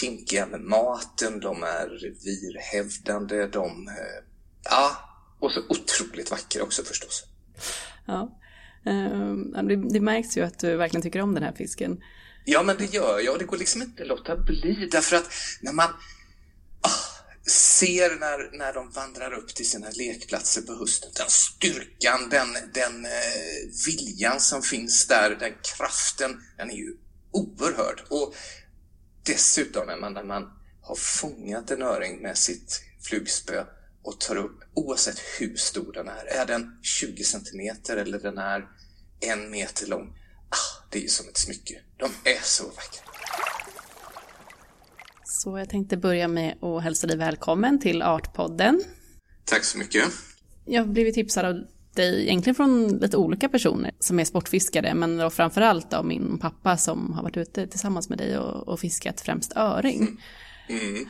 kinkiga 0.00 0.46
med 0.46 0.60
maten, 0.60 1.40
de 1.40 1.62
är 1.62 1.88
revirhävdande, 1.88 3.46
de... 3.46 3.88
Eh, 3.88 4.24
ja, 4.64 4.96
och 5.40 5.52
så 5.52 5.60
otroligt 5.68 6.30
vackra 6.30 6.62
också 6.62 6.82
förstås. 6.82 7.24
Ja. 8.06 8.38
Uh, 8.86 9.62
det, 9.62 9.76
det, 9.90 10.00
märks 10.00 10.36
ju 10.36 10.42
att 10.42 10.58
du 10.58 10.76
verkligen 10.76 11.02
tycker 11.02 11.20
om 11.20 11.34
den 11.34 11.42
här 11.42 11.52
fisken. 11.52 12.00
Ja, 12.44 12.62
men 12.62 12.76
det 12.76 12.94
gör 12.94 13.20
jag 13.20 13.32
och 13.32 13.38
det 13.38 13.44
går 13.44 13.56
liksom 13.56 13.82
inte 13.82 14.02
att 14.02 14.08
låta 14.08 14.36
bli 14.36 14.88
därför 14.92 15.16
att 15.16 15.30
när 15.60 15.72
man 15.72 15.88
oh, 16.82 17.11
ser 17.46 18.16
när, 18.20 18.58
när 18.58 18.72
de 18.72 18.90
vandrar 18.90 19.32
upp 19.32 19.54
till 19.54 19.70
sina 19.70 19.90
lekplatser 19.90 20.62
på 20.62 20.74
hösten, 20.74 21.10
den 21.16 21.30
styrkan, 21.30 22.28
den, 22.30 22.48
den 22.74 23.04
eh, 23.04 23.10
viljan 23.86 24.40
som 24.40 24.62
finns 24.62 25.06
där, 25.06 25.30
den 25.30 25.54
kraften, 25.62 26.42
den 26.56 26.70
är 26.70 26.74
ju 26.74 26.96
oerhörd. 27.30 28.02
Och 28.08 28.34
dessutom 29.22 29.86
när 29.86 29.96
man, 29.96 30.14
när 30.14 30.24
man 30.24 30.50
har 30.82 30.94
fångat 30.94 31.70
en 31.70 31.82
öring 31.82 32.22
med 32.22 32.38
sitt 32.38 32.82
flugspö 33.00 33.64
och 34.02 34.20
tar 34.20 34.36
upp, 34.36 34.60
oavsett 34.74 35.18
hur 35.38 35.56
stor 35.56 35.92
den 35.92 36.08
är. 36.08 36.24
Är 36.24 36.46
den 36.46 36.78
20 36.82 37.24
centimeter 37.24 37.96
eller 37.96 38.18
den 38.18 38.38
är 38.38 38.68
en 39.20 39.50
meter 39.50 39.86
lång? 39.86 40.18
Ah, 40.48 40.86
det 40.90 40.98
är 40.98 41.02
ju 41.02 41.08
som 41.08 41.28
ett 41.28 41.36
smycke. 41.36 41.80
De 41.96 42.30
är 42.30 42.40
så 42.42 42.64
vackra. 42.64 43.11
Så 45.42 45.58
jag 45.58 45.68
tänkte 45.68 45.96
börja 45.96 46.28
med 46.28 46.64
att 46.64 46.82
hälsa 46.82 47.06
dig 47.06 47.16
välkommen 47.16 47.80
till 47.80 48.02
Artpodden. 48.02 48.82
Tack 49.44 49.64
så 49.64 49.78
mycket. 49.78 50.04
Jag 50.64 50.82
har 50.82 50.88
blivit 50.88 51.14
tipsad 51.14 51.44
av 51.44 51.64
dig 51.94 52.22
egentligen 52.22 52.54
från 52.54 52.88
lite 52.88 53.16
olika 53.16 53.48
personer 53.48 53.90
som 53.98 54.20
är 54.20 54.24
sportfiskare, 54.24 54.94
men 54.94 55.16
då 55.16 55.30
framförallt 55.30 55.92
av 55.92 56.06
min 56.06 56.38
pappa 56.38 56.76
som 56.76 57.12
har 57.12 57.22
varit 57.22 57.36
ute 57.36 57.66
tillsammans 57.66 58.08
med 58.08 58.18
dig 58.18 58.38
och, 58.38 58.68
och 58.68 58.80
fiskat 58.80 59.20
främst 59.20 59.56
öring. 59.56 60.20
Mm. 60.68 61.08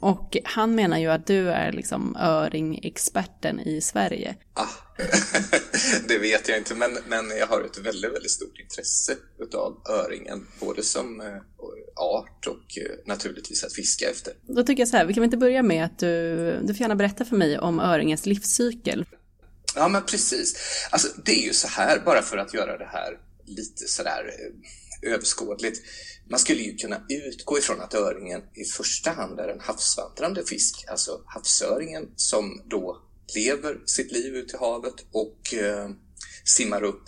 Och 0.00 0.36
han 0.44 0.74
menar 0.74 0.98
ju 0.98 1.06
att 1.06 1.26
du 1.26 1.50
är 1.50 1.72
liksom 1.72 2.16
öringexperten 2.16 3.60
i 3.60 3.80
Sverige. 3.80 4.36
Ah, 4.54 4.66
det 6.08 6.18
vet 6.18 6.48
jag 6.48 6.58
inte, 6.58 6.74
men, 6.74 6.98
men 7.08 7.38
jag 7.38 7.46
har 7.46 7.62
ett 7.62 7.78
väldigt, 7.78 8.12
väldigt 8.12 8.30
stort 8.30 8.58
intresse 8.58 9.16
utav 9.38 9.82
öringen, 9.88 10.46
både 10.60 10.82
som 10.82 11.20
eh, 11.20 11.26
art 11.96 12.46
och 12.46 12.78
eh, 12.78 13.06
naturligtvis 13.06 13.64
att 13.64 13.72
fiska 13.72 14.10
efter. 14.10 14.32
Då 14.46 14.62
tycker 14.62 14.80
jag 14.80 14.88
så 14.88 14.96
här, 14.96 15.04
vi 15.04 15.14
kan 15.14 15.20
väl 15.20 15.26
inte 15.26 15.36
börja 15.36 15.62
med 15.62 15.84
att 15.84 15.98
du, 15.98 16.36
du 16.62 16.74
får 16.74 16.80
gärna 16.80 16.96
berätta 16.96 17.24
för 17.24 17.36
mig 17.36 17.58
om 17.58 17.80
öringens 17.80 18.26
livscykel. 18.26 19.04
Ja, 19.74 19.88
men 19.88 20.02
precis. 20.02 20.56
Alltså, 20.90 21.08
det 21.24 21.32
är 21.32 21.46
ju 21.46 21.52
så 21.52 21.68
här, 21.68 22.02
bara 22.04 22.22
för 22.22 22.36
att 22.36 22.54
göra 22.54 22.78
det 22.78 22.88
här 22.92 23.18
lite 23.46 23.88
sådär 23.88 24.34
eh, 25.02 25.12
överskådligt. 25.12 25.82
Man 26.30 26.40
skulle 26.40 26.62
ju 26.62 26.76
kunna 26.76 27.02
utgå 27.08 27.58
ifrån 27.58 27.80
att 27.80 27.94
öringen 27.94 28.42
i 28.54 28.64
första 28.64 29.10
hand 29.10 29.40
är 29.40 29.48
en 29.48 29.60
havsvandrande 29.60 30.44
fisk, 30.44 30.84
alltså 30.88 31.22
havsöringen 31.26 32.08
som 32.16 32.62
då 32.66 33.02
lever 33.34 33.80
sitt 33.86 34.12
liv 34.12 34.34
ute 34.34 34.56
i 34.56 34.58
havet 34.58 34.94
och 35.12 35.54
eh, 35.54 35.90
simmar 36.44 36.82
upp 36.82 37.04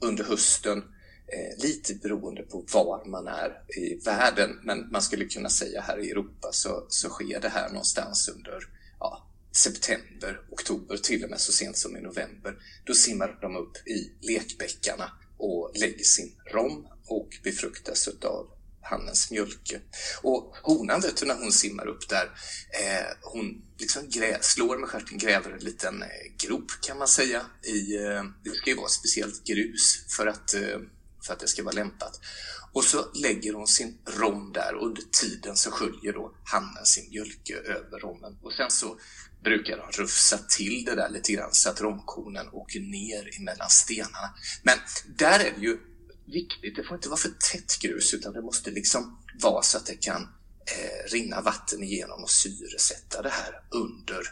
under 0.00 0.24
hösten, 0.24 0.78
eh, 1.26 1.62
lite 1.62 1.94
beroende 1.94 2.42
på 2.42 2.64
var 2.72 3.04
man 3.04 3.28
är 3.28 3.62
i 3.68 3.94
världen. 4.04 4.50
Men 4.62 4.90
man 4.90 5.02
skulle 5.02 5.24
kunna 5.24 5.48
säga 5.48 5.80
här 5.80 5.98
i 5.98 6.10
Europa 6.10 6.48
så, 6.52 6.86
så 6.88 7.08
sker 7.08 7.40
det 7.40 7.48
här 7.48 7.68
någonstans 7.68 8.28
under 8.28 8.68
ja, 9.00 9.26
september, 9.52 10.40
oktober, 10.50 10.96
till 10.96 11.24
och 11.24 11.30
med 11.30 11.40
så 11.40 11.52
sent 11.52 11.76
som 11.76 11.96
i 11.96 12.00
november. 12.00 12.56
Då 12.84 12.94
simmar 12.94 13.38
de 13.40 13.56
upp 13.56 13.88
i 13.88 14.12
lekbäckarna 14.20 15.12
och 15.36 15.72
lägger 15.74 16.04
sin 16.04 16.32
rom 16.52 16.86
och 17.12 17.28
befruktas 17.42 18.08
av 18.08 18.46
hannens 18.82 19.30
mjölke. 19.30 19.80
Och 20.22 20.56
honan, 20.62 21.00
vet 21.00 21.16
du, 21.16 21.26
när 21.26 21.34
hon 21.34 21.52
simmar 21.52 21.86
upp 21.86 22.08
där, 22.08 22.24
eh, 22.80 23.06
hon 23.22 23.62
liksom 23.78 24.08
grä, 24.08 24.38
slår 24.40 24.78
med 24.78 24.88
stjärten, 24.88 25.18
gräver 25.18 25.50
en 25.50 25.64
liten 25.64 26.02
eh, 26.02 26.08
grop 26.38 26.70
kan 26.80 26.98
man 26.98 27.08
säga. 27.08 27.42
I, 27.62 27.96
eh, 27.96 28.24
det 28.44 28.50
ska 28.50 28.70
ju 28.70 28.76
vara 28.76 28.88
speciellt 28.88 29.44
grus 29.44 30.04
för 30.16 30.26
att, 30.26 30.54
eh, 30.54 30.78
för 31.26 31.32
att 31.32 31.40
det 31.40 31.48
ska 31.48 31.62
vara 31.62 31.74
lämpat. 31.74 32.20
Och 32.72 32.84
så 32.84 33.12
lägger 33.14 33.52
hon 33.52 33.66
sin 33.66 33.98
rom 34.06 34.52
där 34.52 34.74
och 34.74 34.86
under 34.86 35.02
tiden 35.02 35.56
så 35.56 35.70
sköljer 35.70 36.12
då 36.12 36.34
hannen 36.44 36.86
sin 36.86 37.08
mjölke 37.10 37.54
över 37.54 37.98
rommen. 37.98 38.38
Och 38.42 38.52
sen 38.52 38.70
så 38.70 38.98
brukar 39.44 39.76
de 39.76 40.02
rufsa 40.02 40.38
till 40.38 40.84
det 40.84 40.94
där 40.94 41.08
lite 41.08 41.32
grann 41.32 41.52
så 41.52 41.70
att 41.70 41.80
romkornen 41.80 42.48
åker 42.52 42.80
ner 42.80 43.40
emellan 43.40 43.70
stenarna. 43.70 44.34
Men 44.62 44.78
där 45.18 45.40
är 45.40 45.52
det 45.56 45.60
ju 45.60 45.78
viktigt, 46.26 46.76
det 46.76 46.84
får 46.84 46.96
inte 46.96 47.08
vara 47.08 47.20
för 47.20 47.32
tätt 47.52 47.78
grus 47.80 48.14
utan 48.14 48.32
det 48.32 48.42
måste 48.42 48.70
liksom 48.70 49.18
vara 49.40 49.62
så 49.62 49.78
att 49.78 49.86
det 49.86 49.94
kan 49.94 50.22
eh, 50.66 51.10
rinna 51.12 51.40
vatten 51.40 51.82
igenom 51.82 52.22
och 52.22 52.30
syresätta 52.30 53.22
det 53.22 53.30
här 53.30 53.62
under 53.70 54.22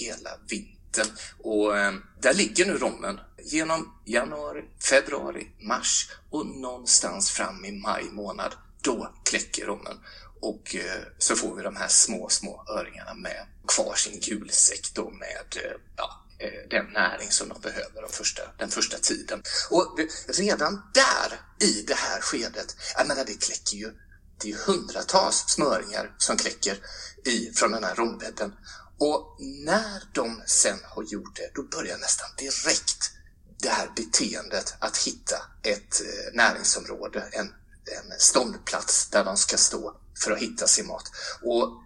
hela 0.00 0.30
vintern. 0.48 1.06
Och 1.38 1.78
eh, 1.78 1.94
där 2.20 2.34
ligger 2.34 2.66
nu 2.66 2.72
rommen 2.72 3.20
genom 3.42 3.92
januari, 4.04 4.64
februari, 4.90 5.46
mars 5.60 6.10
och 6.30 6.46
någonstans 6.46 7.30
fram 7.30 7.64
i 7.64 7.72
maj 7.72 8.04
månad. 8.04 8.54
Då 8.80 9.14
kläcker 9.24 9.66
rommen 9.66 9.98
och 10.40 10.74
eh, 10.74 11.02
så 11.18 11.36
får 11.36 11.54
vi 11.56 11.62
de 11.62 11.76
här 11.76 11.88
små, 11.88 12.28
små 12.28 12.64
öringarna 12.68 13.14
med 13.14 13.46
kvar 13.68 13.94
sin 13.94 14.20
gulsäck 14.20 14.94
då 14.94 15.10
med 15.10 15.64
eh, 15.64 15.76
ja, 15.96 16.23
Eh, 16.38 16.68
den 16.70 16.86
näring 16.92 17.30
som 17.30 17.48
de 17.48 17.60
behöver 17.60 18.02
den 18.02 18.10
första, 18.10 18.42
den 18.58 18.70
första 18.70 18.98
tiden. 18.98 19.42
Och 19.70 19.98
redan 20.28 20.82
där, 20.94 21.40
i 21.68 21.82
det 21.82 21.94
här 21.94 22.20
skedet, 22.20 22.76
jag 22.96 23.06
menar 23.06 23.24
det 23.24 23.34
kläcker 23.34 23.76
ju, 23.76 23.92
det 24.40 24.50
är 24.50 24.56
hundratals 24.56 25.44
smöringar 25.48 26.14
som 26.18 26.36
kläcker 26.36 26.78
i, 27.24 27.52
från 27.54 27.72
den 27.72 27.84
här 27.84 27.94
rombädden. 27.94 28.54
Och 28.98 29.36
när 29.40 30.02
de 30.12 30.42
sen 30.46 30.78
har 30.84 31.02
gjort 31.02 31.36
det, 31.36 31.50
då 31.54 31.62
börjar 31.62 31.98
nästan 31.98 32.28
direkt 32.38 33.10
det 33.58 33.68
här 33.68 33.90
beteendet 33.96 34.74
att 34.78 34.96
hitta 34.96 35.36
ett 35.62 36.00
eh, 36.00 36.34
näringsområde, 36.34 37.28
en, 37.32 37.46
en 37.46 38.18
ståndplats 38.18 39.08
där 39.10 39.24
de 39.24 39.36
ska 39.36 39.56
stå 39.56 40.00
för 40.24 40.30
att 40.32 40.38
hitta 40.38 40.66
sin 40.66 40.86
mat. 40.86 41.04
Och 41.42 41.82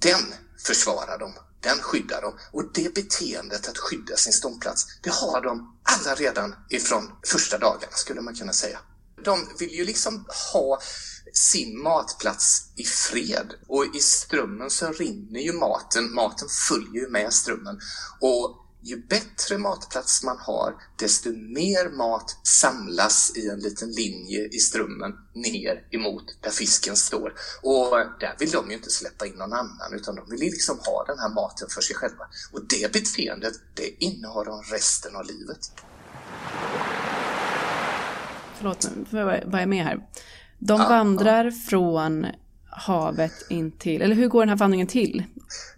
den 0.00 0.34
försvarar 0.66 1.18
de 1.18 1.34
den 1.62 1.78
skyddar 1.78 2.22
dem. 2.22 2.34
Och 2.52 2.72
det 2.74 2.94
beteendet 2.94 3.68
att 3.68 3.78
skydda 3.78 4.16
sin 4.16 4.32
ståndplats, 4.32 4.86
det 5.02 5.10
har 5.10 5.40
de 5.40 5.76
alla 5.82 6.14
redan 6.14 6.54
ifrån 6.70 7.10
första 7.26 7.58
dagarna 7.58 7.92
skulle 7.92 8.20
man 8.20 8.34
kunna 8.34 8.52
säga. 8.52 8.78
De 9.24 9.48
vill 9.58 9.70
ju 9.70 9.84
liksom 9.84 10.26
ha 10.52 10.80
sin 11.32 11.82
matplats 11.82 12.72
i 12.76 12.84
fred 12.84 13.54
och 13.68 13.96
i 13.96 14.00
strömmen 14.00 14.70
så 14.70 14.92
rinner 14.92 15.40
ju 15.40 15.52
maten, 15.52 16.14
maten 16.14 16.48
följer 16.68 17.02
ju 17.02 17.08
med 17.08 17.32
strömmen. 17.32 17.80
Och 18.20 18.61
ju 18.82 19.06
bättre 19.06 19.58
matplats 19.58 20.22
man 20.22 20.38
har, 20.38 20.74
desto 20.96 21.30
mer 21.30 21.96
mat 21.96 22.36
samlas 22.42 23.32
i 23.36 23.48
en 23.48 23.60
liten 23.60 23.92
linje 23.92 24.48
i 24.48 24.58
strömmen 24.58 25.12
ner 25.32 25.86
emot 25.90 26.24
där 26.40 26.50
fisken 26.50 26.96
står. 26.96 27.34
Och 27.62 27.90
där 28.20 28.36
vill 28.38 28.50
de 28.50 28.70
ju 28.70 28.76
inte 28.76 28.90
släppa 28.90 29.26
in 29.26 29.34
någon 29.34 29.52
annan, 29.52 29.94
utan 29.94 30.14
de 30.14 30.30
vill 30.30 30.40
liksom 30.40 30.78
ha 30.78 31.04
den 31.04 31.18
här 31.18 31.28
maten 31.28 31.68
för 31.68 31.80
sig 31.80 31.96
själva. 31.96 32.24
Och 32.52 32.60
det 32.68 32.92
beteendet, 32.92 33.54
det 33.74 34.04
innehar 34.04 34.44
de 34.44 34.62
resten 34.62 35.16
av 35.16 35.26
livet. 35.26 35.72
Förlåt, 38.56 38.90
nu 38.96 39.04
får 39.04 39.18
jag 39.18 39.44
vara 39.46 39.66
med 39.66 39.84
här. 39.84 40.08
De 40.58 40.80
ja, 40.80 40.88
vandrar 40.88 41.44
ja. 41.44 41.50
från 41.50 42.26
havet 42.72 43.32
in 43.48 43.78
till, 43.78 44.02
eller 44.02 44.14
hur 44.14 44.28
går 44.28 44.40
den 44.40 44.48
här 44.48 44.56
vandringen 44.56 44.86
till? 44.86 45.24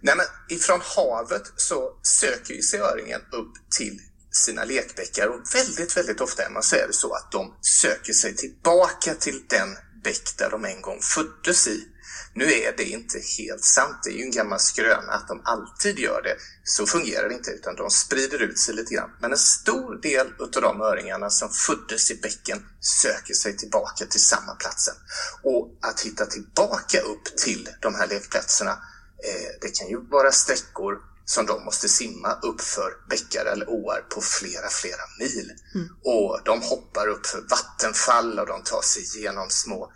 Nej, 0.01 0.15
men 0.17 0.57
ifrån 0.57 0.81
havet 0.95 1.43
så 1.55 1.99
söker 2.01 2.61
sig 2.61 2.79
öringen 2.79 3.21
upp 3.31 3.53
till 3.77 3.99
sina 4.31 4.63
lekbäckar 4.63 5.27
och 5.27 5.41
väldigt, 5.55 5.97
väldigt 5.97 6.21
ofta 6.21 6.43
Emma, 6.43 6.61
så 6.61 6.75
är 6.75 6.87
det 6.87 6.93
så 6.93 7.13
att 7.13 7.31
de 7.31 7.53
söker 7.61 8.13
sig 8.13 8.35
tillbaka 8.35 9.13
till 9.13 9.41
den 9.49 9.77
bäck 10.03 10.37
där 10.37 10.49
de 10.49 10.65
en 10.65 10.81
gång 10.81 10.99
föddes 11.01 11.67
i. 11.67 11.87
Nu 12.33 12.53
är 12.53 12.73
det 12.77 12.83
inte 12.83 13.19
helt 13.37 13.63
sant, 13.63 13.97
det 14.03 14.09
är 14.09 14.13
ju 14.13 14.23
en 14.23 14.31
gammal 14.31 14.59
skröna 14.59 15.11
att 15.11 15.27
de 15.27 15.41
alltid 15.43 15.99
gör 15.99 16.21
det. 16.21 16.35
Så 16.63 16.85
fungerar 16.85 17.29
det 17.29 17.35
inte, 17.35 17.51
utan 17.51 17.75
de 17.75 17.89
sprider 17.89 18.41
ut 18.41 18.59
sig 18.59 18.75
lite 18.75 18.93
grann. 18.93 19.09
Men 19.21 19.31
en 19.31 19.37
stor 19.37 20.01
del 20.01 20.27
av 20.39 20.61
de 20.61 20.81
öringarna 20.81 21.29
som 21.29 21.49
föddes 21.49 22.11
i 22.11 22.15
bäcken 22.15 22.65
söker 22.79 23.33
sig 23.33 23.57
tillbaka 23.57 24.05
till 24.05 24.21
samma 24.21 24.55
platsen. 24.55 24.95
Och 25.43 25.77
att 25.81 26.01
hitta 26.01 26.25
tillbaka 26.25 26.99
upp 26.99 27.37
till 27.37 27.69
de 27.81 27.95
här 27.95 28.07
lekplatserna, 28.07 28.71
eh, 28.71 29.51
det 29.61 29.79
kan 29.79 29.87
ju 29.87 29.97
vara 30.09 30.31
sträckor 30.31 30.97
som 31.25 31.45
de 31.45 31.65
måste 31.65 31.89
simma 31.89 32.33
upp 32.33 32.61
för 32.61 32.93
bäckar 33.09 33.45
eller 33.45 33.69
åar 33.69 34.05
på 34.09 34.21
flera, 34.21 34.69
flera 34.69 35.01
mil. 35.19 35.51
Mm. 35.75 35.87
Och 36.03 36.39
de 36.45 36.61
hoppar 36.61 37.07
upp 37.07 37.25
för 37.25 37.41
vattenfall 37.41 38.39
och 38.39 38.47
de 38.47 38.63
tar 38.63 38.81
sig 38.81 39.03
igenom 39.17 39.49
små 39.49 39.91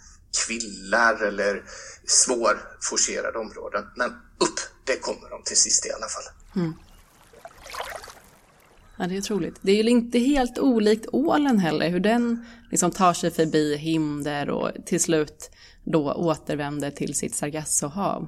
kvillar 0.45 1.23
eller 1.23 1.63
svårforcerade 2.09 3.37
områden. 3.37 3.83
Men 3.95 4.09
upp, 4.37 4.59
det 4.83 4.97
kommer 4.97 5.29
de 5.29 5.43
till 5.43 5.57
sist 5.57 5.85
i 5.85 5.91
alla 5.91 6.07
fall. 6.07 6.23
Mm. 6.55 6.73
Ja, 8.97 9.07
det 9.07 9.15
är 9.15 9.19
otroligt. 9.19 9.55
Det 9.61 9.71
är 9.71 9.83
ju 9.83 9.89
inte 9.89 10.19
helt 10.19 10.59
olikt 10.59 11.05
ålen 11.11 11.59
heller, 11.59 11.89
hur 11.89 11.99
den 11.99 12.45
liksom 12.71 12.91
tar 12.91 13.13
sig 13.13 13.31
förbi 13.31 13.77
hinder 13.77 14.49
och 14.49 14.71
till 14.85 14.99
slut 14.99 15.51
då 15.83 16.13
återvänder 16.13 16.91
till 16.91 17.15
sitt 17.15 17.35
Sargassohav. 17.35 18.27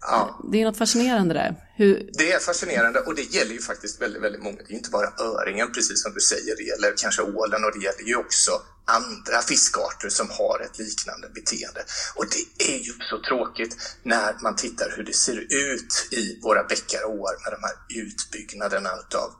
Ja. 0.00 0.40
Det 0.52 0.60
är 0.60 0.64
något 0.64 0.76
fascinerande 0.76 1.34
där. 1.34 1.54
Hur... 1.76 2.10
Det 2.12 2.32
är 2.32 2.38
fascinerande 2.38 3.00
och 3.00 3.14
det 3.14 3.22
gäller 3.22 3.52
ju 3.52 3.60
faktiskt 3.60 4.02
väldigt, 4.02 4.22
väldigt 4.22 4.42
många. 4.42 4.56
Det 4.56 4.72
är 4.72 4.76
inte 4.76 4.90
bara 4.90 5.08
öringen, 5.18 5.72
precis 5.72 6.02
som 6.02 6.12
du 6.14 6.20
säger, 6.20 6.56
det 6.56 6.62
gäller 6.62 6.94
kanske 6.96 7.22
ålen 7.22 7.64
och 7.64 7.72
det 7.78 7.84
gäller 7.84 8.08
ju 8.08 8.16
också 8.16 8.50
andra 8.84 9.42
fiskarter 9.48 10.08
som 10.08 10.28
har 10.30 10.60
ett 10.60 10.78
liknande 10.78 11.28
beteende. 11.28 11.80
Och 12.16 12.26
det 12.34 12.72
är 12.72 12.78
ju 12.78 12.92
så 13.10 13.18
tråkigt 13.18 13.76
när 14.02 14.42
man 14.42 14.56
tittar 14.56 14.92
hur 14.96 15.04
det 15.04 15.12
ser 15.12 15.36
ut 15.72 16.08
i 16.10 16.40
våra 16.42 16.64
bäckar 16.64 17.04
och 17.04 17.14
åar 17.14 17.34
med 17.44 17.52
de 17.56 17.60
här 17.66 18.02
utbyggnaderna 18.02 18.90
av 18.90 19.30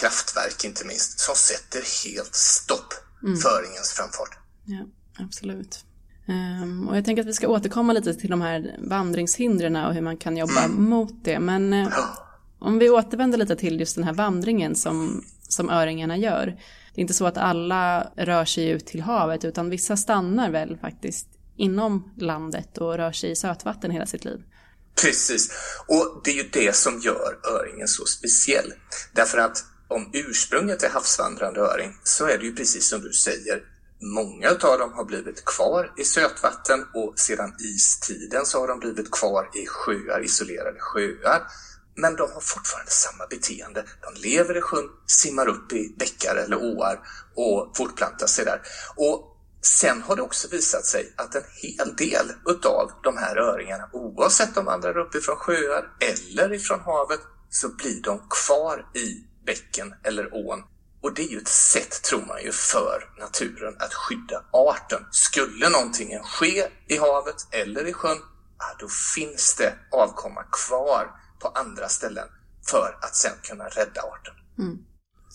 kraftverk 0.00 0.64
inte 0.64 0.86
minst, 0.86 1.20
som 1.20 1.34
sätter 1.34 2.08
helt 2.08 2.34
stopp 2.34 2.94
mm. 3.22 3.36
för 3.36 3.66
ingens 3.70 3.92
framfart. 3.92 4.38
Ja, 4.64 4.86
absolut. 5.24 5.84
Um, 6.28 6.88
och 6.88 6.96
jag 6.96 7.04
tänker 7.04 7.22
att 7.22 7.28
vi 7.28 7.32
ska 7.32 7.48
återkomma 7.48 7.92
lite 7.92 8.14
till 8.14 8.30
de 8.30 8.40
här 8.40 8.76
vandringshindren 8.78 9.76
och 9.76 9.94
hur 9.94 10.00
man 10.00 10.16
kan 10.16 10.36
jobba 10.36 10.64
mm. 10.64 10.84
mot 10.84 11.24
det. 11.24 11.40
Men 11.40 11.72
uh, 11.72 11.88
om 12.58 12.78
vi 12.78 12.90
återvänder 12.90 13.38
lite 13.38 13.56
till 13.56 13.80
just 13.80 13.94
den 13.94 14.04
här 14.04 14.12
vandringen 14.12 14.74
som, 14.74 15.24
som 15.48 15.70
öringarna 15.70 16.16
gör. 16.16 16.56
Det 16.94 17.00
är 17.00 17.02
inte 17.02 17.14
så 17.14 17.26
att 17.26 17.38
alla 17.38 18.12
rör 18.16 18.44
sig 18.44 18.68
ut 18.68 18.86
till 18.86 19.00
havet 19.02 19.44
utan 19.44 19.70
vissa 19.70 19.96
stannar 19.96 20.50
väl 20.50 20.78
faktiskt 20.80 21.26
inom 21.56 22.14
landet 22.16 22.78
och 22.78 22.96
rör 22.96 23.12
sig 23.12 23.30
i 23.30 23.36
sötvatten 23.36 23.90
hela 23.90 24.06
sitt 24.06 24.24
liv. 24.24 24.42
Precis, 25.02 25.50
och 25.86 26.20
det 26.24 26.30
är 26.30 26.34
ju 26.34 26.48
det 26.52 26.76
som 26.76 27.00
gör 27.00 27.38
öringen 27.58 27.88
så 27.88 28.04
speciell. 28.04 28.72
Därför 29.12 29.38
att 29.38 29.64
om 29.88 30.10
ursprunget 30.12 30.82
är 30.82 30.88
havsvandrande 30.88 31.60
öring 31.60 31.96
så 32.04 32.26
är 32.26 32.38
det 32.38 32.44
ju 32.44 32.54
precis 32.54 32.88
som 32.88 33.00
du 33.00 33.12
säger 33.12 33.62
Många 34.02 34.48
av 34.50 34.78
dem 34.78 34.92
har 34.92 35.04
blivit 35.04 35.44
kvar 35.44 35.92
i 35.98 36.04
sötvatten 36.04 36.84
och 36.94 37.18
sedan 37.18 37.54
istiden 37.58 38.46
så 38.46 38.60
har 38.60 38.68
de 38.68 38.78
blivit 38.80 39.10
kvar 39.10 39.50
i 39.54 39.66
sjöar, 39.66 40.24
isolerade 40.24 40.80
sjöar. 40.80 41.42
Men 42.00 42.16
de 42.16 42.32
har 42.32 42.40
fortfarande 42.40 42.90
samma 42.90 43.26
beteende. 43.26 43.84
De 44.00 44.20
lever 44.20 44.56
i 44.56 44.60
sjön, 44.60 44.88
simmar 45.06 45.48
upp 45.48 45.72
i 45.72 45.94
bäckar 45.98 46.36
eller 46.36 46.56
åar 46.56 47.00
och 47.34 47.76
fortplantar 47.76 48.26
sig 48.26 48.44
där. 48.44 48.60
Och 48.96 49.26
Sen 49.62 50.02
har 50.02 50.16
det 50.16 50.22
också 50.22 50.48
visat 50.48 50.84
sig 50.84 51.12
att 51.16 51.34
en 51.34 51.42
hel 51.62 51.96
del 51.96 52.32
utav 52.46 52.90
de 53.02 53.16
här 53.16 53.36
öringarna, 53.36 53.88
oavsett 53.92 54.48
om 54.48 54.54
de 54.54 54.64
vandrar 54.64 54.98
upp 54.98 55.14
ifrån 55.14 55.36
sjöar 55.36 55.84
eller 56.00 56.52
ifrån 56.52 56.80
havet, 56.80 57.20
så 57.50 57.68
blir 57.68 58.02
de 58.02 58.28
kvar 58.30 58.86
i 58.94 59.24
bäcken 59.46 59.94
eller 60.04 60.34
ån. 60.34 60.62
Och 61.02 61.14
det 61.14 61.22
är 61.22 61.28
ju 61.28 61.38
ett 61.38 61.48
sätt, 61.48 62.02
tror 62.02 62.26
man 62.26 62.42
ju, 62.42 62.52
för 62.52 63.10
naturen 63.18 63.76
att 63.78 63.94
skydda 63.94 64.44
arten. 64.52 65.06
Skulle 65.10 65.68
någonting 65.68 66.18
ske 66.22 66.68
i 66.86 66.96
havet 66.96 67.46
eller 67.50 67.86
i 67.86 67.92
sjön, 67.92 68.18
då 68.78 68.88
finns 69.14 69.54
det 69.54 69.74
avkomma 69.90 70.42
kvar 70.42 71.19
på 71.40 71.48
andra 71.48 71.88
ställen 71.88 72.28
för 72.70 72.98
att 73.02 73.16
sen 73.16 73.32
kunna 73.42 73.64
rädda 73.64 74.00
arten. 74.00 74.34
Mm. 74.58 74.78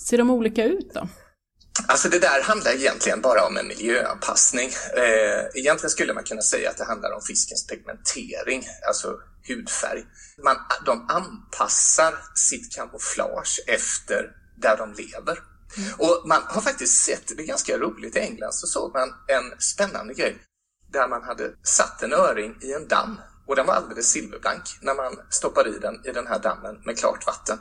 Ser 0.07 0.17
de 0.17 0.29
olika 0.29 0.63
ut 0.63 0.93
då? 0.93 1.07
Alltså 1.87 2.09
det 2.09 2.19
där 2.19 2.41
handlar 2.43 2.71
egentligen 2.71 3.21
bara 3.21 3.45
om 3.45 3.57
en 3.57 3.67
miljöanpassning. 3.67 4.69
Eh, 4.97 5.59
egentligen 5.61 5.89
skulle 5.89 6.13
man 6.13 6.23
kunna 6.23 6.41
säga 6.41 6.69
att 6.69 6.77
det 6.77 6.85
handlar 6.85 7.11
om 7.11 7.21
fiskens 7.21 7.67
pigmentering, 7.67 8.67
alltså 8.87 9.19
hudfärg. 9.47 10.05
Man, 10.43 10.55
de 10.85 11.05
anpassar 11.09 12.13
sitt 12.35 12.75
kamouflage 12.75 13.59
efter 13.67 14.31
där 14.57 14.77
de 14.77 14.93
lever. 14.93 15.39
Mm. 15.77 15.93
Och 15.97 16.23
man 16.25 16.41
har 16.47 16.61
faktiskt 16.61 17.03
sett, 17.03 17.37
det 17.37 17.43
är 17.43 17.47
ganska 17.47 17.77
roligt, 17.77 18.15
i 18.15 18.19
England 18.19 18.53
så 18.53 18.67
såg 18.67 18.93
man 18.93 19.09
en 19.27 19.59
spännande 19.59 20.13
grej 20.13 20.37
där 20.91 21.07
man 21.07 21.23
hade 21.23 21.53
satt 21.63 22.03
en 22.03 22.13
öring 22.13 22.57
i 22.61 22.73
en 22.73 22.87
damm 22.87 23.19
och 23.47 23.55
den 23.55 23.65
var 23.65 23.73
alldeles 23.73 24.09
silverblank 24.09 24.61
när 24.81 24.95
man 24.95 25.19
stoppade 25.29 25.69
i 25.69 25.79
den 25.79 26.05
i 26.05 26.11
den 26.11 26.27
här 26.27 26.39
dammen 26.39 26.81
med 26.85 26.97
klart 26.97 27.27
vatten. 27.27 27.59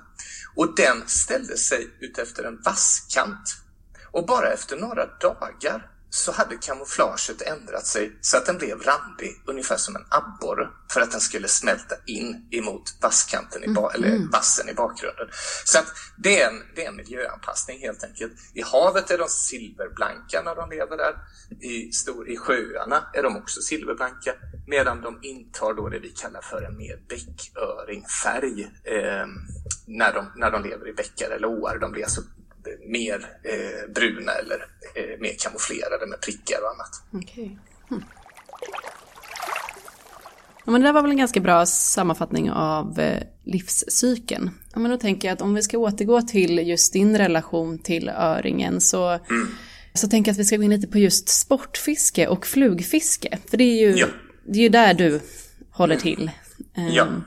Och 0.55 0.75
den 0.75 1.03
ställde 1.07 1.57
sig 1.57 1.91
utefter 2.01 2.45
en 2.45 2.63
vasskant 2.65 3.57
och 4.13 4.27
bara 4.27 4.53
efter 4.53 4.77
några 4.77 5.07
dagar 5.07 5.91
så 6.15 6.33
hade 6.33 6.57
kamouflaget 6.57 7.43
ändrat 7.43 7.87
sig 7.87 8.19
så 8.21 8.37
att 8.37 8.47
den 8.47 8.59
blev 8.59 8.83
randig, 8.83 9.43
ungefär 9.47 9.77
som 9.77 9.97
en 9.97 10.07
abborre, 10.09 10.69
för 10.93 11.01
att 11.01 11.11
den 11.11 11.21
skulle 11.21 11.49
smälta 11.49 11.95
in 12.07 12.49
emot 12.51 12.83
vasskanten 13.01 13.65
i 13.65 13.69
ba- 13.69 13.91
mm. 13.91 14.05
eller 14.05 14.33
vassen 14.33 14.69
i 14.69 14.75
bakgrunden. 14.75 15.29
Så 15.65 15.79
att 15.79 15.87
det 16.17 16.43
är, 16.43 16.49
en, 16.49 16.63
det 16.75 16.85
är 16.85 16.89
en 16.89 16.97
miljöanpassning 16.97 17.81
helt 17.81 18.05
enkelt. 18.05 18.33
I 18.55 18.63
havet 18.63 19.11
är 19.11 19.19
de 19.19 19.29
silverblanka 19.29 20.43
när 20.45 20.55
de 20.55 20.71
lever 20.71 20.97
där. 20.97 21.15
I, 21.61 21.93
stor, 21.93 22.29
I 22.29 22.37
sjöarna 22.37 23.11
är 23.15 23.23
de 23.23 23.37
också 23.37 23.61
silverblanka, 23.61 24.35
medan 24.67 25.01
de 25.01 25.19
intar 25.23 25.75
då 25.75 25.89
det 25.89 25.99
vi 25.99 26.11
kallar 26.11 26.43
för 26.43 26.63
en 26.63 26.77
mer 26.77 26.99
bäcköringfärg 27.09 28.63
eh, 28.85 29.27
när, 29.87 30.15
de, 30.15 30.33
när 30.37 30.51
de 30.51 30.63
lever 30.63 30.89
i 30.89 30.93
bäckar 30.93 31.31
eller 31.31 31.49
åar. 31.49 31.79
De 31.79 31.93
blir 31.93 32.05
alltså 32.05 32.21
mer 32.87 33.27
eh, 33.43 33.93
bruna 33.95 34.33
eller 34.33 34.67
eh, 34.95 35.21
mer 35.21 35.35
kamouflerade 35.39 36.07
med 36.07 36.21
prickar 36.21 36.59
och 36.63 36.71
annat. 36.75 37.25
Okay. 37.25 37.51
Hm. 37.91 38.05
Ja, 40.65 40.73
men 40.73 40.81
det 40.81 40.87
där 40.89 40.93
var 40.93 41.03
väl 41.03 41.11
en 41.11 41.17
ganska 41.17 41.41
bra 41.41 41.67
sammanfattning 41.67 42.51
av 42.51 43.01
eh, 43.01 43.23
livscykeln. 43.45 44.51
Ja, 44.73 44.81
men 44.81 44.91
då 44.91 44.97
tänker 44.97 45.29
jag 45.29 45.35
att 45.35 45.43
om 45.43 45.55
vi 45.55 45.63
ska 45.63 45.79
återgå 45.79 46.23
till 46.23 46.69
just 46.69 46.93
din 46.93 47.19
relation 47.19 47.79
till 47.79 48.09
öringen 48.09 48.81
så, 48.81 49.09
mm. 49.09 49.49
så 49.95 50.09
tänker 50.09 50.29
jag 50.29 50.35
att 50.35 50.39
vi 50.39 50.45
ska 50.45 50.57
gå 50.57 50.63
in 50.63 50.71
lite 50.71 50.87
på 50.87 50.99
just 50.99 51.29
sportfiske 51.29 52.29
och 52.29 52.47
flugfiske. 52.47 53.39
För 53.51 53.57
det 53.57 53.65
är 53.65 53.89
ju, 53.89 53.97
ja. 53.97 54.07
det 54.47 54.59
är 54.59 54.63
ju 54.63 54.69
där 54.69 54.95
du 54.95 55.21
håller 55.71 55.97
till. 55.97 56.31
Ja. 56.75 57.03
Um, 57.03 57.25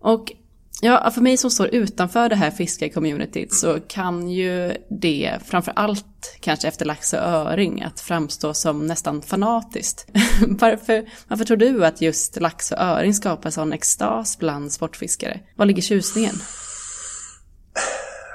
och 0.00 0.32
Ja, 0.80 1.10
för 1.10 1.20
mig 1.20 1.36
som 1.36 1.50
står 1.50 1.74
utanför 1.74 2.28
det 2.28 2.36
här 2.36 2.50
fiskarcommunityt 2.50 3.54
så 3.54 3.80
kan 3.80 4.28
ju 4.28 4.76
det, 5.00 5.38
framför 5.46 5.72
allt 5.76 6.36
kanske 6.40 6.68
efter 6.68 6.84
lax 6.84 7.12
och 7.12 7.18
öring, 7.18 7.82
att 7.82 8.00
framstå 8.00 8.54
som 8.54 8.86
nästan 8.86 9.22
fanatiskt. 9.22 10.06
varför, 10.48 11.10
varför 11.28 11.44
tror 11.44 11.56
du 11.56 11.86
att 11.86 12.00
just 12.00 12.40
lax 12.40 12.72
och 12.72 12.78
öring 12.78 13.14
skapar 13.14 13.50
sån 13.50 13.72
extas 13.72 14.38
bland 14.38 14.72
sportfiskare? 14.72 15.40
Var 15.56 15.66
ligger 15.66 15.82
tjusningen? 15.82 16.34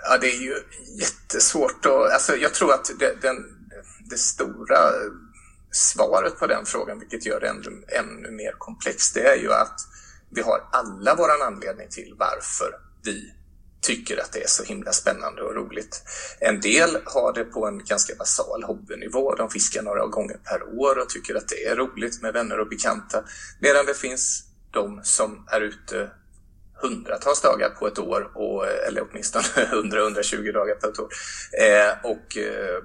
Ja, 0.09 0.17
det 0.17 0.27
är 0.27 0.41
ju 0.41 0.55
jättesvårt 0.99 1.85
att... 1.85 2.13
Alltså, 2.13 2.35
jag 2.35 2.53
tror 2.53 2.73
att 2.73 2.91
det, 2.99 3.21
den, 3.21 3.37
det 4.09 4.17
stora 4.17 4.79
svaret 5.71 6.39
på 6.39 6.47
den 6.47 6.65
frågan, 6.65 6.99
vilket 6.99 7.25
gör 7.25 7.39
det 7.39 7.47
ännu, 7.47 7.83
ännu 7.87 8.31
mer 8.31 8.51
komplext, 8.57 9.13
det 9.13 9.27
är 9.27 9.37
ju 9.37 9.53
att 9.53 9.79
vi 10.31 10.41
har 10.41 10.63
alla 10.71 11.15
våran 11.15 11.41
anledning 11.41 11.87
till 11.89 12.15
varför 12.17 12.75
vi 13.03 13.33
tycker 13.81 14.21
att 14.21 14.31
det 14.31 14.43
är 14.43 14.47
så 14.47 14.63
himla 14.63 14.91
spännande 14.91 15.41
och 15.41 15.55
roligt. 15.55 16.03
En 16.39 16.61
del 16.61 16.97
har 17.05 17.33
det 17.33 17.43
på 17.43 17.67
en 17.67 17.85
ganska 17.85 18.15
basal 18.15 18.63
hobbynivå. 18.63 19.35
De 19.35 19.49
fiskar 19.49 19.81
några 19.81 20.07
gånger 20.07 20.37
per 20.37 20.79
år 20.79 20.99
och 20.99 21.09
tycker 21.09 21.35
att 21.35 21.47
det 21.47 21.65
är 21.65 21.75
roligt 21.75 22.21
med 22.21 22.33
vänner 22.33 22.59
och 22.59 22.69
bekanta. 22.69 23.23
Medan 23.59 23.85
det 23.85 23.93
finns 23.93 24.43
de 24.71 25.01
som 25.03 25.47
är 25.51 25.61
ute 25.61 26.11
hundratals 26.81 27.41
dagar 27.41 27.69
på 27.69 27.87
ett 27.87 27.99
år, 27.99 28.31
och, 28.35 28.67
eller 28.67 29.07
åtminstone 29.11 29.43
100-120 29.55 30.53
dagar 30.53 30.75
på 30.75 30.87
ett 30.87 30.99
år. 30.99 31.09
Eh, 31.61 32.11
och 32.11 32.37
eh, 32.37 32.83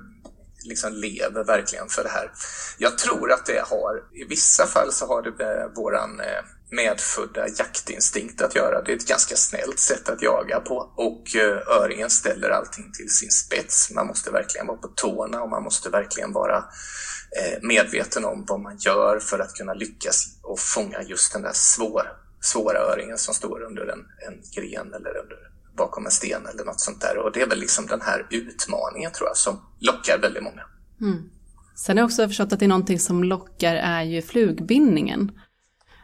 liksom 0.64 0.92
lever 0.92 1.44
verkligen 1.44 1.88
för 1.88 2.02
det 2.02 2.09
här. 2.09 2.30
Jag 2.78 2.98
tror 2.98 3.32
att 3.32 3.46
det 3.46 3.64
har, 3.66 4.02
i 4.12 4.24
vissa 4.24 4.66
fall 4.66 4.92
så 4.92 5.06
har 5.06 5.22
det 5.22 5.30
med 5.30 5.70
våran 5.74 6.20
eh, 6.20 6.44
medfödda 6.70 7.48
jaktinstinkt 7.59 8.42
att 8.42 8.55
göra. 8.55 8.83
Det 8.83 8.92
är 8.92 8.96
ett 8.96 9.09
ganska 9.09 9.37
snällt 9.37 9.79
sätt 9.79 10.09
att 10.09 10.22
jaga 10.22 10.61
på 10.61 10.92
och 10.96 11.37
eh, 11.37 11.83
öringen 11.83 12.11
ställer 12.11 12.50
allting 12.50 12.92
till 12.92 13.09
sin 13.09 13.31
spets. 13.31 13.90
Man 13.94 14.07
måste 14.07 14.31
verkligen 14.31 14.66
vara 14.66 14.76
på 14.76 14.88
tårna 14.88 15.42
och 15.42 15.50
man 15.50 15.62
måste 15.62 15.90
verkligen 15.90 16.33
vara 16.33 16.57
eh, 16.57 17.59
medveten 17.62 18.24
om 18.24 18.44
vad 18.48 18.61
man 18.61 18.76
gör 18.79 19.18
för 19.18 19.38
att 19.38 19.55
kunna 19.55 19.74
lyckas 19.74 20.38
och 20.42 20.61
fånga 20.61 21.02
just 21.02 21.33
den 21.33 21.42
där 21.42 21.55
svår, 21.55 22.02
svåra 22.40 22.79
öringen 22.79 23.18
som 23.18 23.35
står 23.35 23.62
under 23.62 23.83
en, 23.83 24.05
en 24.29 24.42
gren 24.57 24.94
eller 24.94 25.16
under, 25.16 25.38
bakom 25.76 26.07
en 26.07 26.12
sten 26.12 26.46
eller 26.46 26.64
något 26.64 26.81
sånt 26.81 27.00
där. 27.00 27.18
Och 27.18 27.33
det 27.33 27.42
är 27.42 27.46
väl 27.46 27.61
liksom 27.61 27.87
den 27.87 28.00
här 28.00 28.26
utmaningen 28.31 29.12
tror 29.12 29.29
jag 29.29 29.37
som 29.37 29.61
lockar 29.81 30.18
väldigt 30.22 30.42
många. 30.42 30.62
Mm. 31.00 31.31
Sen 31.76 31.96
har 31.96 32.02
jag 32.02 32.07
också 32.07 32.29
förstått 32.29 32.52
att 32.52 32.59
det 32.59 32.66
är 32.66 32.68
någonting 32.68 32.98
som 32.98 33.24
lockar 33.24 33.74
är 33.74 34.02
ju 34.02 34.22
flugbindningen. 34.22 35.33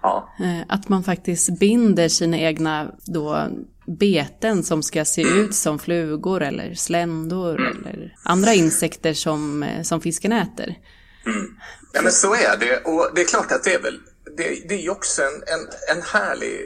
Ja. 0.03 0.35
Eh, 0.41 0.67
att 0.69 0.88
man 0.88 1.05
faktiskt 1.05 1.59
binder 1.59 2.09
sina 2.09 2.38
egna 2.38 2.91
då 3.05 3.49
beten 3.87 4.65
som 4.65 4.83
ska 4.83 5.05
se 5.05 5.23
ut 5.23 5.55
som 5.55 5.79
flugor 5.79 6.43
eller 6.43 6.75
sländor 6.75 7.61
mm. 7.61 7.87
eller 7.87 8.17
andra 8.25 8.55
insekter 8.55 9.15
som, 9.15 9.62
eh, 9.62 9.83
som 9.83 10.01
fisken 10.01 10.33
äter. 10.33 10.75
Mm. 11.27 11.47
Ja 11.93 12.03
men 12.03 12.12
så 12.12 12.35
är 12.35 12.57
det 12.61 12.83
och 12.85 13.11
det 13.15 13.21
är 13.21 13.27
klart 13.27 13.53
att 13.53 13.65
det 13.65 13.75
är 13.75 13.83
väl 13.83 13.99
det, 14.37 14.69
det 14.69 14.75
är 14.75 14.83
ju 14.83 14.91
också 14.91 15.23
en, 15.23 15.35
en, 15.35 15.97
en 15.97 16.03
härlig 16.03 16.61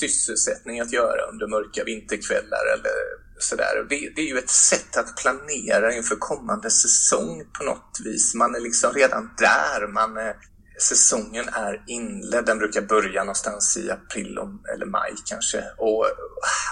sysselsättning 0.00 0.80
att 0.80 0.92
göra 0.92 1.22
under 1.32 1.46
mörka 1.46 1.84
vinterkvällar 1.84 2.64
eller 2.74 2.92
sådär. 3.38 3.86
Det, 3.88 4.12
det 4.16 4.22
är 4.22 4.26
ju 4.26 4.38
ett 4.38 4.50
sätt 4.50 4.96
att 4.96 5.16
planera 5.16 5.94
inför 5.94 6.16
kommande 6.16 6.70
säsong 6.70 7.44
på 7.58 7.64
något 7.64 8.00
vis. 8.04 8.34
Man 8.34 8.54
är 8.54 8.60
liksom 8.60 8.92
redan 8.92 9.30
där. 9.38 9.92
Man 9.92 10.16
är, 10.16 10.34
säsongen 10.82 11.48
är 11.48 11.82
inledd. 11.86 12.46
Den 12.46 12.58
brukar 12.58 12.82
börja 12.82 13.20
någonstans 13.20 13.76
i 13.76 13.90
april 13.90 14.38
eller 14.74 14.86
maj 14.86 15.14
kanske. 15.26 15.64
Och 15.78 16.06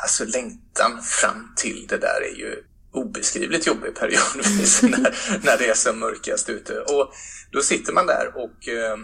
alltså 0.02 0.24
längtan 0.24 1.02
fram 1.02 1.52
till 1.56 1.86
det 1.88 1.96
där 1.96 2.20
är 2.32 2.38
ju 2.38 2.62
obeskrivligt 2.92 3.66
jobbig 3.66 3.94
periodvis 3.94 4.82
när, 4.82 5.16
när 5.44 5.58
det 5.58 5.68
är 5.68 5.74
som 5.74 5.98
mörkast 5.98 6.48
ute. 6.48 6.80
Och 6.80 7.12
då 7.50 7.62
sitter 7.62 7.92
man 7.92 8.06
där 8.06 8.32
och 8.34 8.68
eh, 8.68 8.96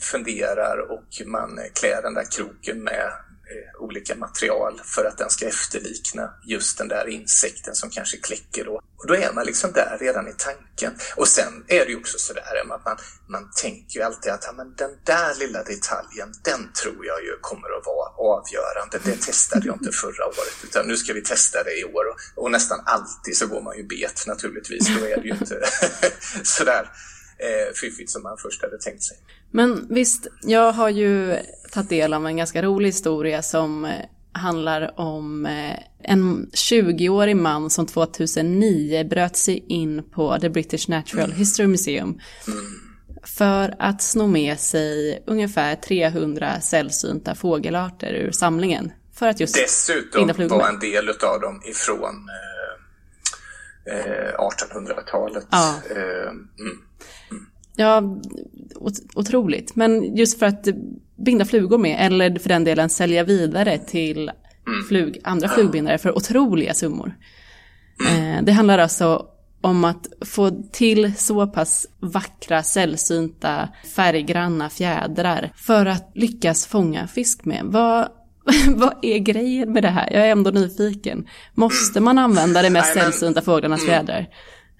funderar 0.00 0.78
och 0.90 1.26
man 1.26 1.58
klär 1.74 2.02
den 2.02 2.14
där 2.14 2.30
kroken 2.30 2.82
med 2.82 3.12
olika 3.78 4.14
material 4.14 4.80
för 4.84 5.04
att 5.04 5.18
den 5.18 5.30
ska 5.30 5.46
efterlikna 5.46 6.34
just 6.44 6.78
den 6.78 6.88
där 6.88 7.08
insekten 7.08 7.74
som 7.74 7.90
kanske 7.90 8.16
kläcker 8.16 8.64
då. 8.64 8.80
Och 8.98 9.06
då 9.06 9.14
är 9.14 9.32
man 9.32 9.46
liksom 9.46 9.72
där 9.72 9.96
redan 10.00 10.28
i 10.28 10.34
tanken. 10.38 10.92
Och 11.16 11.28
sen 11.28 11.64
är 11.68 11.84
det 11.84 11.90
ju 11.90 11.96
också 11.96 12.18
sådär 12.18 12.60
att 12.60 12.84
man, 12.84 12.96
man 13.28 13.50
tänker 13.62 13.98
ju 13.98 14.02
alltid 14.02 14.32
att 14.32 14.44
ja, 14.44 14.52
men 14.52 14.74
den 14.74 14.90
där 15.04 15.34
lilla 15.34 15.62
detaljen, 15.62 16.28
den 16.42 16.72
tror 16.82 17.06
jag 17.06 17.24
ju 17.24 17.38
kommer 17.40 17.78
att 17.78 17.86
vara 17.86 18.08
avgörande. 18.08 18.98
Det 19.04 19.16
testade 19.26 19.66
jag 19.66 19.76
inte 19.76 19.92
förra 19.92 20.26
året, 20.26 20.56
utan 20.64 20.86
nu 20.86 20.96
ska 20.96 21.12
vi 21.12 21.22
testa 21.22 21.62
det 21.62 21.80
i 21.80 21.84
år. 21.84 22.04
Och, 22.06 22.44
och 22.44 22.50
nästan 22.50 22.80
alltid 22.86 23.36
så 23.36 23.46
går 23.46 23.62
man 23.62 23.76
ju 23.76 23.82
bet 23.82 24.24
naturligtvis. 24.26 24.88
Då 24.98 25.06
är 25.06 25.16
det 25.16 25.28
ju 25.28 25.34
inte 25.34 25.60
sådär 26.42 26.90
eh, 27.38 27.74
fiffigt 27.74 28.10
som 28.10 28.22
man 28.22 28.36
först 28.38 28.62
hade 28.62 28.78
tänkt 28.78 29.02
sig. 29.02 29.16
Men 29.50 29.86
visst, 29.90 30.26
jag 30.42 30.72
har 30.72 30.88
ju 30.88 31.36
tagit 31.72 31.88
del 31.88 32.14
av 32.14 32.26
en 32.26 32.36
ganska 32.36 32.62
rolig 32.62 32.88
historia 32.88 33.42
som 33.42 33.84
eh, 33.84 33.92
handlar 34.32 35.00
om 35.00 35.46
eh, 35.46 35.78
en 36.02 36.50
20-årig 36.52 37.36
man 37.36 37.70
som 37.70 37.86
2009 37.86 39.04
bröt 39.04 39.36
sig 39.36 39.64
in 39.68 40.02
på 40.02 40.38
The 40.40 40.48
British 40.48 40.88
Natural 40.88 41.32
History 41.32 41.66
Museum 41.66 42.18
för 43.26 43.74
att 43.78 44.02
sno 44.02 44.26
med 44.26 44.60
sig 44.60 45.22
ungefär 45.26 45.76
300 45.76 46.60
sällsynta 46.60 47.34
fågelarter 47.34 48.12
ur 48.12 48.30
samlingen. 48.30 48.92
För 49.14 49.28
att 49.28 49.40
just 49.40 49.54
Dessutom 49.54 50.48
var 50.48 50.68
en 50.68 50.78
del 50.78 51.08
av 51.08 51.40
dem 51.40 51.62
ifrån 51.64 52.28
eh, 53.92 53.98
eh, 53.98 54.34
1800-talet. 54.34 55.46
Ja. 55.50 55.74
Eh, 55.90 56.28
mm. 56.58 56.78
Ja, 57.76 58.02
otroligt. 59.14 59.76
Men 59.76 60.16
just 60.16 60.38
för 60.38 60.46
att 60.46 60.68
binda 61.16 61.44
flugor 61.44 61.78
med, 61.78 62.06
eller 62.06 62.38
för 62.38 62.48
den 62.48 62.64
delen 62.64 62.88
sälja 62.88 63.24
vidare 63.24 63.78
till 63.78 64.30
flug, 64.88 65.18
andra 65.24 65.48
flugbindare 65.48 65.98
för 65.98 66.16
otroliga 66.16 66.74
summor. 66.74 67.16
Eh, 68.08 68.42
det 68.42 68.52
handlar 68.52 68.78
alltså 68.78 69.26
om 69.60 69.84
att 69.84 70.06
få 70.20 70.50
till 70.72 71.12
så 71.16 71.46
pass 71.46 71.86
vackra, 72.00 72.62
sällsynta, 72.62 73.68
färggranna 73.94 74.70
fjädrar 74.70 75.52
för 75.56 75.86
att 75.86 76.10
lyckas 76.14 76.66
fånga 76.66 77.06
fisk 77.06 77.44
med. 77.44 77.60
Vad, 77.64 78.08
vad 78.68 78.94
är 79.02 79.18
grejen 79.18 79.72
med 79.72 79.82
det 79.82 79.88
här? 79.88 80.12
Jag 80.12 80.26
är 80.26 80.32
ändå 80.32 80.50
nyfiken. 80.50 81.28
Måste 81.54 82.00
man 82.00 82.18
använda 82.18 82.62
de 82.62 82.70
mest 82.70 82.94
sällsynta 82.94 83.42
fåglarnas 83.42 83.86
fjädrar? 83.86 84.28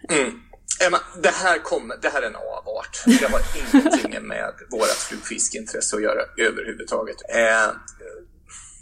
Mm. 0.08 0.32
Emma, 0.80 1.00
det 1.22 1.30
här, 1.30 1.58
kommer, 1.58 1.96
det 1.96 2.08
här 2.08 2.22
är 2.22 2.26
en 2.26 2.36
avart. 2.36 3.02
Det 3.06 3.26
har 3.26 3.42
ingenting 3.54 4.26
med 4.26 4.52
vårt 4.70 4.88
flugfiskeintresse 4.88 5.96
att 5.96 6.02
göra 6.02 6.22
överhuvudtaget. 6.36 7.16
Eh, 7.28 7.70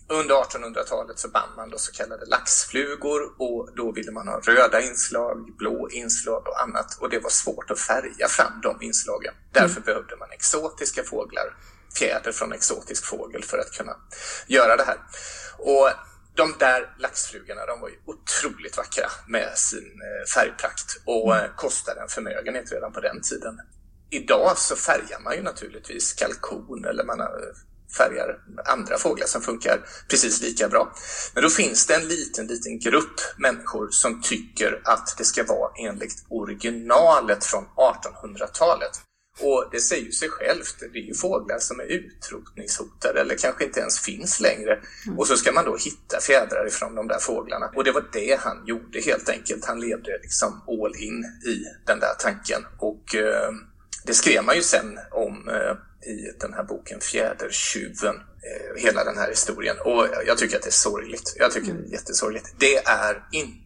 under 0.09 0.35
1800-talet 0.35 1.19
så 1.19 1.29
band 1.29 1.57
man 1.57 1.71
då 1.71 1.79
så 1.79 1.93
kallade 1.93 2.27
laxflugor 2.27 3.33
och 3.39 3.69
då 3.77 3.93
ville 3.93 4.13
man 4.13 4.29
ha 4.29 4.41
röda 4.41 4.81
inslag, 4.81 5.57
blå 5.59 5.89
inslag 5.91 6.49
och 6.49 6.63
annat 6.63 6.99
och 7.01 7.11
det 7.11 7.19
var 7.19 7.31
svårt 7.31 7.71
att 7.71 7.81
färga 7.81 8.29
fram 8.29 8.61
de 8.63 8.83
inslagen. 8.83 9.35
Därför 9.53 9.81
behövde 9.81 10.17
man 10.17 10.29
exotiska 10.33 11.03
fåglar, 11.03 11.57
fjäder 11.99 12.33
från 12.33 12.53
exotisk 12.53 13.07
fågel 13.07 13.45
för 13.45 13.59
att 13.59 13.73
kunna 13.73 13.97
göra 14.47 14.77
det 14.77 14.85
här. 14.85 14.99
Och 15.59 15.91
de 16.37 16.55
där 16.59 16.95
laxflugorna 16.99 17.67
de 17.67 17.81
var 17.81 17.89
ju 17.89 17.97
otroligt 18.07 18.77
vackra 18.77 19.07
med 19.29 19.59
sin 19.59 20.01
eh, 20.09 20.27
färgprakt 20.35 21.01
och 21.05 21.37
eh, 21.37 21.51
kostade 21.57 22.01
en 22.01 22.09
förmögenhet 22.09 22.73
redan 22.73 22.93
på 22.93 23.01
den 23.01 23.21
tiden. 23.21 23.61
Idag 24.11 24.59
så 24.59 24.77
färgar 24.77 25.21
man 25.25 25.35
ju 25.35 25.43
naturligtvis 25.43 26.13
kalkon 26.13 26.85
eller 26.85 27.05
man 27.05 27.21
eh, 27.21 27.27
färgar 27.97 28.39
andra 28.65 28.99
fåglar 28.99 29.27
som 29.27 29.43
funkar 29.43 29.81
precis 30.09 30.43
lika 30.43 30.69
bra. 30.69 30.95
Men 31.35 31.43
då 31.43 31.51
finns 31.51 31.87
det 31.87 31.95
en 31.95 32.09
liten, 32.09 32.47
liten 32.47 32.79
grupp 32.79 33.21
människor 33.39 33.89
som 33.91 34.23
tycker 34.23 34.81
att 34.85 35.15
det 35.19 35.25
ska 35.25 35.45
vara 35.45 35.71
enligt 35.89 36.25
originalet 36.29 37.45
från 37.45 37.65
1800-talet. 37.65 39.01
Och 39.41 39.69
det 39.73 39.81
säger 39.81 40.05
ju 40.05 40.13
sig 40.13 40.29
självt, 40.29 40.77
det 40.93 40.99
är 40.99 41.03
ju 41.03 41.15
fåglar 41.15 41.59
som 41.59 41.81
är 41.81 41.85
utrotningshotade 41.85 43.21
eller 43.21 43.37
kanske 43.37 43.65
inte 43.65 43.81
ens 43.81 44.01
finns 44.01 44.41
längre. 44.41 44.81
Och 45.19 45.27
så 45.27 45.37
ska 45.37 45.53
man 45.53 45.65
då 45.65 45.77
hitta 45.77 46.21
fjädrar 46.21 46.67
ifrån 46.67 46.95
de 46.95 47.09
där 47.09 47.19
fåglarna. 47.19 47.71
Och 47.75 47.85
det 47.85 47.93
var 47.93 48.05
det 48.13 48.41
han 48.41 48.67
gjorde 48.67 49.01
helt 49.01 49.29
enkelt. 49.29 49.65
Han 49.65 49.81
levde 49.81 50.19
liksom 50.23 50.63
all 50.69 50.97
in 50.97 51.25
i 51.25 51.65
den 51.87 52.01
där 52.01 52.15
tanken. 52.19 52.67
Och 52.79 53.15
eh, 53.15 53.51
det 54.07 54.15
skrev 54.15 54.45
man 54.45 54.57
ju 54.57 54.63
sen 54.63 54.99
om 55.11 55.49
eh, 55.49 56.11
i 56.11 56.33
den 56.41 56.55
här 56.55 56.65
boken 56.65 57.01
Fjädertjuven, 57.01 58.15
eh, 58.15 58.83
hela 58.83 59.05
den 59.05 59.19
här 59.19 59.29
historien. 59.29 59.77
Och 59.85 60.07
jag 60.27 60.39
tycker 60.39 60.57
att 60.57 60.63
det 60.63 60.69
är 60.69 60.73
sorgligt. 60.73 61.37
Jag 61.39 61.53
tycker 61.53 61.73
det 61.73 61.89
är 61.89 61.93
jättesorgligt. 61.93 62.55
Det 62.59 62.77
är 62.77 63.29
inte 63.33 63.64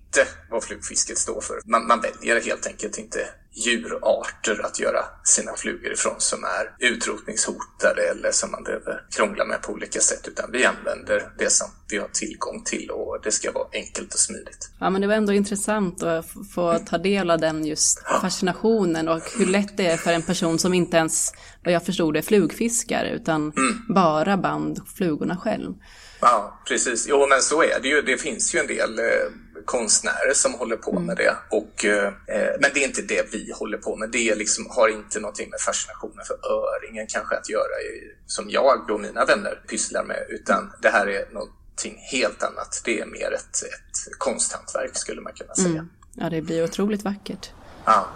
vad 0.50 0.64
flugfisket 0.64 1.18
står 1.18 1.40
för. 1.40 1.61
Man, 1.64 1.87
man 1.87 2.00
väljer 2.00 2.40
helt 2.40 2.66
enkelt 2.66 2.98
inte 2.98 3.28
djurarter 3.52 4.66
att 4.66 4.81
göra 4.81 5.04
sina 5.24 5.57
flugor 5.57 5.92
ifrån 5.92 6.14
som 6.18 6.44
är 6.44 6.87
utrotningshotade 6.88 8.02
eller 8.11 8.31
som 8.31 8.50
man 8.50 8.62
behöver 8.62 9.02
krångla 9.16 9.44
med 9.44 9.62
på 9.62 9.72
olika 9.72 10.00
sätt 10.00 10.28
utan 10.28 10.52
vi 10.52 10.64
använder 10.64 11.33
det 11.38 11.52
som 11.52 11.68
vi 11.90 11.98
har 11.98 12.09
tillgång 12.09 12.64
till 12.64 12.90
och 12.90 13.18
det 13.22 13.31
ska 13.31 13.52
vara 13.52 13.68
enkelt 13.72 14.14
och 14.14 14.20
smidigt. 14.20 14.70
Ja, 14.81 14.90
men 14.90 15.00
det 15.00 15.07
var 15.07 15.14
ändå 15.14 15.33
intressant 15.33 16.02
att 16.02 16.26
få 16.54 16.78
ta 16.78 16.98
del 16.98 17.31
av 17.31 17.38
den 17.38 17.64
just 17.64 18.02
fascinationen 18.20 19.09
och 19.09 19.22
hur 19.38 19.46
lätt 19.46 19.76
det 19.76 19.87
är 19.87 19.96
för 19.96 20.12
en 20.12 20.22
person 20.22 20.59
som 20.59 20.74
inte 20.74 20.96
ens, 20.96 21.33
vad 21.64 21.74
jag 21.74 21.87
förstod 21.87 22.14
det, 22.14 22.22
flugfiskar 22.22 23.04
utan 23.04 23.52
bara 23.88 24.37
band 24.37 24.81
flugorna 24.96 25.37
själv. 25.37 25.74
Ja, 26.20 26.62
precis. 26.68 27.07
Jo, 27.09 27.26
men 27.28 27.42
så 27.42 27.62
är 27.62 27.81
det 27.83 27.88
ju. 27.88 28.02
Det 28.02 28.18
finns 28.18 28.54
ju 28.54 28.59
en 28.59 28.66
del 28.66 28.98
eh, 28.98 29.04
konstnärer 29.64 30.35
som 30.35 30.55
håller 30.55 30.77
på 30.77 31.01
med 31.01 31.16
det. 31.16 31.37
Och, 31.51 31.85
eh, 31.85 32.12
men 32.61 32.71
det 32.75 32.81
är 32.81 32.87
inte 32.87 33.03
det 33.03 33.33
vi 33.33 33.53
håller 33.53 33.79
på 33.79 33.97
med. 33.97 34.11
Det 34.11 34.35
liksom, 34.35 34.66
har 34.71 34.88
inte 34.88 35.21
någonting 35.21 35.51
med 35.51 35.61
fascinationen 35.61 36.25
för 36.27 36.35
öringen 36.35 37.07
kanske 37.07 37.37
att 37.37 37.49
göra, 37.49 37.75
som 38.27 38.51
jag 38.51 38.90
och 38.90 39.01
mina 39.01 39.25
vänner 39.25 39.62
pysslar 39.68 40.05
med, 40.05 40.27
utan 40.29 40.73
det 40.83 40.88
här 40.88 41.07
är 41.07 41.29
någonting 41.33 41.99
helt 42.12 42.42
annat. 42.42 42.83
Det 42.85 43.01
är 43.01 43.07
mer 43.07 43.33
ett, 43.33 43.62
ett 43.62 44.18
konsthantverk 44.18 44.97
skulle 44.97 45.21
man 45.21 45.33
kunna 45.33 45.55
säga. 45.55 45.87
Ja, 46.14 46.31
det 46.31 46.42
blir 46.42 46.64
otroligt 46.64 47.03
vackert. 47.03 47.51
Ja. 47.85 48.09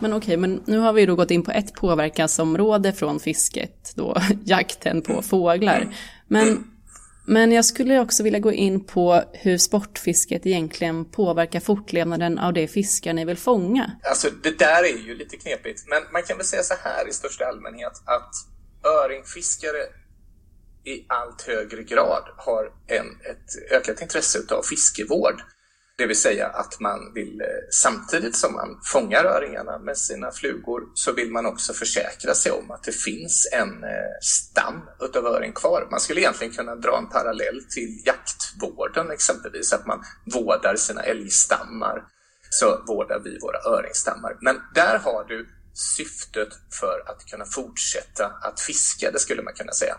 Men 0.00 0.12
okej, 0.12 0.36
men 0.36 0.62
nu 0.66 0.78
har 0.78 0.92
vi 0.92 1.06
då 1.06 1.14
gått 1.14 1.30
in 1.30 1.42
på 1.42 1.50
ett 1.50 1.74
påverkansområde 1.74 2.92
från 2.92 3.20
fisket, 3.20 3.92
då 3.94 4.16
jakten 4.44 5.02
på 5.02 5.22
fåglar. 5.22 5.96
Men, 6.26 6.64
men 7.26 7.52
jag 7.52 7.64
skulle 7.64 8.00
också 8.00 8.22
vilja 8.22 8.38
gå 8.38 8.52
in 8.52 8.84
på 8.84 9.22
hur 9.32 9.58
sportfisket 9.58 10.46
egentligen 10.46 11.04
påverkar 11.04 11.60
fortlevnaden 11.60 12.38
av 12.38 12.52
det 12.52 12.68
fiskar 12.68 13.12
ni 13.12 13.24
vill 13.24 13.36
fånga. 13.36 13.90
Alltså 14.02 14.28
det 14.42 14.58
där 14.58 14.82
är 14.82 15.06
ju 15.06 15.14
lite 15.14 15.36
knepigt, 15.36 15.84
men 15.88 16.02
man 16.12 16.22
kan 16.22 16.36
väl 16.36 16.46
säga 16.46 16.62
så 16.62 16.74
här 16.84 17.08
i 17.08 17.12
största 17.12 17.44
allmänhet 17.44 17.92
att 18.04 18.30
öringfiskare 19.04 19.78
i 20.84 21.04
allt 21.08 21.42
högre 21.42 21.82
grad 21.82 22.24
har 22.36 22.72
en, 22.86 23.06
ett 23.30 23.72
ökat 23.72 24.02
intresse 24.02 24.38
av 24.54 24.62
fiskevård. 24.62 25.42
Det 26.00 26.06
vill 26.06 26.20
säga 26.20 26.46
att 26.46 26.80
man 26.80 27.12
vill, 27.14 27.40
eh, 27.40 27.46
samtidigt 27.70 28.36
som 28.36 28.52
man 28.52 28.80
fångar 28.82 29.24
öringarna 29.24 29.78
med 29.78 29.98
sina 29.98 30.30
flugor, 30.32 30.82
så 30.94 31.12
vill 31.12 31.30
man 31.30 31.46
också 31.46 31.72
försäkra 31.72 32.34
sig 32.34 32.52
om 32.52 32.70
att 32.70 32.82
det 32.82 32.92
finns 32.92 33.48
en 33.52 33.84
eh, 33.84 34.16
stam 34.20 34.80
utav 35.00 35.26
öring 35.26 35.52
kvar. 35.52 35.88
Man 35.90 36.00
skulle 36.00 36.20
egentligen 36.20 36.52
kunna 36.52 36.76
dra 36.76 36.98
en 36.98 37.08
parallell 37.08 37.64
till 37.70 38.02
jaktvården 38.04 39.10
exempelvis, 39.10 39.72
att 39.72 39.86
man 39.86 40.04
vårdar 40.32 40.76
sina 40.76 41.02
älgstammar 41.02 42.02
så 42.50 42.84
vårdar 42.86 43.20
vi 43.24 43.38
våra 43.38 43.76
öringstammar. 43.76 44.36
Men 44.40 44.56
där 44.74 44.98
har 44.98 45.24
du 45.24 45.48
syftet 45.96 46.48
för 46.80 47.02
att 47.06 47.26
kunna 47.30 47.44
fortsätta 47.44 48.26
att 48.26 48.60
fiska, 48.60 49.10
det 49.10 49.18
skulle 49.18 49.42
man 49.42 49.54
kunna 49.54 49.72
säga. 49.72 49.96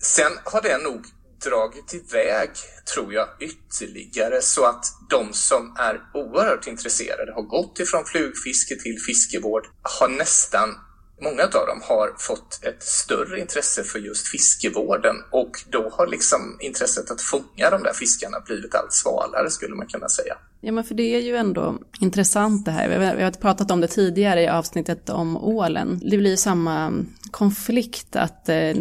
Sen 0.00 0.32
har 0.44 0.62
det 0.62 0.78
nog 0.78 1.06
dragit 1.44 1.94
iväg, 1.94 2.50
tror 2.94 3.12
jag, 3.12 3.28
ytterligare 3.40 4.42
så 4.42 4.64
att 4.64 4.84
de 5.10 5.32
som 5.32 5.76
är 5.78 6.00
oerhört 6.14 6.66
intresserade 6.66 7.32
har 7.32 7.42
gått 7.42 7.80
ifrån 7.80 8.04
flugfiske 8.04 8.76
till 8.76 8.98
fiskevård, 9.06 9.66
har 9.82 10.08
nästan 10.08 10.74
Många 11.20 11.42
av 11.42 11.66
dem 11.66 11.80
har 11.82 12.14
fått 12.18 12.64
ett 12.64 12.82
större 12.82 13.40
intresse 13.40 13.84
för 13.84 13.98
just 13.98 14.28
fiskevården 14.28 15.16
och 15.30 15.62
då 15.70 15.88
har 15.88 16.06
liksom 16.06 16.56
intresset 16.60 17.10
att 17.10 17.22
fånga 17.22 17.70
de 17.70 17.82
där 17.82 17.92
fiskarna 17.92 18.40
blivit 18.40 18.74
allt 18.74 18.92
svalare 18.92 19.50
skulle 19.50 19.74
man 19.74 19.86
kunna 19.86 20.08
säga. 20.08 20.38
Ja, 20.60 20.72
men 20.72 20.84
för 20.84 20.94
det 20.94 21.02
är 21.02 21.20
ju 21.20 21.36
ändå 21.36 21.78
intressant 22.00 22.64
det 22.64 22.70
här. 22.70 23.14
Vi 23.16 23.22
har, 23.22 23.30
pratat 23.30 23.70
om 23.70 23.80
det 23.80 23.88
tidigare 23.88 24.42
i 24.42 24.48
avsnittet 24.48 25.10
om 25.10 25.36
ålen. 25.36 26.00
Det 26.10 26.16
blir 26.16 26.30
ju 26.30 26.36
samma 26.36 27.04
konflikt 27.30 28.16
att 28.16 28.48
eh, 28.48 28.74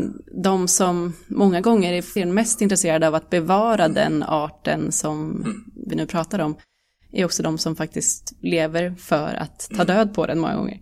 de 0.43 0.67
som 0.67 1.13
många 1.27 1.61
gånger 1.61 1.93
är 1.93 2.25
mest 2.25 2.61
intresserade 2.61 3.07
av 3.07 3.15
att 3.15 3.29
bevara 3.29 3.87
den 3.87 4.23
arten 4.23 4.91
som 4.91 5.45
vi 5.89 5.95
nu 5.95 6.05
pratar 6.05 6.39
om 6.39 6.57
är 7.11 7.25
också 7.25 7.43
de 7.43 7.57
som 7.57 7.75
faktiskt 7.75 8.33
lever 8.41 8.95
för 8.99 9.33
att 9.33 9.69
ta 9.77 9.83
död 9.83 10.15
på 10.15 10.25
den 10.25 10.39
många 10.39 10.55
gånger. 10.55 10.81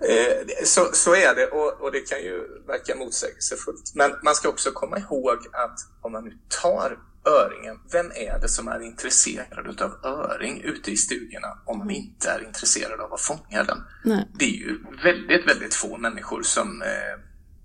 Eh, 0.00 0.64
så, 0.64 0.88
så 0.92 1.14
är 1.14 1.34
det 1.34 1.46
och, 1.46 1.80
och 1.80 1.92
det 1.92 2.00
kan 2.00 2.18
ju 2.18 2.38
verka 2.66 2.94
motsägelsefullt. 2.96 3.92
Men 3.94 4.10
man 4.22 4.34
ska 4.34 4.48
också 4.48 4.70
komma 4.70 4.98
ihåg 4.98 5.36
att 5.52 5.78
om 6.00 6.12
man 6.12 6.24
nu 6.24 6.38
tar 6.62 6.98
öringen, 7.24 7.78
vem 7.92 8.06
är 8.06 8.38
det 8.40 8.48
som 8.48 8.68
är 8.68 8.80
intresserad 8.80 9.82
av 9.82 10.04
öring 10.04 10.60
ute 10.60 10.90
i 10.90 10.96
stugorna 10.96 11.58
om 11.64 11.78
man 11.78 11.90
inte 11.90 12.30
är 12.30 12.46
intresserad 12.46 13.00
av 13.00 13.12
att 13.12 13.20
fånga 13.20 13.64
den? 13.64 13.78
Nej. 14.04 14.28
Det 14.34 14.44
är 14.44 14.56
ju 14.56 14.78
väldigt, 15.04 15.48
väldigt 15.48 15.74
få 15.74 15.98
människor 15.98 16.42
som... 16.42 16.82
Eh, 16.82 17.22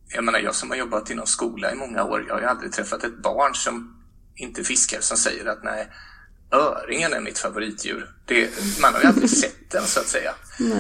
jag 0.09 0.23
menar, 0.23 0.39
jag 0.39 0.55
som 0.55 0.69
har 0.69 0.77
jobbat 0.77 1.09
inom 1.09 1.25
skola 1.25 1.71
i 1.71 1.75
många 1.75 2.03
år, 2.03 2.25
jag 2.27 2.33
har 2.33 2.41
ju 2.41 2.47
aldrig 2.47 2.71
träffat 2.71 3.03
ett 3.03 3.21
barn 3.21 3.55
som 3.55 4.03
inte 4.35 4.63
fiskar 4.63 5.01
som 5.01 5.17
säger 5.17 5.45
att 5.45 5.63
nej, 5.63 5.87
öringen 6.51 7.13
är 7.13 7.21
mitt 7.21 7.37
favoritdjur. 7.37 8.15
Det, 8.25 8.49
man 8.81 8.93
har 8.93 9.01
ju 9.01 9.07
aldrig 9.07 9.29
sett 9.43 9.71
den 9.71 9.85
så 9.85 9.99
att 9.99 10.07
säga. 10.07 10.33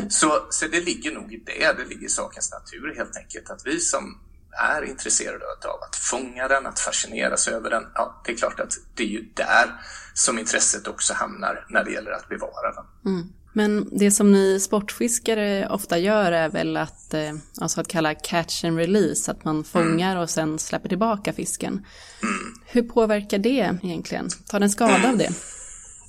Så, 0.09 0.47
så 0.49 0.67
det 0.67 0.81
ligger 0.81 1.11
nog 1.11 1.33
i 1.33 1.43
det, 1.45 1.77
det 1.77 1.85
ligger 1.85 2.05
i 2.05 2.09
sakens 2.09 2.51
natur 2.51 2.93
helt 2.97 3.17
enkelt. 3.17 3.49
Att 3.49 3.61
vi 3.65 3.79
som 3.79 4.17
är 4.57 4.83
intresserade 4.83 5.45
av 5.45 5.83
att 5.83 5.95
fånga 5.95 6.47
den, 6.47 6.65
att 6.65 6.79
fascineras 6.79 7.47
över 7.47 7.69
den, 7.69 7.83
ja, 7.95 8.21
det 8.25 8.31
är 8.31 8.35
klart 8.35 8.59
att 8.59 8.73
det 8.95 9.03
är 9.03 9.07
ju 9.07 9.21
där 9.33 9.81
som 10.13 10.39
intresset 10.39 10.87
också 10.87 11.13
hamnar 11.13 11.65
när 11.69 11.83
det 11.83 11.91
gäller 11.91 12.11
att 12.11 12.29
bevara 12.29 12.73
den. 12.73 13.13
Mm. 13.13 13.27
Men 13.53 13.97
det 13.97 14.11
som 14.11 14.31
ni 14.31 14.59
sportfiskare 14.59 15.67
ofta 15.69 15.97
gör 15.97 16.31
är 16.31 16.49
väl 16.49 16.77
att, 16.77 17.13
eh, 17.13 17.33
alltså 17.61 17.81
att 17.81 17.87
kalla 17.87 18.15
catch 18.15 18.63
and 18.63 18.77
release, 18.77 19.31
att 19.31 19.43
man 19.45 19.63
fångar 19.63 20.17
och 20.17 20.29
sen 20.29 20.59
släpper 20.59 20.89
tillbaka 20.89 21.33
fisken. 21.33 21.73
Mm. 21.73 22.53
Hur 22.65 22.81
påverkar 22.81 23.37
det 23.37 23.77
egentligen? 23.83 24.29
Tar 24.47 24.59
den 24.59 24.69
skada 24.69 25.09
av 25.09 25.17
det? 25.17 25.29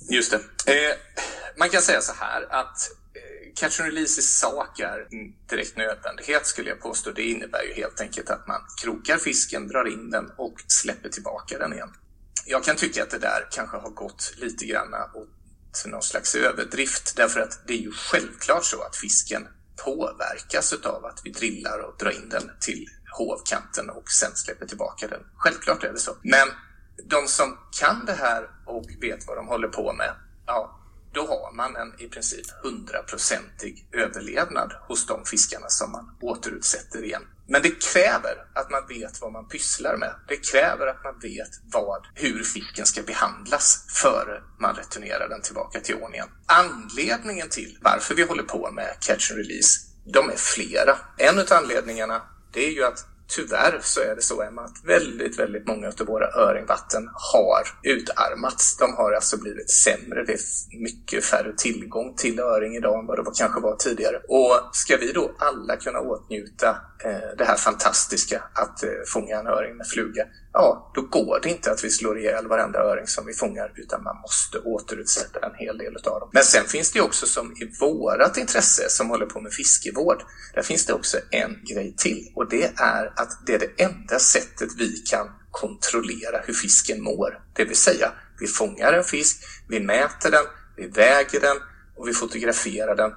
Just 0.09 0.31
det. 0.31 0.71
Eh, 0.71 0.95
man 1.57 1.69
kan 1.69 1.81
säga 1.81 2.01
så 2.01 2.13
här 2.19 2.47
att 2.49 2.91
catch 3.55 3.79
and 3.79 3.89
release 3.89 4.19
i 4.19 4.23
sak 4.23 4.79
är 4.79 5.07
en 5.11 5.47
direkt 5.49 5.77
nödvändighet 5.77 6.47
skulle 6.47 6.69
jag 6.69 6.79
påstå. 6.79 7.11
Det 7.11 7.23
innebär 7.23 7.63
ju 7.63 7.73
helt 7.73 8.01
enkelt 8.01 8.29
att 8.29 8.47
man 8.47 8.61
krokar 8.81 9.17
fisken, 9.17 9.67
drar 9.67 9.87
in 9.87 10.09
den 10.09 10.31
och 10.37 10.55
släpper 10.67 11.09
tillbaka 11.09 11.57
den 11.57 11.73
igen. 11.73 11.93
Jag 12.45 12.63
kan 12.63 12.75
tycka 12.75 13.03
att 13.03 13.09
det 13.09 13.19
där 13.19 13.47
kanske 13.51 13.77
har 13.77 13.89
gått 13.89 14.33
lite 14.37 14.65
grann 14.65 14.93
åt 15.13 15.85
någon 15.85 16.01
slags 16.01 16.35
överdrift 16.35 17.15
därför 17.15 17.39
att 17.39 17.59
det 17.67 17.73
är 17.73 17.81
ju 17.81 17.91
självklart 17.91 18.65
så 18.65 18.81
att 18.81 18.95
fisken 18.95 19.47
påverkas 19.85 20.73
av 20.73 21.05
att 21.05 21.21
vi 21.23 21.31
drillar 21.31 21.79
och 21.79 21.97
drar 21.99 22.11
in 22.11 22.29
den 22.29 22.51
till 22.59 22.85
hovkanten 23.17 23.89
och 23.89 24.09
sen 24.11 24.35
släpper 24.35 24.65
tillbaka 24.65 25.07
den. 25.07 25.21
Självklart 25.35 25.83
är 25.83 25.93
det 25.93 25.99
så. 25.99 26.11
Men 26.21 26.47
de 27.05 27.27
som 27.27 27.57
kan 27.79 28.05
det 28.05 28.13
här 28.13 28.49
och 28.65 28.85
vet 29.01 29.27
vad 29.27 29.37
de 29.37 29.47
håller 29.47 29.67
på 29.67 29.93
med, 29.93 30.15
ja, 30.45 30.78
då 31.13 31.21
har 31.21 31.53
man 31.53 31.75
en 31.75 32.01
i 32.01 32.07
princip 32.07 32.45
hundraprocentig 32.63 33.87
överlevnad 33.91 34.73
hos 34.87 35.05
de 35.05 35.25
fiskarna 35.25 35.69
som 35.69 35.91
man 35.91 36.17
återutsätter 36.21 37.03
igen. 37.03 37.23
Men 37.47 37.61
det 37.61 37.83
kräver 37.83 38.45
att 38.53 38.71
man 38.71 38.87
vet 38.87 39.21
vad 39.21 39.31
man 39.31 39.47
pysslar 39.47 39.97
med. 39.97 40.15
Det 40.27 40.37
kräver 40.51 40.87
att 40.87 41.03
man 41.03 41.19
vet 41.19 41.49
vad, 41.73 42.07
hur 42.13 42.43
fisken 42.43 42.85
ska 42.85 43.01
behandlas 43.01 43.85
före 43.89 44.41
man 44.59 44.75
returnerar 44.75 45.29
den 45.29 45.41
tillbaka 45.41 45.79
till 45.79 45.95
ån 45.95 46.13
igen. 46.13 46.29
Anledningen 46.45 47.49
till 47.49 47.77
varför 47.81 48.15
vi 48.15 48.23
håller 48.23 48.43
på 48.43 48.71
med 48.71 48.97
catch 48.99 49.31
and 49.31 49.39
release, 49.39 49.79
de 50.05 50.29
är 50.29 50.35
flera. 50.35 50.97
En 51.17 51.39
av 51.39 51.45
anledningarna, 51.51 52.21
det 52.53 52.65
är 52.67 52.71
ju 52.71 52.83
att 52.83 53.05
tyvärr 53.29 53.79
så 53.81 54.01
är 54.01 54.15
det 54.15 54.21
så 54.21 54.41
Emma 54.41 54.61
att 54.61 54.83
väldigt, 54.83 55.39
väldigt 55.39 55.67
många 55.67 55.87
av 55.87 56.07
våra 56.07 56.27
öringvatten 56.27 57.09
har 57.13 57.63
utarmats. 57.83 58.77
De 58.77 58.93
har 58.93 59.11
alltså 59.11 59.37
blivit 59.37 59.69
sämre. 59.69 60.23
Det 60.23 60.33
är 60.33 60.39
mycket 60.81 61.25
färre 61.25 61.53
tillgång 61.57 62.15
till 62.15 62.39
öring 62.39 62.75
idag 62.75 62.99
än 62.99 63.05
vad 63.05 63.17
det 63.17 63.31
kanske 63.37 63.61
var 63.61 63.75
tidigare. 63.75 64.17
Och 64.27 64.75
ska 64.75 64.97
vi 64.97 65.11
då 65.11 65.31
alla 65.39 65.75
kunna 65.75 65.99
åtnjuta 65.99 66.69
eh, 67.05 67.37
det 67.37 67.45
här 67.45 67.55
fantastiska 67.55 68.43
att 68.53 68.83
eh, 68.83 68.89
fånga 69.07 69.39
en 69.39 69.47
öring 69.47 69.77
med 69.77 69.87
fluga, 69.87 70.25
ja, 70.53 70.91
då 70.95 71.01
går 71.01 71.39
det 71.43 71.49
inte 71.49 71.71
att 71.71 71.83
vi 71.83 71.89
slår 71.89 72.19
ihjäl 72.19 72.47
varenda 72.47 72.79
öring 72.79 73.07
som 73.07 73.25
vi 73.25 73.33
fångar, 73.33 73.73
utan 73.75 74.03
man 74.03 74.15
måste 74.21 74.59
återutsätta 74.59 75.39
en 75.39 75.55
hel 75.55 75.77
del 75.77 75.95
av 75.95 76.19
dem. 76.19 76.29
Men 76.33 76.43
sen 76.43 76.65
finns 76.65 76.91
det 76.91 77.01
också 77.01 77.25
som 77.25 77.51
i 77.51 77.71
vårat 77.79 78.37
intresse 78.37 78.89
som 78.89 79.09
håller 79.09 79.25
på 79.25 79.41
med 79.41 79.53
fiskevård, 79.53 80.23
där 80.53 80.61
finns 80.61 80.85
det 80.85 80.93
också 80.93 81.17
en 81.31 81.63
grej 81.63 81.95
till 81.97 82.31
och 82.35 82.49
det 82.49 82.71
är 82.75 83.13
att 83.15 83.45
det 83.45 83.53
är 83.53 83.59
det 83.59 83.83
enda 83.83 84.19
sättet 84.19 84.69
vi 84.77 84.97
kan 84.97 85.27
kontrollera 85.51 86.41
hur 86.45 86.53
fisken 86.53 87.03
mår. 87.03 87.41
Det 87.53 87.65
vill 87.65 87.77
säga, 87.77 88.11
vi 88.39 88.47
fångar 88.47 88.93
en 88.93 89.03
fisk, 89.03 89.43
vi 89.67 89.79
mäter 89.79 90.31
den, 90.31 90.45
vi 90.77 90.87
väger 90.87 91.39
den 91.39 91.57
och 91.95 92.07
vi 92.07 92.13
fotograferar 92.13 92.95
den. 92.95 93.11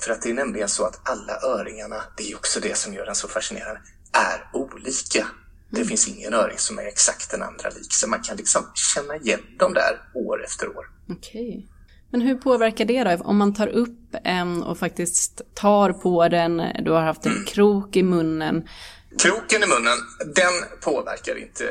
För 0.00 0.12
att 0.12 0.22
det 0.22 0.30
är 0.30 0.34
nämligen 0.34 0.68
så 0.68 0.84
att 0.84 1.08
alla 1.08 1.40
öringarna, 1.42 2.02
det 2.16 2.30
är 2.30 2.36
också 2.36 2.60
det 2.60 2.76
som 2.76 2.94
gör 2.94 3.06
den 3.06 3.14
så 3.14 3.28
fascinerande, 3.28 3.80
är 4.12 4.50
olika. 4.52 5.26
Det 5.72 5.84
finns 5.84 6.08
ingen 6.08 6.34
öring 6.34 6.58
som 6.58 6.78
är 6.78 6.82
exakt 6.82 7.30
den 7.30 7.42
andra 7.42 7.70
lik, 7.70 7.92
så 7.92 8.08
man 8.08 8.20
kan 8.22 8.36
liksom 8.36 8.62
känna 8.94 9.16
igen 9.16 9.40
dem 9.58 9.74
där 9.74 10.00
år 10.14 10.44
efter 10.44 10.68
år. 10.68 10.86
Okej. 11.08 11.68
Men 12.10 12.20
hur 12.20 12.34
påverkar 12.34 12.84
det 12.84 13.04
då? 13.04 13.24
Om 13.24 13.36
man 13.36 13.54
tar 13.54 13.68
upp 13.68 14.16
en 14.24 14.62
och 14.62 14.78
faktiskt 14.78 15.40
tar 15.54 15.92
på 15.92 16.28
den, 16.28 16.62
du 16.84 16.90
har 16.90 17.02
haft 17.02 17.26
en 17.26 17.32
mm. 17.32 17.44
krok 17.44 17.96
i 17.96 18.02
munnen, 18.02 18.68
Kroken 19.18 19.62
i 19.62 19.66
munnen, 19.66 19.98
den 20.34 20.80
påverkar 20.80 21.38
inte 21.38 21.64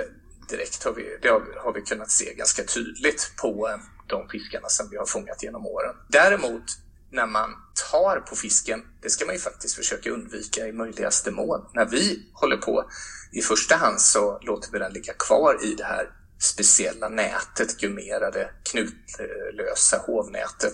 direkt. 0.49 0.83
Har 0.83 0.93
vi, 0.93 1.17
det 1.21 1.29
har, 1.63 1.73
vi 1.73 1.81
kunnat 1.81 2.11
se 2.11 2.33
ganska 2.33 2.63
tydligt 2.63 3.33
på 3.41 3.79
de 4.07 4.29
fiskarna 4.29 4.69
som 4.69 4.87
vi 4.91 4.97
har 4.97 5.05
fångat 5.05 5.43
genom 5.43 5.65
åren. 5.65 5.95
Däremot 6.07 6.63
när 7.11 7.25
man 7.25 7.49
tar 7.91 8.19
på 8.19 8.35
fisken, 8.35 8.83
det 9.01 9.09
ska 9.09 9.25
man 9.25 9.35
ju 9.35 9.41
faktiskt 9.41 9.75
försöka 9.75 10.09
undvika 10.09 10.67
i 10.67 10.71
möjligaste 10.71 11.31
mån. 11.31 11.65
När 11.73 11.85
vi 11.85 12.29
håller 12.33 12.57
på, 12.57 12.89
i 13.31 13.41
första 13.41 13.75
hand 13.75 14.01
så 14.01 14.39
låter 14.41 14.71
vi 14.71 14.79
den 14.79 14.93
ligga 14.93 15.13
kvar 15.13 15.57
i 15.63 15.75
det 15.75 15.83
här 15.83 16.09
speciella 16.39 17.09
nätet, 17.09 17.77
gummerade, 17.79 18.49
knutlösa 18.71 19.97
hovnätet. 19.97 20.73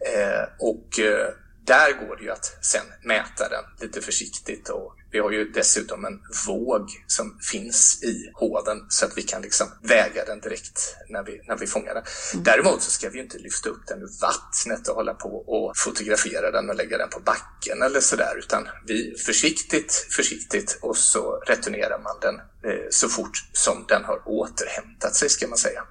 Eh, 0.00 0.42
och 0.58 0.98
eh, 0.98 1.28
där 1.64 2.06
går 2.06 2.16
det 2.16 2.22
ju 2.22 2.30
att 2.30 2.64
sen 2.64 2.86
mäta 3.02 3.48
den 3.48 3.64
lite 3.80 4.00
försiktigt 4.00 4.68
och 4.68 4.95
vi 5.10 5.18
har 5.18 5.30
ju 5.30 5.44
dessutom 5.50 6.04
en 6.04 6.20
våg 6.46 6.90
som 7.06 7.38
finns 7.52 8.02
i 8.02 8.30
hoven 8.34 8.78
så 8.88 9.06
att 9.06 9.18
vi 9.18 9.22
kan 9.22 9.42
liksom 9.42 9.66
väga 9.82 10.24
den 10.24 10.40
direkt 10.40 10.96
när 11.08 11.22
vi, 11.22 11.40
när 11.48 11.56
vi 11.56 11.66
fångar 11.66 11.94
den. 11.94 12.02
Mm. 12.32 12.44
Däremot 12.44 12.82
så 12.82 12.90
ska 12.90 13.10
vi 13.10 13.16
ju 13.16 13.22
inte 13.22 13.38
lyfta 13.38 13.68
upp 13.68 13.86
den 13.86 14.02
ur 14.02 14.10
vattnet 14.20 14.88
och 14.88 14.94
hålla 14.94 15.14
på 15.14 15.28
och 15.28 15.72
fotografera 15.76 16.50
den 16.50 16.70
och 16.70 16.76
lägga 16.76 16.98
den 16.98 17.08
på 17.08 17.20
backen 17.20 17.82
eller 17.82 18.00
sådär 18.00 18.38
utan 18.38 18.68
vi 18.86 19.14
försiktigt, 19.26 19.92
försiktigt 20.16 20.78
och 20.82 20.96
så 20.96 21.42
returnerar 21.46 21.98
man 21.98 22.16
den 22.20 22.34
eh, 22.72 22.86
så 22.90 23.08
fort 23.08 23.48
som 23.52 23.84
den 23.88 24.04
har 24.04 24.28
återhämtat 24.28 25.14
sig 25.14 25.28
ska 25.28 25.48
man 25.48 25.58
säga. 25.58 25.82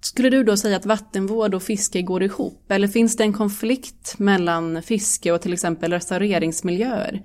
Skulle 0.00 0.30
du 0.30 0.44
då 0.44 0.56
säga 0.56 0.76
att 0.76 0.86
vattenvård 0.86 1.54
och 1.54 1.62
fiske 1.62 2.02
går 2.02 2.22
ihop? 2.22 2.70
Eller 2.70 2.88
finns 2.88 3.16
det 3.16 3.24
en 3.24 3.32
konflikt 3.32 4.18
mellan 4.18 4.82
fiske 4.82 5.32
och 5.32 5.42
till 5.42 5.52
exempel 5.52 5.92
restaureringsmiljöer? 5.92 7.22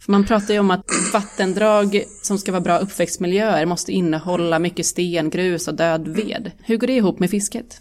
För 0.00 0.12
man 0.12 0.26
pratar 0.26 0.54
ju 0.54 0.60
om 0.60 0.70
att 0.70 0.84
vattendrag 1.12 2.04
som 2.22 2.38
ska 2.38 2.52
vara 2.52 2.60
bra 2.60 2.78
uppväxtmiljöer 2.78 3.66
måste 3.66 3.92
innehålla 3.92 4.58
mycket 4.58 4.86
sten, 4.86 5.30
grus 5.30 5.68
och 5.68 5.74
död 5.74 6.08
ved. 6.08 6.50
Hur 6.58 6.76
går 6.76 6.86
det 6.86 6.92
ihop 6.92 7.18
med 7.18 7.30
fisket? 7.30 7.80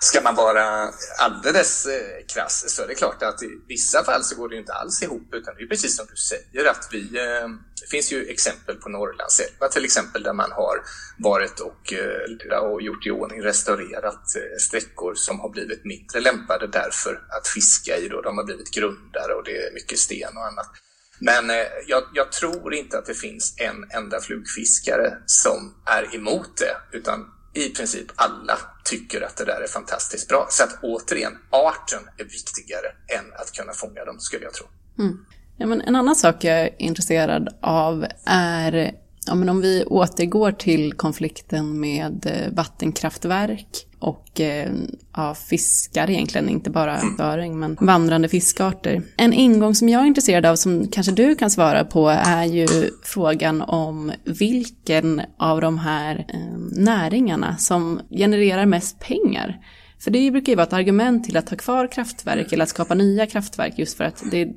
Ska 0.00 0.20
man 0.20 0.34
vara 0.34 0.90
alldeles 1.18 1.86
eh, 1.86 2.26
krass 2.34 2.64
så 2.68 2.82
är 2.82 2.86
det 2.86 2.94
klart 2.94 3.22
att 3.22 3.42
i 3.42 3.48
vissa 3.68 4.04
fall 4.04 4.24
så 4.24 4.36
går 4.36 4.48
det 4.48 4.56
inte 4.56 4.72
alls 4.72 5.02
ihop 5.02 5.34
utan 5.34 5.54
det 5.56 5.62
är 5.62 5.66
precis 5.66 5.96
som 5.96 6.06
du 6.10 6.16
säger 6.16 6.70
att 6.70 6.88
vi, 6.92 7.00
eh, 7.00 7.48
det 7.80 7.86
finns 7.90 8.12
ju 8.12 8.24
exempel 8.24 8.76
på 8.76 8.88
Norrlandsälvar 8.88 9.68
till 9.68 9.84
exempel 9.84 10.22
där 10.22 10.32
man 10.32 10.52
har 10.52 10.76
varit 11.18 11.60
och, 11.60 11.92
eh, 11.92 12.58
och 12.58 12.82
gjort 12.82 13.06
i 13.06 13.10
ordning, 13.10 13.42
restaurerat 13.42 14.24
sträckor 14.58 15.14
som 15.14 15.40
har 15.40 15.48
blivit 15.48 15.84
mindre 15.84 16.20
lämpade 16.20 16.66
därför 16.66 17.14
att 17.28 17.48
fiska 17.48 17.96
i 17.96 18.08
då, 18.08 18.20
de 18.20 18.38
har 18.38 18.44
blivit 18.44 18.70
grundare 18.70 19.34
och 19.34 19.44
det 19.44 19.56
är 19.56 19.74
mycket 19.74 19.98
sten 19.98 20.36
och 20.36 20.46
annat. 20.46 20.70
Men 21.18 21.50
eh, 21.50 21.56
jag, 21.86 22.02
jag, 22.14 22.32
tror 22.32 22.74
inte 22.74 22.98
att 22.98 23.06
det 23.06 23.14
finns 23.14 23.54
en 23.58 23.90
enda 23.90 24.20
flugfiskare 24.20 25.14
som 25.26 25.74
är 25.86 26.14
emot 26.14 26.56
det, 26.56 26.96
utan 26.96 27.26
i 27.54 27.68
princip 27.68 28.06
alla 28.14 28.58
tycker 28.84 29.20
att 29.20 29.36
det 29.36 29.44
där 29.44 29.60
är 29.60 29.66
fantastiskt 29.66 30.28
bra. 30.28 30.46
Så 30.50 30.64
att 30.64 30.78
återigen, 30.82 31.32
arten 31.50 32.00
är 32.18 32.24
viktigare 32.24 32.88
än 33.18 33.32
att 33.40 33.52
kunna 33.52 33.72
fånga 33.72 34.04
dem, 34.04 34.20
skulle 34.20 34.44
jag 34.44 34.52
tro. 34.52 34.66
Mm. 34.98 35.24
Ja, 35.56 35.66
men 35.66 35.80
en 35.80 35.96
annan 35.96 36.16
sak 36.16 36.44
jag 36.44 36.60
är 36.60 36.70
intresserad 36.78 37.58
av 37.62 38.06
är 38.26 38.94
ja, 39.26 39.34
men 39.34 39.48
om 39.48 39.60
vi 39.60 39.84
återgår 39.84 40.52
till 40.52 40.92
konflikten 40.92 41.80
med 41.80 42.26
eh, 42.26 42.52
vattenkraftverk 42.52 43.86
och 43.98 44.40
eh, 44.40 44.72
ja, 45.16 45.34
fiskar 45.34 46.10
egentligen, 46.10 46.48
inte 46.48 46.70
bara 46.70 47.00
öring, 47.18 47.58
men 47.58 47.76
vandrande 47.80 48.28
fiskarter. 48.28 49.02
En 49.16 49.32
ingång 49.32 49.74
som 49.74 49.88
jag 49.88 50.02
är 50.02 50.06
intresserad 50.06 50.46
av, 50.46 50.56
som 50.56 50.88
kanske 50.88 51.12
du 51.12 51.34
kan 51.34 51.50
svara 51.50 51.84
på, 51.84 52.08
är 52.08 52.44
ju 52.44 52.66
frågan 53.02 53.62
om 53.62 54.12
vilken 54.24 55.22
av 55.38 55.60
de 55.60 55.78
här 55.78 56.26
eh, 56.28 56.58
näringarna 56.82 57.56
som 57.56 58.00
genererar 58.10 58.66
mest 58.66 59.00
pengar. 59.00 59.60
För 59.98 60.10
det 60.10 60.30
brukar 60.30 60.52
ju 60.52 60.56
vara 60.56 60.66
ett 60.66 60.72
argument 60.72 61.24
till 61.24 61.36
att 61.36 61.48
ha 61.48 61.56
kvar 61.56 61.92
kraftverk 61.92 62.52
eller 62.52 62.62
att 62.62 62.68
skapa 62.68 62.94
nya 62.94 63.26
kraftverk 63.26 63.78
just 63.78 63.96
för 63.96 64.04
att 64.04 64.22
det, 64.30 64.48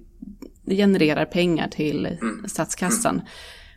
det 0.65 0.75
genererar 0.75 1.25
pengar 1.25 1.67
till 1.67 2.17
statskassan. 2.47 3.21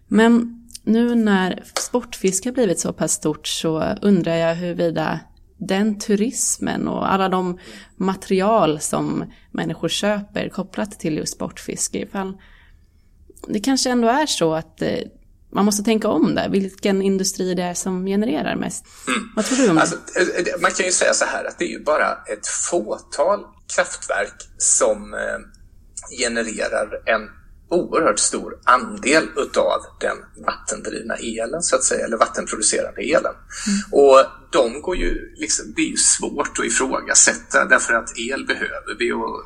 Men 0.09 0.59
nu 0.84 1.14
när 1.14 1.62
sportfiske 1.74 2.48
har 2.48 2.54
blivit 2.54 2.80
så 2.80 2.92
pass 2.92 3.12
stort 3.12 3.46
så 3.46 3.96
undrar 4.02 4.34
jag 4.34 4.54
huruvida 4.54 5.20
den 5.58 5.98
turismen 5.98 6.88
och 6.88 7.12
alla 7.12 7.28
de 7.28 7.58
material 7.96 8.80
som 8.80 9.32
människor 9.52 9.88
köper 9.88 10.48
kopplat 10.48 11.00
till 11.00 11.16
just 11.16 11.34
sportfiske, 11.34 11.98
ifall 11.98 12.36
det 13.48 13.60
kanske 13.60 13.90
ändå 13.90 14.08
är 14.08 14.26
så 14.26 14.54
att 14.54 14.82
eh, 14.82 14.98
man 15.52 15.64
måste 15.64 15.82
tänka 15.82 16.08
om 16.08 16.34
där, 16.34 16.48
vilken 16.48 17.02
industri 17.02 17.54
det 17.54 17.62
är 17.62 17.74
som 17.74 18.06
genererar 18.06 18.56
mest. 18.56 18.84
Mm. 19.08 19.28
Vad 19.36 19.44
tror 19.44 19.58
du 19.58 19.68
om 19.70 19.74
det? 19.74 19.80
Alltså, 19.80 19.96
eh, 19.96 20.22
eh, 20.22 20.60
man 20.62 20.70
kan 20.70 20.86
ju 20.86 20.92
säga 20.92 21.12
så 21.12 21.24
här 21.24 21.44
att 21.44 21.58
det 21.58 21.64
är 21.64 21.68
ju 21.68 21.84
bara 21.84 22.12
ett 22.12 22.46
fåtal 22.70 23.40
kraftverk 23.76 24.48
som 24.58 25.14
genererar 26.18 27.02
en 27.06 27.39
oerhört 27.70 28.18
stor 28.18 28.58
andel 28.64 29.28
utav 29.36 29.80
den 30.00 30.16
vattendrivna 30.46 31.14
elen, 31.14 31.62
så 31.62 31.76
att 31.76 31.84
säga, 31.84 32.04
eller 32.04 32.16
vattenproducerande 32.16 33.02
elen. 33.02 33.34
Mm. 33.66 33.80
Och 33.92 34.26
de 34.52 34.82
går 34.82 34.96
ju, 34.96 35.34
liksom, 35.36 35.72
det 35.76 35.82
är 35.82 35.86
ju 35.86 35.96
svårt 35.96 36.58
att 36.58 36.64
ifrågasätta 36.64 37.64
därför 37.64 37.94
att 37.94 38.18
el 38.18 38.46
behöver 38.46 38.98
vi 38.98 39.12
och 39.12 39.44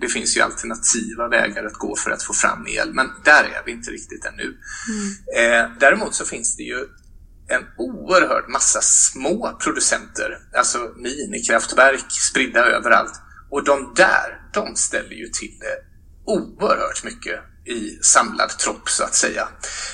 det 0.00 0.08
finns 0.08 0.36
ju 0.36 0.40
alternativa 0.40 1.28
vägar 1.28 1.64
att 1.64 1.72
gå 1.72 1.96
för 1.96 2.10
att 2.10 2.22
få 2.22 2.32
fram 2.32 2.66
el, 2.66 2.94
men 2.94 3.06
där 3.24 3.44
är 3.44 3.62
vi 3.66 3.72
inte 3.72 3.90
riktigt 3.90 4.24
ännu. 4.24 4.56
Mm. 4.88 5.64
Eh, 5.64 5.70
däremot 5.80 6.14
så 6.14 6.24
finns 6.24 6.56
det 6.56 6.62
ju 6.62 6.78
en 7.48 7.62
oerhörd 7.78 8.48
massa 8.48 8.80
små 8.82 9.56
producenter, 9.60 10.38
alltså 10.56 10.78
minikraftverk 10.96 12.10
spridda 12.10 12.64
överallt. 12.64 13.12
Och 13.50 13.64
de 13.64 13.92
där, 13.96 14.40
de 14.52 14.76
ställer 14.76 15.14
ju 15.14 15.28
till 15.28 15.58
det 15.60 15.76
oerhört 16.26 17.04
mycket 17.04 17.40
i 17.66 17.98
samlad 18.02 18.58
tropp 18.58 18.88
så 18.88 19.04
att 19.04 19.14
säga. 19.14 19.48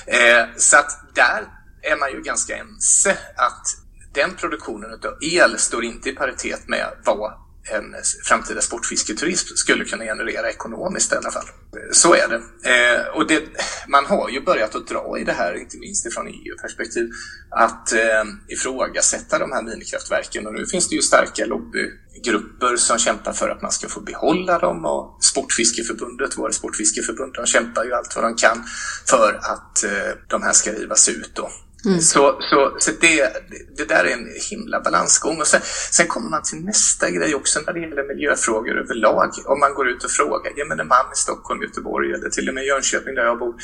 Eh, 0.05 0.45
så 0.57 0.77
att 0.77 1.15
där 1.15 1.43
är 1.81 1.99
man 1.99 2.11
ju 2.11 2.21
ganska 2.21 2.57
ense 2.57 3.17
att 3.35 3.67
den 4.13 4.35
produktionen 4.35 4.91
av 4.91 5.17
el 5.21 5.59
står 5.59 5.83
inte 5.83 6.09
i 6.09 6.15
paritet 6.15 6.67
med 6.67 6.87
vad 7.05 7.33
en 7.71 7.95
framtida 8.23 8.61
sportfisketurism 8.61 9.55
skulle 9.55 9.85
kunna 9.85 10.03
generera 10.03 10.49
ekonomiskt 10.49 11.13
i 11.13 11.15
alla 11.15 11.31
fall. 11.31 11.45
Så 11.91 12.13
är 12.13 12.27
det. 12.27 12.35
Eh, 12.69 13.07
och 13.07 13.27
det, 13.27 13.43
man 13.87 14.05
har 14.05 14.29
ju 14.29 14.41
börjat 14.41 14.75
att 14.75 14.87
dra 14.87 15.19
i 15.19 15.23
det 15.23 15.31
här, 15.31 15.53
inte 15.53 15.77
minst 15.77 16.05
ifrån 16.05 16.27
EU-perspektiv, 16.27 17.11
att 17.49 17.93
eh, 17.93 18.23
ifrågasätta 18.47 19.39
de 19.39 19.51
här 19.51 19.61
minikraftverken. 19.61 20.47
Och 20.47 20.53
nu 20.53 20.65
finns 20.65 20.89
det 20.89 20.95
ju 20.95 21.01
starka 21.01 21.45
lobbygrupper 21.45 22.75
som 22.77 22.97
kämpar 22.99 23.33
för 23.33 23.49
att 23.49 23.61
man 23.61 23.71
ska 23.71 23.87
få 23.87 23.99
behålla 23.99 24.59
dem 24.59 24.85
och 24.85 25.17
Sportfiskeförbundet, 25.23 26.37
våra 26.37 26.51
sportfiskeförbund, 26.51 27.33
de 27.33 27.45
kämpar 27.45 27.83
ju 27.83 27.93
allt 27.93 28.15
vad 28.15 28.25
de 28.25 28.35
kan 28.35 28.63
för 29.05 29.39
att 29.41 29.83
eh, 29.83 30.17
de 30.27 30.43
här 30.43 30.53
ska 30.53 30.71
rivas 30.71 31.09
ut. 31.09 31.31
Då. 31.35 31.49
Mm. 31.85 32.01
Så, 32.01 32.37
så, 32.39 32.75
så 32.79 32.91
det, 33.01 33.33
det 33.77 33.85
där 33.85 34.03
är 34.03 34.13
en 34.13 34.27
himla 34.49 34.81
balansgång. 34.81 35.41
Och 35.41 35.47
sen, 35.47 35.61
sen 35.91 36.07
kommer 36.07 36.29
man 36.29 36.43
till 36.43 36.59
nästa 36.65 37.09
grej 37.09 37.35
också 37.35 37.59
när 37.65 37.73
det 37.73 37.79
gäller 37.79 38.15
miljöfrågor 38.15 38.77
överlag. 38.77 39.29
Om 39.45 39.59
man 39.59 39.73
går 39.73 39.89
ut 39.89 40.03
och 40.03 40.11
frågar 40.11 40.51
gemene 40.57 40.83
man 40.83 41.05
i 41.13 41.15
Stockholm, 41.15 41.61
Göteborg 41.61 42.13
eller 42.13 42.29
till 42.29 42.49
och 42.49 42.55
med 42.55 42.65
Jönköping 42.65 43.15
där 43.15 43.25
jag 43.25 43.39
bor 43.39 43.55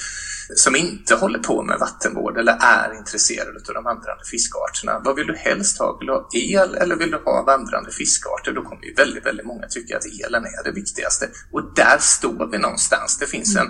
som 0.56 0.76
inte 0.76 1.16
håller 1.16 1.40
på 1.40 1.64
med 1.64 1.80
vattenvård 1.80 2.38
eller 2.38 2.58
är 2.62 2.98
intresserade 2.98 3.60
av 3.68 3.74
de 3.74 3.84
vandrande 3.84 4.24
fiskarterna. 4.32 5.02
Vad 5.06 5.16
vill 5.16 5.28
du 5.28 5.36
helst 5.36 5.80
ha? 5.80 5.98
Vill 5.98 6.08
du 6.08 6.14
ha 6.14 6.30
el 6.34 6.76
eller 6.76 6.96
vill 6.96 7.12
du 7.12 7.18
ha 7.18 7.44
vandrande 7.44 7.92
fiskarter? 7.92 8.52
Då 8.52 8.62
kommer 8.62 8.86
ju 8.86 8.94
väldigt, 8.94 9.26
väldigt 9.26 9.46
många 9.46 9.68
tycka 9.68 9.98
att 9.98 10.06
elen 10.06 10.46
är 10.46 10.64
det 10.64 10.72
viktigaste. 10.72 11.30
Och 11.52 11.74
där 11.76 11.98
står 12.00 12.52
vi 12.52 12.58
någonstans. 12.58 13.18
Det 13.18 13.26
finns 13.26 13.56
en 13.56 13.68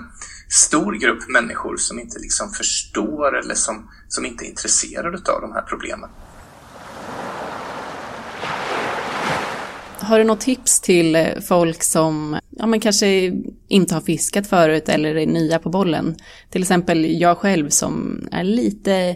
stor 0.50 0.94
grupp 0.94 1.30
människor 1.30 1.78
som 1.78 2.00
inte 2.00 2.20
liksom 2.20 2.50
förstår 2.50 3.38
eller 3.38 3.56
som, 3.56 3.90
som 4.08 4.26
inte 4.26 4.46
är 4.46 4.50
intresserade 4.50 5.18
av 5.18 5.42
de 5.42 5.52
här 5.52 5.62
problemen. 5.62 6.10
Har 10.02 10.20
du 10.20 10.24
något 10.24 10.40
tips 10.40 10.80
till 10.80 11.16
eh, 11.16 11.40
folk 11.48 11.84
som 11.84 12.40
ja, 12.50 12.66
men 12.66 12.80
kanske 12.80 13.34
inte 13.68 13.94
har 13.94 14.02
fiskat 14.02 14.48
förut 14.48 14.90
eller 14.90 15.16
är 15.16 15.28
nya 15.28 15.60
på 15.60 15.70
bollen? 15.70 16.16
Till 16.50 16.62
exempel 16.62 17.22
jag 17.22 17.38
själv 17.38 17.70
som 17.70 18.24
är 18.32 18.44
lite, 18.44 19.16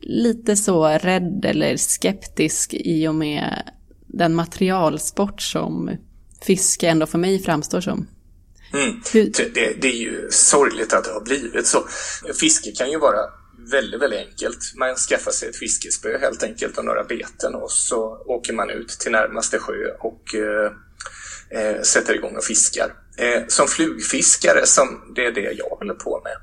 lite 0.00 0.56
så 0.56 0.86
rädd 0.86 1.44
eller 1.44 1.76
skeptisk 1.76 2.74
i 2.74 3.08
och 3.08 3.14
med 3.14 3.62
den 4.06 4.34
materialsport 4.34 5.42
som 5.42 5.90
fiske 6.42 6.88
ändå 6.88 7.06
för 7.06 7.18
mig 7.18 7.38
framstår 7.38 7.80
som. 7.80 8.06
Mm. 8.72 9.00
Det, 9.12 9.80
det, 9.80 9.88
är 9.88 9.96
ju 9.96 10.28
sorgligt 10.30 10.92
att 10.92 11.04
det 11.04 11.10
har 11.10 11.20
blivit 11.20 11.66
så. 11.66 11.86
Fiske 12.40 12.72
kan 12.72 12.90
ju 12.90 12.98
vara 12.98 13.20
väldigt, 13.70 14.02
väldigt 14.02 14.28
enkelt. 14.28 14.72
Man 14.76 14.94
skaffar 14.94 15.30
sig 15.30 15.48
ett 15.48 15.56
fiskespö 15.56 16.18
helt 16.18 16.42
enkelt 16.42 16.78
och 16.78 16.84
några 16.84 17.04
beten 17.04 17.54
och 17.54 17.70
så 17.70 18.22
åker 18.26 18.52
man 18.52 18.70
ut 18.70 18.88
till 18.88 19.12
närmaste 19.12 19.58
sjö 19.58 19.90
och 19.98 20.34
eh, 20.34 20.72
eh, 21.60 21.82
sätter 21.82 22.14
igång 22.14 22.36
och 22.36 22.44
fiskar. 22.44 22.92
Eh, 23.18 23.42
som 23.48 23.68
flugfiskare, 23.68 24.66
som 24.66 25.12
det 25.14 25.26
är 25.26 25.32
det 25.32 25.52
jag 25.52 25.76
håller 25.78 25.94
på 25.94 26.20
med, 26.24 26.36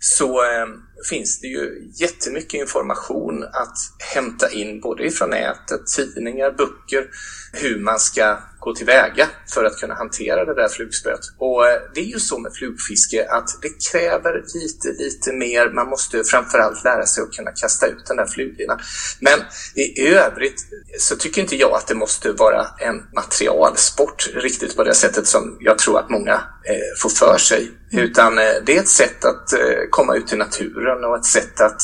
så 0.00 0.44
eh, 0.44 0.66
finns 1.10 1.40
det 1.40 1.46
ju 1.46 1.90
jättemycket 1.94 2.60
information 2.60 3.44
att 3.44 3.76
hämta 4.14 4.50
in 4.50 4.80
både 4.80 5.04
ifrån 5.04 5.30
nätet, 5.30 5.86
tidningar, 5.96 6.50
böcker, 6.50 7.10
hur 7.52 7.78
man 7.78 7.98
ska 7.98 8.38
gå 8.58 8.74
tillväga 8.74 9.28
för 9.54 9.64
att 9.64 9.76
kunna 9.76 9.94
hantera 9.94 10.44
det 10.44 10.54
där 10.54 10.68
flugspöet. 10.68 11.20
Och 11.38 11.68
eh, 11.68 11.80
det 11.94 12.00
är 12.00 12.04
ju 12.04 12.20
så 12.20 12.38
med 12.38 12.52
flugfiske 12.54 13.28
att 13.30 13.48
det 13.62 13.90
kräver 13.90 14.44
lite, 14.54 14.88
lite 14.88 15.32
mer. 15.32 15.70
Man 15.70 15.88
måste 15.88 16.24
framförallt 16.24 16.84
lära 16.84 17.06
sig 17.06 17.22
att 17.22 17.32
kunna 17.32 17.50
kasta 17.50 17.86
ut 17.86 18.06
den 18.06 18.16
där 18.16 18.26
fluglinan. 18.26 18.78
Men 19.20 19.38
i 19.74 20.06
övrigt 20.06 20.66
så 20.98 21.16
tycker 21.16 21.42
inte 21.42 21.56
jag 21.56 21.72
att 21.72 21.86
det 21.86 21.94
måste 21.94 22.32
vara 22.32 22.66
en 22.78 23.02
materialsport 23.14 24.28
riktigt 24.34 24.76
på 24.76 24.84
det 24.84 24.94
sättet 24.94 25.26
som 25.26 25.56
jag 25.60 25.78
tror 25.78 25.98
att 25.98 26.10
många 26.10 26.34
eh, 26.34 27.00
får 27.02 27.10
för 27.10 27.38
sig. 27.38 27.70
Utan 27.92 28.38
eh, 28.38 28.44
det 28.66 28.76
är 28.76 28.80
ett 28.80 28.88
sätt 28.88 29.24
att 29.24 29.52
eh, 29.52 29.58
komma 29.90 30.16
ut 30.16 30.32
i 30.32 30.36
naturen 30.36 31.04
och 31.04 31.16
ett 31.16 31.24
sätt 31.24 31.60
att 31.60 31.82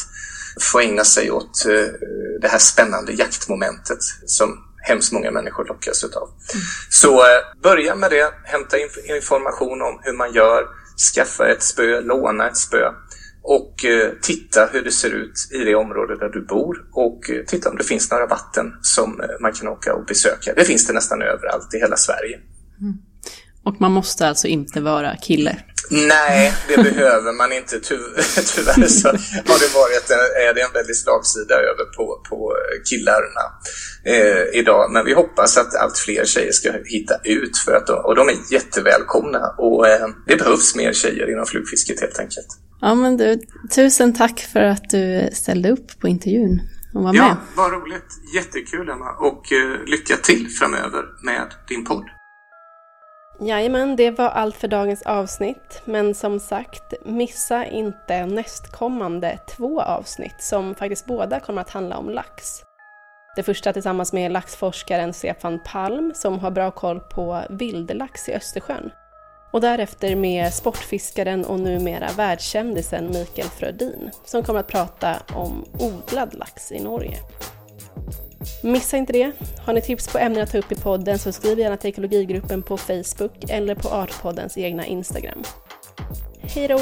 få 0.61 0.81
ägna 0.81 1.05
sig 1.05 1.31
åt 1.31 1.67
eh, 1.67 1.93
det 2.41 2.49
här 2.49 2.59
spännande 2.59 3.12
jaktmomentet 3.12 3.99
som 4.27 4.66
hemskt 4.87 5.12
många 5.12 5.30
människor 5.30 5.64
lockas 5.64 6.05
utav. 6.05 6.22
Mm. 6.22 6.64
Så 6.91 7.12
eh, 7.14 7.62
börja 7.62 7.95
med 7.95 8.11
det, 8.11 8.34
hämta 8.45 8.76
information 9.16 9.82
om 9.82 10.01
hur 10.03 10.12
man 10.12 10.32
gör, 10.32 10.66
skaffa 11.14 11.49
ett 11.49 11.62
spö, 11.62 12.01
låna 12.01 12.49
ett 12.49 12.57
spö 12.57 12.91
och 13.43 13.84
eh, 13.84 14.11
titta 14.22 14.66
hur 14.72 14.82
det 14.82 14.93
ser 14.93 15.11
ut 15.11 15.49
i 15.53 15.59
det 15.59 15.74
område 15.74 16.16
där 16.16 16.28
du 16.28 16.41
bor 16.47 16.84
och 16.93 17.30
eh, 17.30 17.45
titta 17.45 17.70
om 17.70 17.76
det 17.76 17.84
finns 17.84 18.11
några 18.11 18.26
vatten 18.26 18.72
som 18.82 19.20
man 19.41 19.53
kan 19.53 19.68
åka 19.68 19.95
och 19.95 20.05
besöka. 20.05 20.55
Det 20.57 20.64
finns 20.64 20.87
det 20.87 20.93
nästan 20.93 21.22
överallt 21.22 21.74
i 21.74 21.78
hela 21.78 21.97
Sverige. 21.97 22.41
Mm. 22.80 22.95
Och 23.67 23.81
man 23.81 23.93
måste 23.93 24.29
alltså 24.29 24.47
inte 24.47 24.81
vara 24.81 25.17
kille? 25.17 25.57
Nej, 25.91 26.53
det 26.69 26.77
behöver 26.83 27.33
man 27.33 27.53
inte. 27.53 27.81
Ty 27.81 27.97
tyvärr 28.55 28.89
så 28.89 29.09
har 29.09 29.59
det 29.62 29.75
varit 29.75 30.11
en, 30.11 30.49
är 30.49 30.55
det 30.55 30.61
en 30.61 30.73
väldigt 30.73 30.99
slagsida 30.99 31.55
över 31.55 31.85
på, 31.97 32.23
på 32.29 32.53
killarna 32.91 33.45
eh, 34.05 34.61
idag. 34.61 34.93
Men 34.93 35.05
vi 35.05 35.14
hoppas 35.14 35.59
att 35.59 35.75
allt 35.75 35.99
fler 35.99 36.25
tjejer 36.25 36.53
ska 36.53 36.73
hitta 36.85 37.14
ut 37.25 37.59
för 37.59 37.73
att 37.73 37.87
de, 37.87 37.93
och 37.93 38.14
de 38.14 38.29
är 38.29 38.37
jättevälkomna 38.53 39.55
och 39.59 39.89
eh, 39.89 40.09
det 40.27 40.37
behövs 40.37 40.77
mer 40.77 40.93
tjejer 40.93 41.33
inom 41.33 41.47
flugfisket 41.47 42.01
helt 42.01 42.19
enkelt. 42.19 42.49
Ja 42.81 42.95
men 42.95 43.17
du, 43.17 43.41
tusen 43.75 44.14
tack 44.14 44.41
för 44.53 44.62
att 44.62 44.91
du 44.91 45.29
ställde 45.33 45.71
upp 45.71 46.01
på 46.01 46.09
intervjun 46.09 46.61
och 46.95 47.03
var 47.03 47.12
med. 47.12 47.21
Ja, 47.21 47.37
vad 47.57 47.73
roligt. 47.73 48.11
Jättekul 48.35 48.89
Emma 48.89 49.11
och 49.19 49.53
eh, 49.53 49.85
lycka 49.87 50.17
till 50.17 50.49
framöver 50.49 51.05
med 51.23 51.47
din 51.69 51.85
podd. 51.85 52.05
Jajamän, 53.41 53.97
det 53.97 54.11
var 54.11 54.28
allt 54.28 54.57
för 54.57 54.68
dagens 54.68 55.03
avsnitt. 55.03 55.82
Men 55.84 56.14
som 56.14 56.41
sagt, 56.41 56.95
missa 57.05 57.66
inte 57.66 58.26
nästkommande 58.26 59.39
två 59.57 59.82
avsnitt 59.82 60.43
som 60.43 60.74
faktiskt 60.74 61.07
båda 61.07 61.41
kommer 61.41 61.61
att 61.61 61.70
handla 61.70 61.97
om 61.97 62.11
lax. 62.11 62.62
Det 63.37 63.43
första 63.43 63.72
tillsammans 63.72 64.12
med 64.12 64.32
laxforskaren 64.32 65.12
Stefan 65.12 65.61
Palm 65.64 66.12
som 66.14 66.39
har 66.39 66.51
bra 66.51 66.70
koll 66.70 67.01
på 67.01 67.43
vildlax 67.51 68.28
i 68.28 68.34
Östersjön. 68.34 68.91
Och 69.51 69.61
därefter 69.61 70.16
med 70.16 70.55
sportfiskaren 70.55 71.45
och 71.45 71.61
numera 71.61 72.09
världskändisen 72.16 73.07
Mikael 73.07 73.49
Frödin 73.49 74.11
som 74.24 74.43
kommer 74.43 74.61
att 74.61 74.66
prata 74.66 75.16
om 75.34 75.64
odlad 75.78 76.34
lax 76.34 76.72
i 76.72 76.80
Norge. 76.80 77.16
Missa 78.62 78.97
inte 78.97 79.12
det! 79.12 79.32
Har 79.59 79.72
ni 79.72 79.82
tips 79.82 80.09
på 80.09 80.18
ämnen 80.18 80.43
att 80.43 80.51
ta 80.51 80.59
upp 80.59 80.72
i 80.72 80.74
podden 80.74 81.18
så 81.18 81.32
skriv 81.32 81.59
gärna 81.59 81.76
till 81.76 81.91
ekologigruppen 81.91 82.62
på 82.62 82.76
Facebook 82.76 83.51
eller 83.51 83.74
på 83.74 83.89
Artpoddens 83.89 84.59
egna 84.59 84.87
Instagram. 84.87 85.43
Hejdå! 86.41 86.78